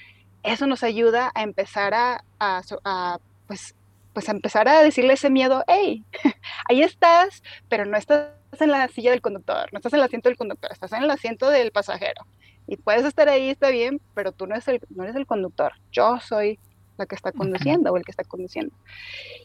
eso 0.44 0.68
nos 0.68 0.84
ayuda 0.84 1.32
a 1.34 1.44
empezar 1.44 1.94
a, 1.94 2.24
a, 2.40 3.20
pues, 3.48 3.76
pues 4.14 4.28
a 4.30 4.32
empezar 4.34 4.68
a 4.68 4.84
decirle 4.84 5.14
ese 5.14 5.30
miedo, 5.30 5.64
hey, 5.68 6.04
ahí 6.70 6.84
estás, 6.84 7.42
pero 7.70 7.86
no 7.86 7.98
estás 7.98 8.32
en 8.60 8.72
la 8.72 8.88
silla 8.90 9.12
del 9.12 9.22
conductor, 9.22 9.72
no 9.72 9.78
estás 9.78 9.94
en 9.94 10.00
el 10.00 10.06
asiento 10.06 10.30
del 10.30 10.38
conductor, 10.38 10.72
estás 10.72 10.92
en 10.92 11.04
el 11.04 11.10
asiento 11.10 11.50
del 11.50 11.72
pasajero. 11.72 12.26
Y 12.68 12.78
puedes 12.78 13.06
estar 13.06 13.28
ahí, 13.30 13.50
está 13.50 13.70
bien, 13.70 14.00
pero 14.14 14.32
tú 14.32 14.46
no 14.48 14.56
eres 14.56 14.68
el, 14.68 14.82
no 14.90 15.04
eres 15.04 15.16
el 15.16 15.26
conductor, 15.26 15.74
yo 15.92 16.20
soy 16.20 16.60
la 16.98 17.06
que 17.06 17.16
está 17.16 17.32
conduciendo 17.32 17.92
o 17.92 17.98
el 17.98 18.04
que 18.04 18.12
está 18.12 18.24
conduciendo. 18.24 18.74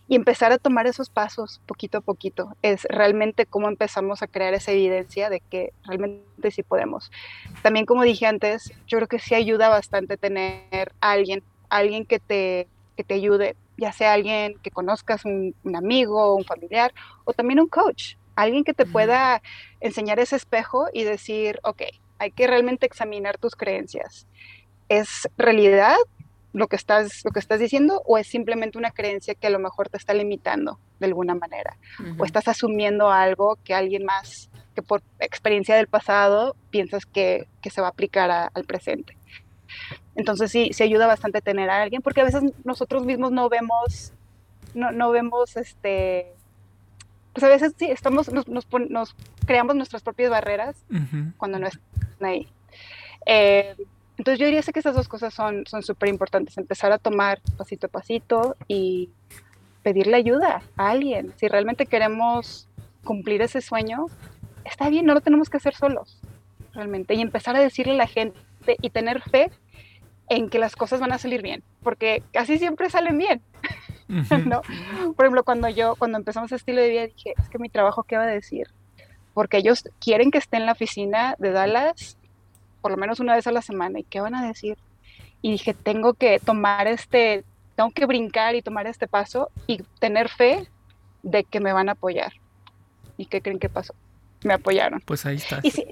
Y 0.07 0.17
empezar 0.17 0.53
a 0.53 0.59
tomar 0.59 0.87
esos 0.87 1.11
pasos 1.11 1.61
poquito 1.67 1.99
a 1.99 2.01
poquito 2.01 2.57
es 2.63 2.85
realmente 2.85 3.47
cómo 3.47 3.69
empezamos 3.69 4.23
a 4.23 4.27
crear 4.27 4.55
esa 4.55 4.73
evidencia 4.73 5.31
de 5.31 5.41
que 5.41 5.73
realmente 5.85 6.51
sí 6.51 6.63
podemos. 6.63 7.11
También 7.63 7.87
como 7.87 8.03
dije 8.03 8.27
antes, 8.27 8.73
yo 8.87 8.99
creo 8.99 9.09
que 9.09 9.19
sí 9.19 9.35
ayuda 9.35 9.69
bastante 9.69 10.17
tener 10.17 10.93
a 11.01 11.13
alguien, 11.13 11.43
alguien 11.69 12.05
que 12.05 12.19
te, 12.19 12.69
que 12.97 13.05
te 13.05 13.15
ayude, 13.15 13.57
ya 13.77 13.93
sea 13.93 14.13
alguien 14.13 14.59
que 14.63 14.71
conozcas, 14.71 15.25
un, 15.25 15.55
un 15.65 15.77
amigo, 15.77 16.35
un 16.35 16.45
familiar 16.45 16.93
o 17.25 17.33
también 17.33 17.61
un 17.61 17.69
coach, 17.69 18.15
alguien 18.35 18.65
que 18.65 18.75
te 18.75 18.87
pueda 18.87 19.43
enseñar 19.81 20.19
ese 20.21 20.37
espejo 20.37 20.87
y 20.93 21.05
decir, 21.05 21.61
ok, 21.63 21.83
hay 22.19 22.31
que 22.31 22.47
realmente 22.47 22.87
examinar 22.87 23.39
tus 23.39 23.55
creencias. 23.55 24.27
¿Es 24.89 25.29
realidad 25.37 25.97
lo 26.59 26.67
que 26.67 26.77
estás, 26.77 27.25
lo 27.25 27.31
que 27.31 27.39
estás 27.39 27.61
diciendo 27.61 28.03
o 28.05 28.19
es 28.19 28.27
simplemente 28.27 28.79
una 28.79 28.91
creencia 28.91 29.35
que 29.35 29.47
a 29.47 29.51
lo 29.51 29.61
mejor 29.61 29.89
te 29.89 29.97
está 29.97 30.13
limitando 30.13 30.79
de 30.99 31.07
alguna 31.07 31.35
manera? 31.35 31.77
O 32.19 32.25
estás 32.25 32.49
asumiendo 32.49 33.11
algo 33.11 33.57
que 33.65 33.75
alguien 33.75 34.05
más, 34.05 34.51
que 34.75 34.83
por 34.83 35.03
experiencia 35.21 35.77
del 35.77 35.87
pasado, 35.87 36.57
piensas 36.71 37.07
que, 37.07 37.47
se 37.63 37.81
va 37.81 37.87
a 37.87 37.91
aplicar 37.91 38.51
al 38.53 38.65
presente. 38.65 39.17
Entonces 40.17 40.51
sí, 40.51 40.71
se 40.73 40.83
ayuda 40.83 41.07
bastante 41.07 41.41
tener 41.41 41.71
a 41.71 41.83
alguien 41.83 42.03
porque 42.03 42.23
a 42.23 42.25
veces 42.25 42.43
nosotros 42.65 43.05
mismos 43.05 43.31
no 43.31 43.49
vemos, 43.49 44.13
no, 44.75 44.91
no 44.91 45.11
vemos 45.11 45.57
este, 45.57 46.33
pues 47.33 47.45
a 47.45 47.49
veces 47.49 47.75
sí, 47.79 47.85
estamos, 47.89 48.33
nos, 48.33 48.49
nos, 48.49 49.15
creamos 49.47 49.77
nuestras 49.77 50.03
propias 50.03 50.31
barreras 50.31 50.77
cuando 51.37 51.61
no 51.61 51.69
están 51.69 51.93
ahí. 52.21 52.49
Eh, 53.27 53.77
entonces 54.19 54.41
yo 54.41 54.47
diría 54.47 54.63
que 54.63 54.81
esas 54.81 54.97
dos 54.97 55.09
cosas 55.09 55.33
son 55.33 55.65
súper 55.65 56.09
importantes, 56.09 56.59
empezar 56.59 56.91
a 56.91 56.99
tomar 56.99 57.41
pasito 57.57 57.87
a 57.87 57.91
pasito 57.91 58.57
y 58.67 59.11
pedirle 59.85 60.17
ayuda 60.17 60.61
a 60.77 60.91
alguien. 60.91 61.33
Si 61.37 61.47
realmente 61.47 61.87
queremos 61.87 62.69
cumplir 63.05 63.41
ese 63.43 63.61
sueño, 63.61 64.07
está 64.65 64.91
bien, 64.91 65.07
no 65.07 65.15
lo 65.15 65.21
tenemos 65.21 65.49
que 65.49 65.59
hacer 65.59 65.75
solos, 65.75 66.21
realmente. 66.75 67.15
Y 67.15 67.21
empezar 67.21 67.55
a 67.55 67.61
decirle 67.61 67.93
a 67.95 67.97
la 67.97 68.07
gente 68.09 68.37
y 68.83 68.91
tener 68.91 69.23
fe 69.23 69.53
en 70.29 70.51
que 70.51 70.59
las 70.59 70.75
cosas 70.75 70.99
van 70.99 71.13
a 71.13 71.19
salir 71.19 71.41
bien, 71.41 71.63
porque 71.85 72.25
casi 72.33 72.59
siempre 72.59 72.91
salen 72.91 73.19
bien. 73.19 73.41
¿no? 74.47 74.63
Por 75.15 75.27
ejemplo, 75.27 75.45
cuando 75.45 75.69
yo, 75.69 75.95
cuando 75.95 76.19
empezamos 76.19 76.47
este 76.47 76.57
estilo 76.57 76.83
de 76.83 76.91
vida, 76.91 77.07
dije, 77.07 77.35
es 77.39 77.49
que 77.49 77.59
mi 77.59 77.69
trabajo, 77.69 78.03
¿qué 78.03 78.17
va 78.17 78.25
a 78.25 78.27
decir? 78.27 78.67
Porque 79.33 79.59
ellos 79.59 79.89
quieren 80.01 80.33
que 80.33 80.39
esté 80.39 80.57
en 80.57 80.67
la 80.67 80.73
oficina 80.73 81.37
de 81.39 81.53
Dallas 81.53 82.18
por 82.81 82.91
lo 82.91 82.97
menos 82.97 83.21
una 83.21 83.35
vez 83.35 83.47
a 83.47 83.53
la 83.53 83.63
semana. 83.63 84.01
¿Y 84.01 84.05
qué 84.05 84.21
van 84.21 84.35
a 84.35 84.47
decir? 84.47 84.77
Y 85.43 85.53
dije, 85.53 85.75
tengo 85.75 86.15
que 86.15 86.41
tomar 86.41 86.87
este, 86.87 87.45
tengo 87.77 87.91
que 87.91 88.07
brincar 88.07 88.55
y 88.55 88.63
tomar 88.63 88.87
este 88.87 89.07
paso 89.07 89.51
y 89.67 89.83
tener 90.01 90.29
fe 90.29 90.69
de 91.23 91.45
que 91.45 91.61
me 91.61 91.73
van 91.73 91.89
a 91.89 91.93
apoyar. 91.93 92.33
¿Y 93.17 93.27
qué 93.27 93.41
creen 93.41 93.59
que 93.59 93.69
pasó? 93.69 93.95
Me 94.45 94.55
apoyaron. 94.55 95.01
Pues 95.01 95.27
ahí 95.27 95.37
está. 95.37 95.61
sí, 95.63 95.87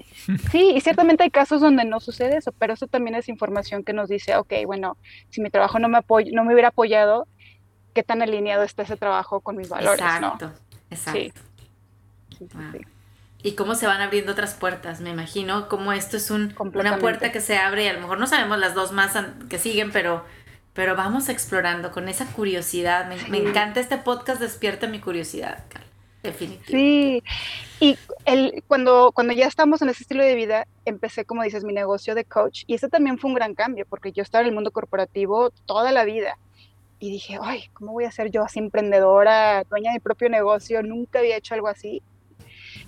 sí, 0.51 0.73
y 0.75 0.81
ciertamente 0.81 1.23
hay 1.23 1.29
casos 1.29 1.61
donde 1.61 1.83
no 1.85 1.99
sucede 1.99 2.37
eso, 2.37 2.51
pero 2.53 2.73
eso 2.73 2.87
también 2.87 3.15
es 3.15 3.27
información 3.29 3.83
que 3.83 3.93
nos 3.93 4.09
dice, 4.09 4.37
ok, 4.37 4.53
bueno, 4.65 4.97
si 5.29 5.41
mi 5.41 5.49
trabajo 5.49 5.79
no 5.79 5.89
me, 5.89 5.97
apoy 5.97 6.31
no 6.31 6.45
me 6.45 6.53
hubiera 6.53 6.69
apoyado, 6.69 7.27
¿qué 7.93 8.03
tan 8.03 8.21
alineado 8.21 8.63
está 8.63 8.83
ese 8.83 8.95
trabajo 8.95 9.41
con 9.41 9.57
mis 9.57 9.67
valores? 9.67 9.99
Exacto, 9.99 10.51
exacto. 10.89 11.19
Sí 11.19 12.87
y 13.43 13.53
cómo 13.53 13.75
se 13.75 13.87
van 13.87 14.01
abriendo 14.01 14.31
otras 14.31 14.55
puertas. 14.55 14.99
Me 15.01 15.09
imagino 15.09 15.67
cómo 15.69 15.93
esto 15.93 16.17
es 16.17 16.31
un, 16.31 16.55
una 16.59 16.97
puerta 16.97 17.31
que 17.31 17.41
se 17.41 17.57
abre 17.57 17.85
y 17.85 17.87
a 17.87 17.93
lo 17.93 18.01
mejor 18.01 18.19
no 18.19 18.27
sabemos 18.27 18.57
las 18.57 18.73
dos 18.73 18.91
más 18.91 19.13
que 19.49 19.59
siguen, 19.59 19.91
pero, 19.91 20.23
pero 20.73 20.95
vamos 20.95 21.29
explorando 21.29 21.91
con 21.91 22.09
esa 22.09 22.25
curiosidad. 22.25 23.09
Me, 23.29 23.37
encanta 23.37 23.79
este 23.79 23.97
podcast, 23.97 24.41
despierta 24.41 24.87
mi 24.87 24.99
curiosidad, 24.99 25.63
Carla. 25.69 25.87
Definitivamente. 26.23 26.71
Sí, 26.71 27.23
y 27.79 27.97
el, 28.25 28.63
cuando, 28.67 29.11
cuando 29.13 29.33
ya 29.33 29.45
estamos 29.45 29.81
en 29.81 29.89
ese 29.89 30.01
estilo 30.01 30.23
de 30.23 30.33
vida, 30.33 30.67
empecé, 30.83 31.25
como 31.25 31.43
dices, 31.43 31.63
mi 31.63 31.73
negocio 31.73 32.15
de 32.15 32.25
coach 32.25 32.63
y 32.65 32.73
ese 32.73 32.89
también 32.89 33.19
fue 33.19 33.29
un 33.29 33.35
gran 33.35 33.53
cambio 33.53 33.85
porque 33.87 34.11
yo 34.11 34.23
estaba 34.23 34.41
en 34.41 34.47
el 34.47 34.55
mundo 34.55 34.71
corporativo 34.71 35.51
toda 35.67 35.91
la 35.91 36.03
vida 36.03 36.37
y 36.99 37.11
dije, 37.11 37.37
ay, 37.39 37.69
¿cómo 37.73 37.93
voy 37.93 38.05
a 38.05 38.11
ser 38.11 38.31
yo 38.31 38.43
así 38.43 38.57
emprendedora, 38.57 39.63
dueña 39.69 39.91
de 39.91 39.97
mi 39.97 39.99
propio 39.99 40.27
negocio? 40.27 40.81
Nunca 40.81 41.19
había 41.19 41.37
hecho 41.37 41.53
algo 41.53 41.67
así 41.67 42.01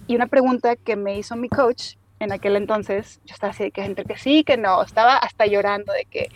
y 0.10 0.16
una 0.16 0.26
pregunta 0.26 0.76
que 0.76 0.95
me 0.95 1.20
hizo 1.20 1.36
mi 1.36 1.49
coach 1.49 1.93
en 2.20 2.32
aquel 2.32 2.55
entonces, 2.55 3.22
yo 3.26 3.36
estaba 3.36 3.51
así 3.51 3.66
de 3.66 3.72
que 3.72 3.93
que 3.93 4.18
sí, 4.18 4.43
que 4.43 4.57
no, 4.57 4.82
estaba 4.82 5.16
hasta 5.16 5.45
llorando 5.45 5.93
de 5.93 6.05
que 6.05 6.32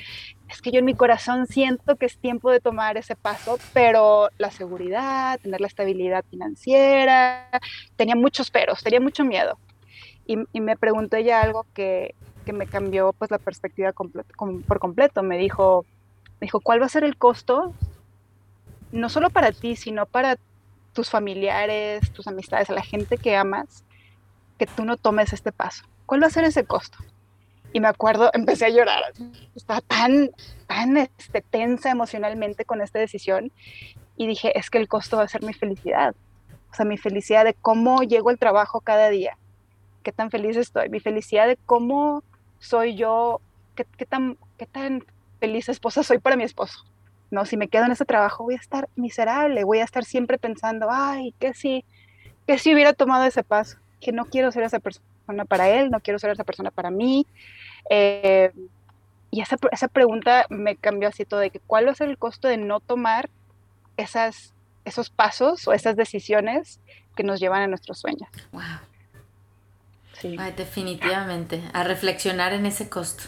es 0.47 0.61
que 0.61 0.71
yo 0.71 0.77
en 0.77 0.85
mi 0.85 0.93
corazón 0.93 1.47
siento 1.47 1.95
que 1.95 2.05
es 2.05 2.19
tiempo 2.19 2.51
de 2.51 2.59
tomar 2.59 2.97
ese 2.97 3.15
paso, 3.15 3.57
pero 3.73 4.29
la 4.37 4.51
seguridad, 4.51 5.39
tener 5.39 5.59
la 5.59 5.65
estabilidad 5.65 6.23
financiera, 6.29 7.49
tenía 7.95 8.15
muchos 8.15 8.51
peros, 8.51 8.83
tenía 8.83 8.99
mucho 8.99 9.25
miedo. 9.25 9.57
Y, 10.27 10.37
me 10.61 10.77
preguntó 10.77 11.17
ella 11.17 11.41
algo 11.41 11.65
que, 11.73 12.13
que, 12.45 12.53
me 12.53 12.67
cambió 12.67 13.11
pues 13.13 13.31
la 13.31 13.39
perspectiva 13.39 13.91
por 13.91 14.79
completo. 14.79 15.23
Me 15.23 15.39
dijo, 15.39 15.83
me 16.39 16.45
dijo, 16.45 16.59
¿cuál 16.59 16.79
va 16.79 16.85
a 16.85 16.89
ser 16.89 17.03
el 17.03 17.17
costo? 17.17 17.73
No 18.91 19.09
solo 19.09 19.31
para 19.31 19.51
ti, 19.51 19.75
sino 19.75 20.05
para 20.05 20.37
tus 20.93 21.09
familiares, 21.09 22.11
tus 22.11 22.27
amistades, 22.27 22.69
a 22.69 22.73
la 22.73 22.83
gente 22.83 23.17
que 23.17 23.35
amas, 23.35 23.83
que 24.57 24.65
tú 24.65 24.85
no 24.85 24.97
tomes 24.97 25.33
este 25.33 25.51
paso? 25.51 25.83
¿Cuál 26.05 26.23
va 26.23 26.27
a 26.27 26.31
ser 26.31 26.43
ese 26.43 26.65
costo? 26.65 26.97
Y 27.73 27.79
me 27.79 27.87
acuerdo, 27.87 28.29
empecé 28.33 28.65
a 28.65 28.69
llorar. 28.69 29.03
Estaba 29.55 29.81
tan, 29.81 30.29
tan 30.67 30.97
este, 30.97 31.41
tensa 31.41 31.91
emocionalmente 31.91 32.65
con 32.65 32.81
esta 32.81 32.99
decisión 32.99 33.51
y 34.15 34.27
dije, 34.27 34.57
es 34.57 34.69
que 34.69 34.77
el 34.77 34.87
costo 34.87 35.17
va 35.17 35.23
a 35.23 35.27
ser 35.27 35.43
mi 35.43 35.53
felicidad. 35.53 36.15
O 36.71 36.75
sea, 36.75 36.85
mi 36.85 36.97
felicidad 36.97 37.45
de 37.45 37.53
cómo 37.53 38.01
llego 38.03 38.29
al 38.29 38.39
trabajo 38.39 38.81
cada 38.81 39.09
día, 39.09 39.37
qué 40.01 40.11
tan 40.11 40.31
feliz 40.31 40.57
estoy, 40.57 40.89
mi 40.89 40.99
felicidad 40.99 41.47
de 41.47 41.57
cómo 41.65 42.23
soy 42.59 42.95
yo, 42.95 43.41
qué, 43.75 43.85
qué 43.97 44.05
tan, 44.05 44.37
qué 44.57 44.65
tan 44.65 45.05
feliz 45.39 45.69
esposa 45.69 46.03
soy 46.03 46.17
para 46.17 46.35
mi 46.35 46.43
esposo. 46.43 46.83
¿No? 47.33 47.45
Si 47.45 47.57
me 47.57 47.67
quedo 47.67 47.85
en 47.85 47.91
ese 47.91 48.05
trabajo 48.05 48.43
voy 48.43 48.53
a 48.53 48.59
estar 48.59 48.87
miserable, 48.95 49.63
voy 49.63 49.79
a 49.79 49.83
estar 49.83 50.05
siempre 50.05 50.37
pensando, 50.37 50.87
ay, 50.91 51.33
que 51.39 51.53
si, 51.53 51.83
que 52.45 52.59
si 52.59 52.73
hubiera 52.73 52.93
tomado 52.93 53.25
ese 53.25 53.43
paso, 53.43 53.77
que 53.99 54.11
no 54.11 54.25
quiero 54.25 54.51
ser 54.51 54.63
esa 54.63 54.79
persona 54.79 55.43
para 55.45 55.67
él, 55.69 55.89
no 55.89 55.99
quiero 55.99 56.19
ser 56.19 56.29
esa 56.29 56.43
persona 56.43 56.69
para 56.69 56.91
mí. 56.91 57.25
Eh, 57.89 58.51
y 59.31 59.41
esa, 59.41 59.57
esa, 59.71 59.87
pregunta 59.87 60.45
me 60.49 60.75
cambió 60.75 61.09
así 61.09 61.25
todo 61.25 61.39
de 61.39 61.49
que 61.49 61.59
cuál 61.59 61.87
va 61.87 61.91
a 61.91 61.95
ser 61.95 62.07
el 62.07 62.19
costo 62.19 62.47
de 62.47 62.57
no 62.57 62.79
tomar 62.79 63.31
esas, 63.97 64.53
esos 64.85 65.09
pasos 65.09 65.67
o 65.67 65.73
esas 65.73 65.95
decisiones 65.95 66.79
que 67.15 67.23
nos 67.23 67.39
llevan 67.39 67.63
a 67.63 67.67
nuestros 67.67 67.99
sueños. 67.99 68.29
Wow. 68.51 68.61
Sí. 70.21 70.37
definitivamente, 70.55 71.63
a 71.73 71.83
reflexionar 71.83 72.53
en 72.53 72.67
ese 72.67 72.89
costo. 72.89 73.23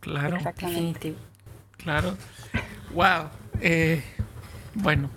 Claro. 0.00 0.36
Definitivo. 0.56 1.16
Claro. 1.76 2.16
Wow. 2.94 3.30
Eh, 3.60 4.02
bueno. 4.74 5.10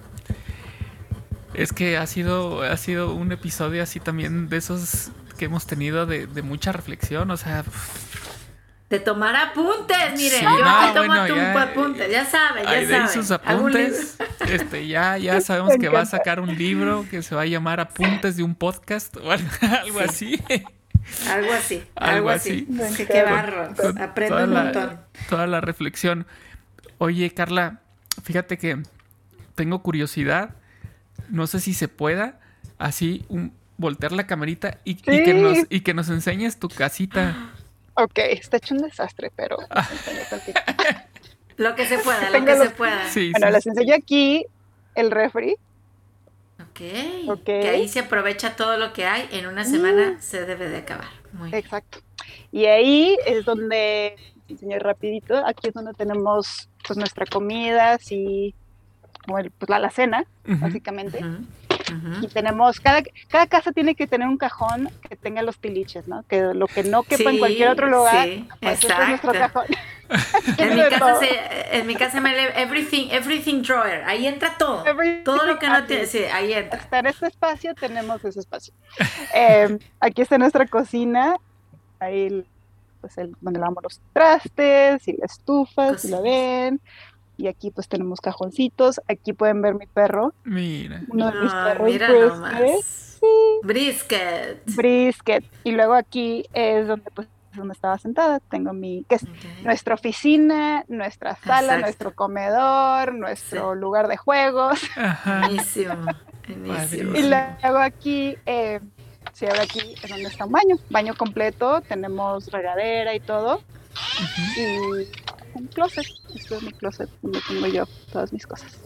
Es 1.53 1.71
que 1.71 1.97
ha 1.97 2.07
sido, 2.07 2.63
ha 2.63 2.77
sido 2.77 3.13
un 3.13 3.31
episodio 3.31 3.83
así 3.83 3.99
también 3.99 4.49
de 4.49 4.57
esos 4.57 5.11
que 5.37 5.45
hemos 5.45 5.65
tenido 5.67 6.05
de, 6.05 6.27
mucha 6.41 6.71
reflexión. 6.71 7.29
O 7.31 7.37
sea. 7.37 7.63
De 8.89 8.99
tomar 8.99 9.35
apuntes, 9.35 9.97
miren, 10.15 10.41
yo 10.41 10.49
no, 10.49 10.93
tomo 10.93 11.59
apuntes, 11.59 12.11
ya 12.11 12.25
saben, 12.25 12.63
ya 12.63 12.87
saben. 12.87 13.09
sus 13.09 13.31
apuntes. 13.31 14.17
Este, 14.47 14.87
ya, 14.87 15.17
ya 15.17 15.41
sabemos 15.41 15.73
que 15.79 15.89
va 15.89 16.01
a 16.01 16.05
sacar 16.05 16.39
un 16.39 16.55
libro 16.55 17.05
que 17.09 17.23
se 17.23 17.33
va 17.33 17.41
a 17.41 17.45
llamar 17.45 17.79
Apuntes 17.79 18.37
de 18.37 18.43
un 18.43 18.53
podcast 18.53 19.17
o 19.23 19.31
algo 19.31 19.99
así. 19.99 20.39
Algo 21.29 21.51
así, 21.53 21.83
algo, 21.95 22.29
así. 22.29 22.67
Qué 23.07 23.23
barro, 23.23 23.73
aprende 23.99 24.43
un 24.43 24.53
montón. 24.53 24.99
toda 25.29 25.47
la 25.47 25.59
reflexión. 25.59 26.27
Oye, 26.97 27.31
Carla, 27.31 27.81
fíjate 28.23 28.57
que 28.57 28.81
tengo 29.55 29.81
curiosidad. 29.81 30.55
No 31.29 31.47
sé 31.47 31.59
si 31.59 31.73
se 31.73 31.87
pueda 31.87 32.39
así 32.77 33.25
un, 33.29 33.53
voltear 33.77 34.11
la 34.11 34.27
camerita 34.27 34.79
y, 34.83 34.95
que 34.95 35.33
nos, 35.33 35.59
y 35.69 35.81
que 35.81 35.93
nos 35.93 36.09
enseñes 36.09 36.59
tu 36.59 36.69
casita. 36.69 37.51
Ok, 37.95 38.17
está 38.17 38.57
hecho 38.57 38.75
un 38.75 38.81
desastre, 38.81 39.31
pero 39.35 39.57
lo 41.57 41.75
que 41.75 41.85
se 41.85 41.97
pueda, 41.99 42.29
lo 42.29 42.45
que 42.45 42.57
se 42.57 42.69
pueda. 42.71 43.03
bueno, 43.31 43.51
les 43.51 43.67
enseño 43.67 43.95
aquí 43.95 44.45
el 44.95 45.11
refri. 45.11 45.55
Ok. 46.59 47.45
Que 47.45 47.69
ahí 47.69 47.87
se 47.87 47.99
aprovecha 47.99 48.55
todo 48.55 48.77
lo 48.77 48.93
que 48.93 49.05
hay. 49.05 49.27
En 49.31 49.47
una 49.47 49.65
semana 49.65 50.11
mm. 50.11 50.21
se 50.21 50.45
debe 50.45 50.69
de 50.69 50.77
acabar. 50.77 51.09
Muy 51.33 51.53
Exacto. 51.53 51.99
Y 52.51 52.65
ahí 52.65 53.17
es 53.25 53.45
donde 53.45 54.15
enseñar 54.47 54.83
rapidito. 54.83 55.45
Aquí 55.45 55.67
es 55.67 55.73
donde 55.73 55.93
tenemos 55.93 56.69
pues 56.85 56.97
nuestra 56.97 57.25
comida, 57.25 57.97
como 59.25 59.39
el, 59.39 59.51
pues, 59.51 59.69
la 59.69 59.89
cena, 59.89 60.25
básicamente. 60.45 61.21
Y 62.21 62.27
tenemos, 62.27 62.79
cada, 62.79 63.03
cada 63.27 63.47
casa 63.47 63.71
tiene 63.71 63.95
que 63.95 64.07
tener 64.07 64.27
un 64.27 64.37
cajón 64.37 64.89
que 65.07 65.15
tenga 65.15 65.41
los 65.41 65.57
piliches, 65.57 66.07
¿no? 66.07 66.23
Que 66.23 66.53
lo 66.53 66.67
que 66.67 66.83
no 66.83 67.03
quepa 67.03 67.29
en 67.29 67.39
cualquier 67.39 67.69
otro 67.69 67.87
lugar, 67.87 68.25
sí, 68.25 68.47
pues 68.61 68.83
este 68.83 68.93
es 68.93 69.09
nuestro 69.09 69.31
cajón. 69.33 69.65
en, 70.57 70.75
mi 70.75 70.81
casa 70.89 71.15
se, 71.15 71.77
en 71.77 71.87
mi 71.87 71.95
casa 71.95 72.21
me 72.21 72.31
lee 72.35 72.49
everything, 72.55 73.07
everything 73.11 73.61
drawer. 73.61 74.03
Ahí 74.05 74.27
entra 74.27 74.57
todo. 74.57 74.83
todo 75.23 75.45
lo 75.45 75.59
que 75.59 75.67
no 75.67 75.83
tiene. 75.85 76.05
Sí, 76.05 76.23
ahí 76.31 76.53
entra. 76.53 76.87
En 76.91 77.07
este 77.07 77.27
espacio, 77.27 77.73
tenemos 77.75 78.23
ese 78.23 78.39
espacio. 78.39 78.73
Eh, 79.35 79.79
aquí 79.99 80.21
está 80.21 80.37
nuestra 80.37 80.67
cocina. 80.67 81.37
Ahí, 81.99 82.45
pues, 83.03 83.17
el, 83.17 83.35
donde 83.41 83.59
lavamos 83.59 83.83
los 83.83 84.01
trastes 84.13 85.05
y 85.09 85.17
la 85.17 85.25
estufa, 85.25 85.97
si 85.97 86.07
la 86.07 86.21
ven. 86.21 86.79
Y 87.35 87.47
aquí, 87.47 87.69
pues, 87.69 87.89
tenemos 87.89 88.21
cajoncitos. 88.21 89.01
Aquí 89.09 89.33
pueden 89.33 89.61
ver 89.61 89.75
mi 89.75 89.87
perro. 89.87 90.33
Mira. 90.45 91.01
Uno 91.09 91.29
de 91.29 91.41
mis 91.41 91.51
perros. 91.51 91.89
Mira 91.89 92.07
nomás. 92.07 93.19
Brisket. 93.63 94.63
Brisket. 94.73 95.43
Y 95.65 95.73
luego 95.73 95.95
aquí 95.95 96.45
es 96.53 96.87
donde, 96.87 97.11
pues, 97.11 97.27
donde 97.53 97.73
estaba 97.73 97.97
sentada. 97.97 98.39
Tengo 98.39 98.71
mi, 98.71 99.03
que 99.09 99.15
es 99.15 99.25
nuestra 99.65 99.95
oficina, 99.95 100.85
nuestra 100.87 101.35
sala, 101.35 101.79
nuestro 101.79 102.15
comedor, 102.15 103.13
nuestro 103.13 103.75
lugar 103.75 104.07
de 104.07 104.15
juegos. 104.15 104.79
Buenísimo. 105.25 106.13
Y 106.47 107.23
luego 107.23 107.79
aquí, 107.79 108.37
eh, 108.45 108.79
si 109.33 109.45
ahora 109.45 109.63
aquí 109.63 109.95
es 110.01 110.09
donde 110.09 110.29
está 110.29 110.45
un 110.45 110.51
baño, 110.51 110.77
baño 110.89 111.15
completo, 111.15 111.81
tenemos 111.81 112.51
regadera 112.51 113.13
y 113.15 113.19
todo. 113.19 113.61
Y 114.57 115.07
un 115.55 115.67
closet, 115.67 116.05
este 116.35 116.55
es 116.55 116.63
mi 116.63 116.71
closet 116.71 117.09
donde 117.21 117.39
tengo 117.47 117.67
yo 117.67 117.85
todas 118.11 118.33
mis 118.33 118.45
cosas. 118.45 118.77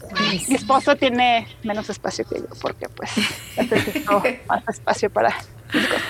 Mi 0.48 0.56
esposo 0.56 0.96
tiene 0.96 1.48
menos 1.64 1.90
espacio 1.90 2.26
que 2.26 2.40
yo 2.40 2.48
porque 2.62 2.90
pues 2.90 3.12
necesito 3.58 4.24
más 4.48 4.64
espacio 4.68 5.10
para 5.10 5.36
mis 5.74 5.88
cosas. 5.88 6.04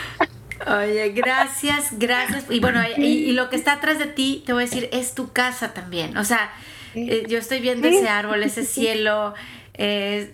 Oye, 0.66 1.10
gracias, 1.10 1.98
gracias. 1.98 2.46
Y 2.50 2.60
bueno, 2.60 2.82
y, 2.98 3.32
lo 3.34 3.50
que 3.50 3.56
está 3.56 3.74
atrás 3.74 4.00
de 4.00 4.08
ti, 4.08 4.44
te 4.46 4.54
voy 4.54 4.64
a 4.64 4.66
decir, 4.66 4.90
es 4.92 5.14
tu 5.14 5.32
casa 5.32 5.74
también. 5.74 6.18
O 6.18 6.26
sea, 6.26 6.52
eh, 6.96 7.26
yo 7.28 7.38
estoy 7.38 7.60
viendo 7.60 7.88
ese 7.88 8.10
árbol, 8.10 8.44
ese 8.44 8.66
cielo, 8.66 9.34
eh, 9.76 10.34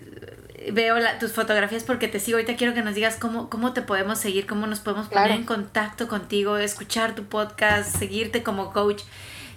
veo 0.72 0.96
tus 1.20 1.32
fotografías 1.32 1.84
porque 1.84 2.08
te 2.08 2.20
sigo. 2.20 2.38
Ahorita 2.38 2.56
quiero 2.56 2.74
que 2.74 2.82
nos 2.82 2.94
digas 2.94 3.16
cómo, 3.16 3.50
cómo 3.50 3.72
te 3.72 3.82
podemos 3.82 4.18
seguir, 4.18 4.46
cómo 4.46 4.66
nos 4.66 4.80
podemos 4.80 5.08
poner 5.08 5.32
en 5.32 5.44
contacto 5.44 6.08
contigo, 6.08 6.56
escuchar 6.56 7.14
tu 7.14 7.24
podcast, 7.24 7.96
seguirte 7.96 8.42
como 8.42 8.72
coach. 8.72 9.02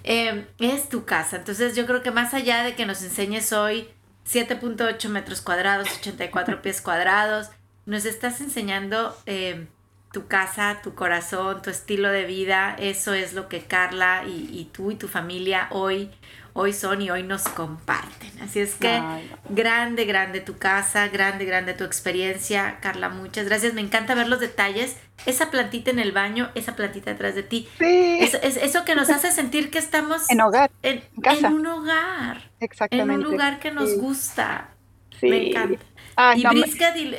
Eh, 0.04 0.46
es 0.58 0.88
tu 0.88 1.04
casa. 1.04 1.36
Entonces 1.36 1.76
yo 1.76 1.86
creo 1.86 2.02
que 2.02 2.10
más 2.10 2.34
allá 2.34 2.62
de 2.62 2.74
que 2.74 2.86
nos 2.86 3.02
enseñes 3.02 3.52
hoy 3.52 3.88
7.8 4.26 5.08
metros 5.08 5.40
cuadrados, 5.40 5.88
84 5.98 6.62
pies 6.62 6.80
cuadrados, 6.80 7.50
nos 7.86 8.04
estás 8.04 8.40
enseñando 8.40 9.16
tu 10.12 10.26
casa, 10.26 10.80
tu 10.82 10.94
corazón, 10.94 11.62
tu 11.62 11.70
estilo 11.70 12.10
de 12.10 12.24
vida, 12.24 12.74
eso 12.78 13.12
es 13.12 13.34
lo 13.34 13.48
que 13.48 13.60
Carla 13.60 14.24
y, 14.26 14.68
tú 14.72 14.90
y 14.90 14.96
tu 14.96 15.08
familia 15.08 15.68
hoy, 15.70 16.10
hoy 16.52 16.72
son 16.72 17.02
y 17.02 17.10
hoy 17.10 17.22
nos 17.22 17.42
comparten. 17.48 18.30
Así 18.40 18.60
es 18.60 18.74
que 18.74 19.00
grande, 19.48 20.04
grande 20.04 20.40
tu 20.40 20.58
casa, 20.58 21.08
grande, 21.08 21.44
grande 21.44 21.74
tu 21.74 21.84
experiencia. 21.84 22.78
Carla, 22.80 23.08
muchas 23.08 23.46
gracias. 23.46 23.74
Me 23.74 23.80
encanta 23.80 24.14
ver 24.14 24.28
los 24.28 24.40
detalles. 24.40 24.96
Esa 25.26 25.50
plantita 25.50 25.90
en 25.90 25.98
el 25.98 26.12
baño, 26.12 26.50
esa 26.54 26.76
plantita 26.76 27.10
detrás 27.10 27.34
de 27.34 27.42
ti. 27.42 27.68
Sí. 27.78 28.18
Es, 28.20 28.34
eso 28.34 28.84
que 28.84 28.94
nos 28.94 29.10
hace 29.10 29.32
sentir 29.32 29.70
que 29.70 29.78
estamos 29.78 30.30
en 30.30 30.40
hogar, 30.40 30.70
en, 30.82 31.02
en 31.24 31.46
un 31.46 31.66
hogar. 31.66 32.50
Exactamente. 32.60 33.12
En 33.12 33.18
un 33.18 33.24
lugar 33.24 33.58
que 33.58 33.70
nos 33.70 33.96
gusta. 33.98 34.70
Me 35.20 35.48
encanta 35.48 35.84
y, 36.36 36.44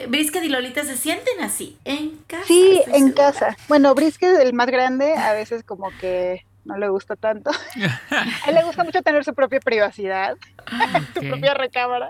Brisket 0.07 0.43
y, 0.43 0.49
Lolita 0.49 0.83
se 0.83 0.97
sienten 0.97 1.39
así, 1.41 1.77
en 1.85 2.17
casa. 2.27 2.45
Sí, 2.45 2.81
en 2.87 3.11
casa. 3.13 3.55
Bueno, 3.67 3.95
Brisket, 3.95 4.39
el 4.41 4.53
más 4.53 4.67
grande, 4.67 5.13
a 5.13 5.33
veces 5.33 5.63
como 5.63 5.89
que 6.01 6.45
no 6.65 6.77
le 6.77 6.89
gusta 6.89 7.15
tanto. 7.15 7.51
a 8.09 8.49
él 8.49 8.55
le 8.55 8.63
gusta 8.63 8.83
mucho 8.83 9.01
tener 9.01 9.23
su 9.23 9.33
propia 9.33 9.59
privacidad, 9.59 10.37
su 11.13 11.21
propia 11.21 11.53
recámara, 11.53 12.09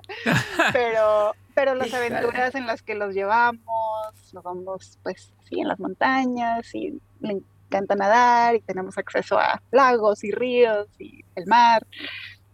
pero, 0.73 1.33
pero 1.53 1.75
las 1.75 1.93
aventuras 1.93 2.55
en 2.55 2.67
las 2.67 2.81
que 2.81 2.95
los 2.95 3.13
llevamos, 3.13 3.63
nos 4.33 4.43
vamos 4.43 4.99
pues 5.03 5.33
así 5.41 5.59
en 5.59 5.67
las 5.67 5.79
montañas 5.79 6.73
y 6.73 6.99
le 7.21 7.41
encanta 7.67 7.95
nadar 7.95 8.55
y 8.55 8.61
tenemos 8.61 8.97
acceso 8.97 9.37
a 9.37 9.61
lagos 9.71 10.23
y 10.23 10.31
ríos 10.31 10.87
y 10.99 11.23
el 11.35 11.45
mar. 11.45 11.85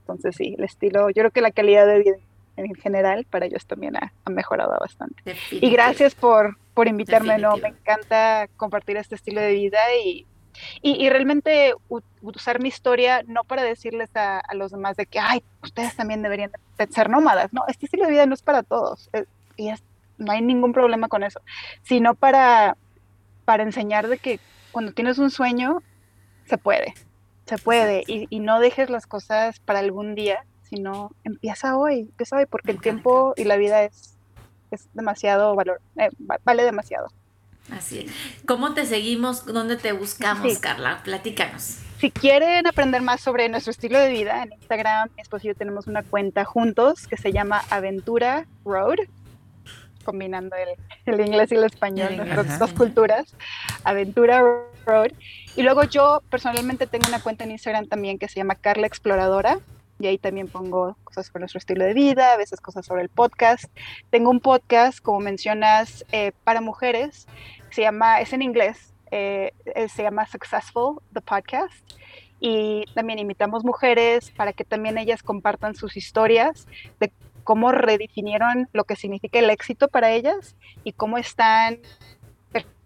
Entonces 0.01 0.35
sí, 0.35 0.55
el 0.57 0.63
estilo, 0.63 1.09
yo 1.09 1.21
creo 1.21 1.31
que 1.31 1.41
la 1.41 1.51
calidad 1.51 1.87
de 1.87 1.99
vida 1.99 2.17
en 2.57 2.73
general, 2.75 3.25
para 3.29 3.47
ellos 3.47 3.65
también 3.65 3.97
ha, 3.97 4.13
mejorado 4.29 4.77
bastante. 4.79 5.35
Y 5.51 5.69
gracias 5.69 6.15
por, 6.15 6.57
por 6.73 6.87
invitarme, 6.87 7.37
¿no? 7.37 7.57
Me 7.57 7.69
encanta 7.69 8.47
compartir 8.55 8.97
este 8.97 9.15
estilo 9.15 9.41
de 9.41 9.53
vida 9.53 9.79
y, 10.01 10.25
y, 10.82 11.09
realmente 11.09 11.74
usar 12.22 12.59
mi 12.59 12.70
historia 12.70 13.24
no 13.28 13.43
para 13.43 13.63
decirles 13.63 14.09
a, 14.16 14.41
los 14.53 14.72
demás 14.72 14.97
de 14.97 15.05
que, 15.05 15.20
ay, 15.20 15.43
ustedes 15.63 15.95
también 15.95 16.22
deberían 16.22 16.51
ser 16.89 17.09
nómadas, 17.09 17.53
no, 17.53 17.63
este 17.68 17.86
estilo 17.86 18.05
de 18.05 18.11
vida 18.11 18.26
no 18.26 18.34
es 18.34 18.41
para 18.41 18.63
todos 18.63 19.09
y 19.57 19.72
no 20.18 20.32
hay 20.32 20.41
ningún 20.41 20.74
problema 20.74 21.07
con 21.07 21.24
eso, 21.24 21.41
sino 21.84 22.16
para, 22.16 22.78
para 23.45 23.63
enseñar 23.63 24.07
de 24.07 24.18
que 24.18 24.39
cuando 24.72 24.91
tienes 24.91 25.18
un 25.18 25.32
sueño, 25.32 25.82
se 26.45 26.57
puede, 26.57 26.93
se 27.45 27.57
puede 27.57 28.03
y, 28.07 28.28
y 28.30 28.39
no 28.39 28.59
dejes 28.59 28.89
las 28.89 29.07
cosas 29.07 29.59
para 29.59 29.80
algún 29.80 30.16
día, 30.16 30.45
sino 30.70 31.11
empieza 31.24 31.78
hoy, 31.78 32.01
empieza 32.01 32.38
hoy, 32.38 32.45
porque 32.45 32.72
el 32.72 32.82
tiempo 32.82 33.34
y 33.38 33.43
la 33.43 33.55
vida 33.55 33.84
es, 33.84 34.18
es 34.72 34.89
demasiado 34.93 35.55
valor, 35.55 35.82
eh, 35.97 36.09
vale 36.43 36.63
demasiado. 36.63 37.07
Así 37.72 37.99
es. 37.99 38.11
¿Cómo 38.45 38.74
te 38.74 38.86
seguimos? 38.86 39.45
¿Dónde 39.45 39.76
te 39.76 39.91
buscamos, 39.91 40.59
Carla? 40.59 41.01
Platícanos. 41.03 41.80
Si 41.99 42.11
quieren 42.11 42.68
aprender 42.68 43.01
más 43.01 43.22
sobre 43.22 43.47
nuestro 43.49 43.72
estilo 43.72 43.97
de 43.97 44.09
vida, 44.09 44.43
en 44.43 44.53
Instagram, 44.53 45.09
mi 45.16 45.22
esposo 45.22 45.47
y 45.47 45.49
yo 45.49 45.55
tenemos 45.55 45.88
una 45.88 46.03
cuenta 46.03 46.43
juntos 46.43 47.07
que 47.07 47.18
se 47.18 47.32
llama 47.32 47.63
Aventura 47.70 48.45
Road, 48.66 48.97
combinando 50.03 50.55
el, 50.55 51.20
inglés 51.22 51.51
y 51.51 51.55
el 51.55 51.63
español, 51.63 52.18
nuestras 52.18 52.59
dos 52.59 52.74
culturas, 52.74 53.34
Aventura 53.84 54.43
Road. 54.86 55.11
Y 55.55 55.63
luego 55.63 55.86
yo 55.86 56.22
personalmente 56.30 56.86
tengo 56.86 57.07
una 57.07 57.22
cuenta 57.22 57.45
en 57.45 57.51
Instagram 57.51 57.88
también 57.88 58.20
que 58.20 58.28
se 58.28 58.36
llama 58.36 58.55
Carla 58.55 58.88
Exploradora, 58.88 59.59
y 59.99 60.07
ahí 60.07 60.18
también 60.18 60.47
pongo 60.47 60.97
cosas 61.05 61.28
sobre 61.28 61.41
nuestro 61.41 61.59
estilo 61.59 61.86
de 61.86 61.93
vida, 61.93 62.34
a 62.34 62.38
veces 62.38 62.59
cosas 62.59 62.86
sobre 62.86 63.03
el 63.03 63.09
podcast. 63.09 63.66
Tengo 64.09 64.30
un 64.30 64.41
podcast, 64.41 64.99
como 64.99 65.22
mencionas, 65.22 66.05
eh, 66.11 66.34
para 66.43 66.59
mujeres, 66.59 67.28
se 67.76 67.82
llama, 67.82 68.21
es 68.21 68.32
en 68.32 68.41
inglés, 68.41 68.93
eh, 69.11 69.51
eh, 69.65 69.89
se 69.89 70.01
llama 70.01 70.26
Successful, 70.28 71.01
the 71.13 71.19
podcast, 71.19 71.73
y 72.39 72.86
también 72.93 73.19
invitamos 73.19 73.65
mujeres 73.65 74.32
para 74.32 74.53
que 74.53 74.63
también 74.63 74.97
ellas 74.97 75.21
compartan 75.21 75.76
sus 75.76 75.97
historias 75.97 76.67
de 77.01 77.11
cómo 77.43 77.73
redefinieron 77.73 78.69
lo 78.71 78.86
que 78.86 78.95
significa 78.95 79.39
el 79.39 79.49
éxito 79.49 79.89
para 79.89 80.11
ellas 80.11 80.55
y 80.86 80.93
cómo 80.93 81.17
están 81.17 81.80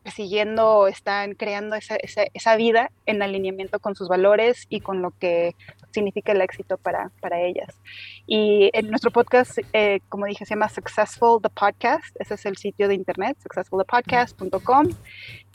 persiguiendo, 0.04 0.88
están 0.88 1.36
creando 1.36 1.76
esa, 1.76 1.96
esa, 1.98 2.24
esa, 2.34 2.56
vida 2.56 2.90
en 3.06 3.22
alineamiento 3.22 3.80
con 3.80 3.96
sus 3.96 4.08
valores 4.08 4.66
y 4.70 4.80
con 4.80 5.04
lo 5.04 5.12
que 5.12 5.56
significa 5.92 6.32
el 6.32 6.42
éxito 6.42 6.78
para, 6.78 7.12
para 7.22 7.40
ellas. 7.42 7.80
Y 8.28 8.70
en 8.74 8.90
nuestro 8.90 9.12
podcast, 9.12 9.60
eh, 9.74 10.00
como 10.10 10.26
dije, 10.26 10.46
se 10.46 10.56
llama 10.56 10.70
Successful 10.70 11.42
the 11.42 11.50
Podcast. 11.50 12.16
Ese 12.20 12.36
es 12.36 12.46
el 12.46 12.58
sitio 12.58 12.88
de 12.88 12.96
internet, 12.96 13.38
successfulthepodcast.com. 13.42 14.88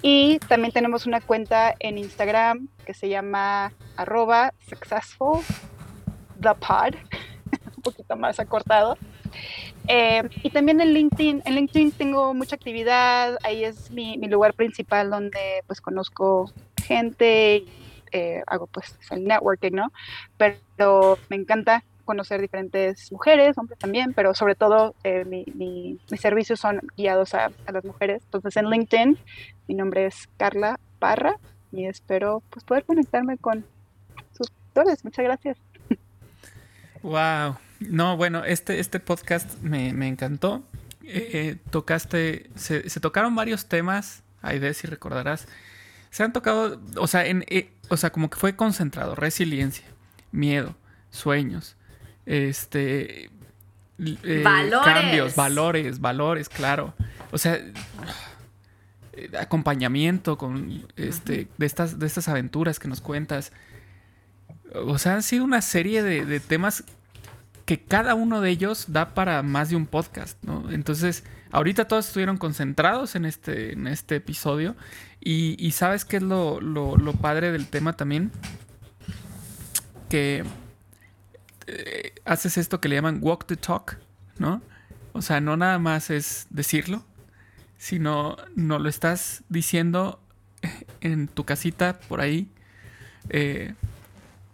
Y 0.03 0.39
también 0.41 0.73
tenemos 0.73 1.07
una 1.07 1.21
cuenta 1.21 1.75
en 1.79 1.99
Instagram 1.99 2.69
que 2.85 2.95
se 2.95 3.09
llama 3.09 3.73
arroba 3.97 4.53
successful 4.69 5.41
the 6.41 6.55
pod, 6.55 6.95
un 7.77 7.83
poquito 7.83 8.17
más 8.17 8.41
acortado. 8.41 8.99
Eh, 9.89 10.23
y 10.43 10.51
también 10.51 10.81
en 10.81 10.95
LinkedIn, 10.95 11.43
en 11.45 11.55
LinkedIn 11.55 11.93
tengo 11.93 12.33
mucha 12.33 12.57
actividad, 12.57 13.39
ahí 13.43 13.65
es 13.65 13.91
mi, 13.91 14.17
mi 14.17 14.29
lugar 14.29 14.55
principal 14.55 15.11
donde 15.11 15.63
pues 15.67 15.81
conozco 15.81 16.51
gente, 16.85 17.65
eh, 18.15 18.43
hago 18.47 18.67
pues 18.69 18.97
el 19.11 19.25
networking, 19.25 19.73
¿no? 19.73 19.93
Pero 20.39 21.19
me 21.29 21.37
encanta 21.37 21.85
conocer 22.05 22.41
diferentes 22.41 23.11
mujeres, 23.11 23.59
hombres 23.59 23.79
también, 23.79 24.13
pero 24.15 24.35
sobre 24.35 24.55
todo 24.55 24.95
eh, 25.05 25.25
mi, 25.25 25.45
mis 26.11 26.21
servicios 26.21 26.61
son 26.61 26.81
guiados 26.97 27.35
a, 27.35 27.51
las 27.73 27.85
mujeres. 27.85 28.23
Entonces 28.25 28.57
en 28.57 28.71
LinkedIn 28.71 29.19
mi 29.67 29.75
nombre 29.75 30.07
es 30.07 30.29
Carla 30.37 30.79
Parra 30.99 31.39
y 31.73 31.87
espero 31.87 32.43
pues 32.51 32.65
poder 32.65 32.85
conectarme 32.85 33.37
con 33.37 33.65
sus. 34.37 34.53
Muchas 35.03 35.25
gracias. 35.25 35.59
Wow. 37.03 37.57
No, 37.81 38.17
bueno, 38.17 38.45
este, 38.45 38.81
este 38.81 38.99
podcast 38.99 39.61
me, 39.61 39.93
me 39.93 40.09
encantó. 40.09 40.63
Eh, 41.03 41.59
tocaste, 41.71 42.49
se, 42.55 42.89
se, 42.89 42.99
tocaron 42.99 43.35
varios 43.35 43.67
temas, 43.67 44.23
Aide, 44.41 44.73
si 44.73 44.87
recordarás. 44.87 45.47
Se 46.09 46.23
han 46.23 46.33
tocado, 46.33 46.81
o 46.97 47.07
sea, 47.07 47.27
en, 47.27 47.45
eh, 47.49 47.74
o 47.89 47.97
sea, 47.97 48.11
como 48.11 48.31
que 48.31 48.39
fue 48.39 48.57
concentrado, 48.57 49.15
resiliencia, 49.15 49.85
miedo, 50.33 50.77
sueños, 51.11 51.77
este, 52.27 53.31
eh, 53.99 54.43
valores. 54.43 54.95
cambios, 54.95 55.37
valores, 55.37 56.01
valores, 56.01 56.49
claro. 56.49 56.95
O 57.31 57.39
sea, 57.39 57.61
acompañamiento 59.39 60.37
con 60.39 60.87
este, 60.97 61.49
de 61.57 61.67
estas, 61.67 61.99
de 61.99 62.07
estas 62.07 62.29
aventuras 62.29 62.79
que 62.79 62.89
nos 62.89 63.01
cuentas. 63.01 63.53
o 64.75 64.99
sea, 64.99 65.15
han 65.15 65.23
sido 65.23 65.45
una 65.45 65.63
serie 65.63 66.03
de, 66.03 66.41
temas 66.41 66.85
que 67.65 67.81
cada 67.81 68.15
uno 68.15 68.41
de 68.41 68.51
ellos 68.51 68.87
da 68.89 69.15
para 69.15 69.43
más 69.43 69.71
de 69.71 69.77
un 69.77 69.87
podcast, 69.87 70.43
¿no? 70.43 70.71
Entonces, 70.71 71.25
ahorita 71.55 71.87
todos 71.87 72.09
estuvieron 72.09 72.37
concentrados 72.37 73.15
en 73.15 73.25
este, 73.25 73.75
en 73.75 73.87
este 73.87 74.17
episodio 74.17 74.75
y, 75.21 75.71
sabes 75.71 76.05
qué 76.05 76.17
es 76.17 76.23
lo, 76.23 76.61
lo, 76.61 77.13
padre 77.13 77.53
del 77.53 77.69
tema 77.69 77.95
también, 77.95 78.33
que 80.11 80.45
eh, 81.67 82.13
haces 82.25 82.59
esto 82.59 82.81
que 82.81 82.89
le 82.89 82.97
llaman 82.97 83.21
walk 83.23 83.47
the 83.47 83.57
talk, 83.57 83.99
¿no? 84.39 84.61
O 85.13 85.23
sea, 85.23 85.41
no 85.41 85.57
nada 85.57 85.79
más 85.79 86.11
es 86.11 86.47
decirlo, 86.51 87.05
sino 87.79 88.37
no 88.57 88.79
lo 88.81 88.89
estás 88.89 89.45
diciendo 89.49 90.21
en 91.01 91.29
tu 91.29 91.45
casita 91.45 92.01
por 92.09 92.21
ahí, 92.21 92.51
eh, 93.31 93.75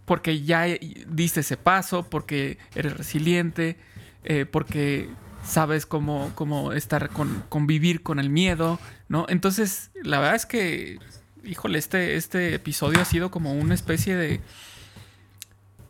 porque 0.04 0.42
ya 0.42 0.66
diste 1.08 1.40
ese 1.40 1.56
paso, 1.56 2.02
porque 2.08 2.58
eres 2.74 2.96
resiliente, 2.96 3.78
eh, 4.22 4.44
porque 4.44 5.08
sabes 5.44 5.86
cómo, 5.86 6.32
cómo 6.34 6.72
estar 6.72 7.10
con, 7.10 7.44
convivir 7.48 8.02
con 8.02 8.18
el 8.18 8.30
miedo, 8.30 8.78
¿no? 9.08 9.26
Entonces, 9.28 9.90
la 10.02 10.18
verdad 10.18 10.36
es 10.36 10.46
que, 10.46 10.98
híjole, 11.44 11.78
este, 11.78 12.16
este 12.16 12.54
episodio 12.54 13.00
ha 13.00 13.04
sido 13.04 13.30
como 13.30 13.54
una 13.54 13.74
especie 13.74 14.16
de, 14.16 14.40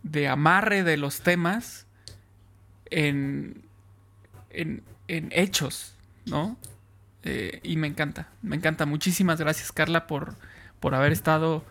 de 0.03 0.29
amarre 0.29 0.83
de 0.83 0.97
los 0.97 1.21
temas 1.21 1.87
en, 2.87 3.63
en, 4.51 4.83
hechos, 5.09 5.95
¿no? 6.27 6.57
Eh, 7.23 7.61
y 7.63 7.77
me 7.77 7.89
encanta, 7.89 8.29
me 8.43 8.57
encanta. 8.57 8.87
Muchísimas 8.87 9.41
gracias, 9.41 9.73
Carla, 9.73 10.07
por, 10.07 10.37
por 10.79 10.95
haber 10.95 11.13
estado 11.13 11.65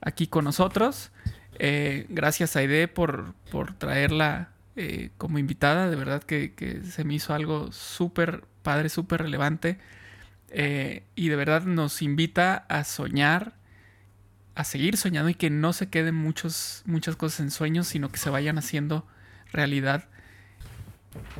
aquí 0.00 0.26
con 0.26 0.44
nosotros. 0.44 1.10
Eh, 1.58 2.06
gracias, 2.08 2.56
Aide, 2.56 2.88
por, 2.88 3.34
por 3.50 3.74
traerla 3.74 4.50
eh, 4.76 5.10
como 5.18 5.38
invitada. 5.38 5.90
De 5.90 5.96
verdad 5.96 6.22
que, 6.22 6.82
se 6.88 7.04
me 7.04 7.14
hizo 7.14 7.34
algo 7.34 7.72
súper 7.72 8.44
padre, 8.62 8.88
súper 8.88 9.22
relevante. 9.22 9.78
y 11.14 11.28
de 11.28 11.36
verdad 11.36 11.62
nos 11.64 12.02
invita 12.02 12.66
a 12.68 12.84
soñar, 12.84 13.54
a 14.54 14.64
seguir 14.64 14.96
soñando 14.96 15.28
y 15.30 15.34
que 15.34 15.50
no 15.50 15.72
se 15.72 15.88
queden 15.88 16.14
muchos, 16.14 16.82
muchas 16.86 17.16
cosas 17.16 17.40
en 17.40 17.50
sueños, 17.50 17.88
sino 17.88 18.10
que 18.10 18.18
se 18.18 18.30
vayan 18.30 18.58
haciendo 18.58 19.06
realidad 19.52 20.08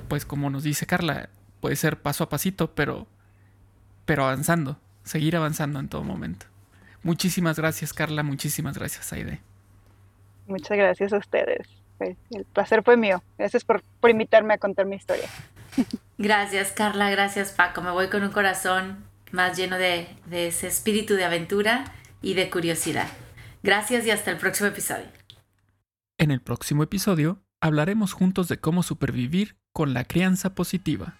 pues 0.09 0.25
como 0.25 0.51
nos 0.51 0.63
dice 0.63 0.87
Carla, 0.87 1.29
puede 1.61 1.77
ser 1.77 2.01
paso 2.01 2.25
a 2.25 2.29
pasito, 2.29 2.75
pero, 2.75 3.07
pero 4.05 4.25
avanzando, 4.25 4.79
seguir 5.05 5.37
avanzando 5.37 5.81
en 5.81 5.89
todo 5.89 6.05
momento. 6.05 6.47
Muchísimas 7.03 7.59
gracias 7.59 7.93
Carla, 7.93 8.23
muchísimas 8.23 8.77
gracias 8.77 9.13
Aide. 9.13 9.41
Muchas 10.47 10.77
gracias 10.77 11.13
a 11.13 11.19
ustedes. 11.19 11.69
El 12.01 12.45
placer 12.53 12.83
fue 12.83 12.97
mío. 12.97 13.23
Gracias 13.39 13.65
por, 13.65 13.83
invitarme 14.09 14.55
a 14.55 14.59
contar 14.59 14.87
mi 14.87 14.97
historia. 14.97 15.29
Gracias 16.19 16.73
Carla, 16.73 17.11
gracias 17.11 17.53
Paco. 17.53 17.83
Me 17.83 17.91
voy 17.91 18.09
con 18.09 18.23
un 18.23 18.31
corazón 18.31 19.05
más 19.33 19.57
lleno 19.57 19.77
de, 19.77 20.09
de 20.27 20.49
ese 20.49 20.67
espíritu 20.67 21.15
de 21.15 21.25
aventura 21.25 21.85
y 22.23 22.35
de 22.35 22.49
curiosidad. 22.49 23.09
Gracias 23.63 24.07
y 24.07 24.11
hasta 24.11 24.31
el 24.31 24.39
próximo 24.39 24.69
episodio. 24.69 25.07
En 26.19 26.31
el 26.31 26.41
próximo 26.41 26.83
episodio 26.83 27.43
hablaremos 27.61 28.13
juntos 28.13 28.49
de 28.49 28.59
cómo 28.59 28.83
supervivir 28.83 29.59
con 29.73 29.93
la 29.93 30.05
crianza 30.05 30.55
positiva. 30.55 31.19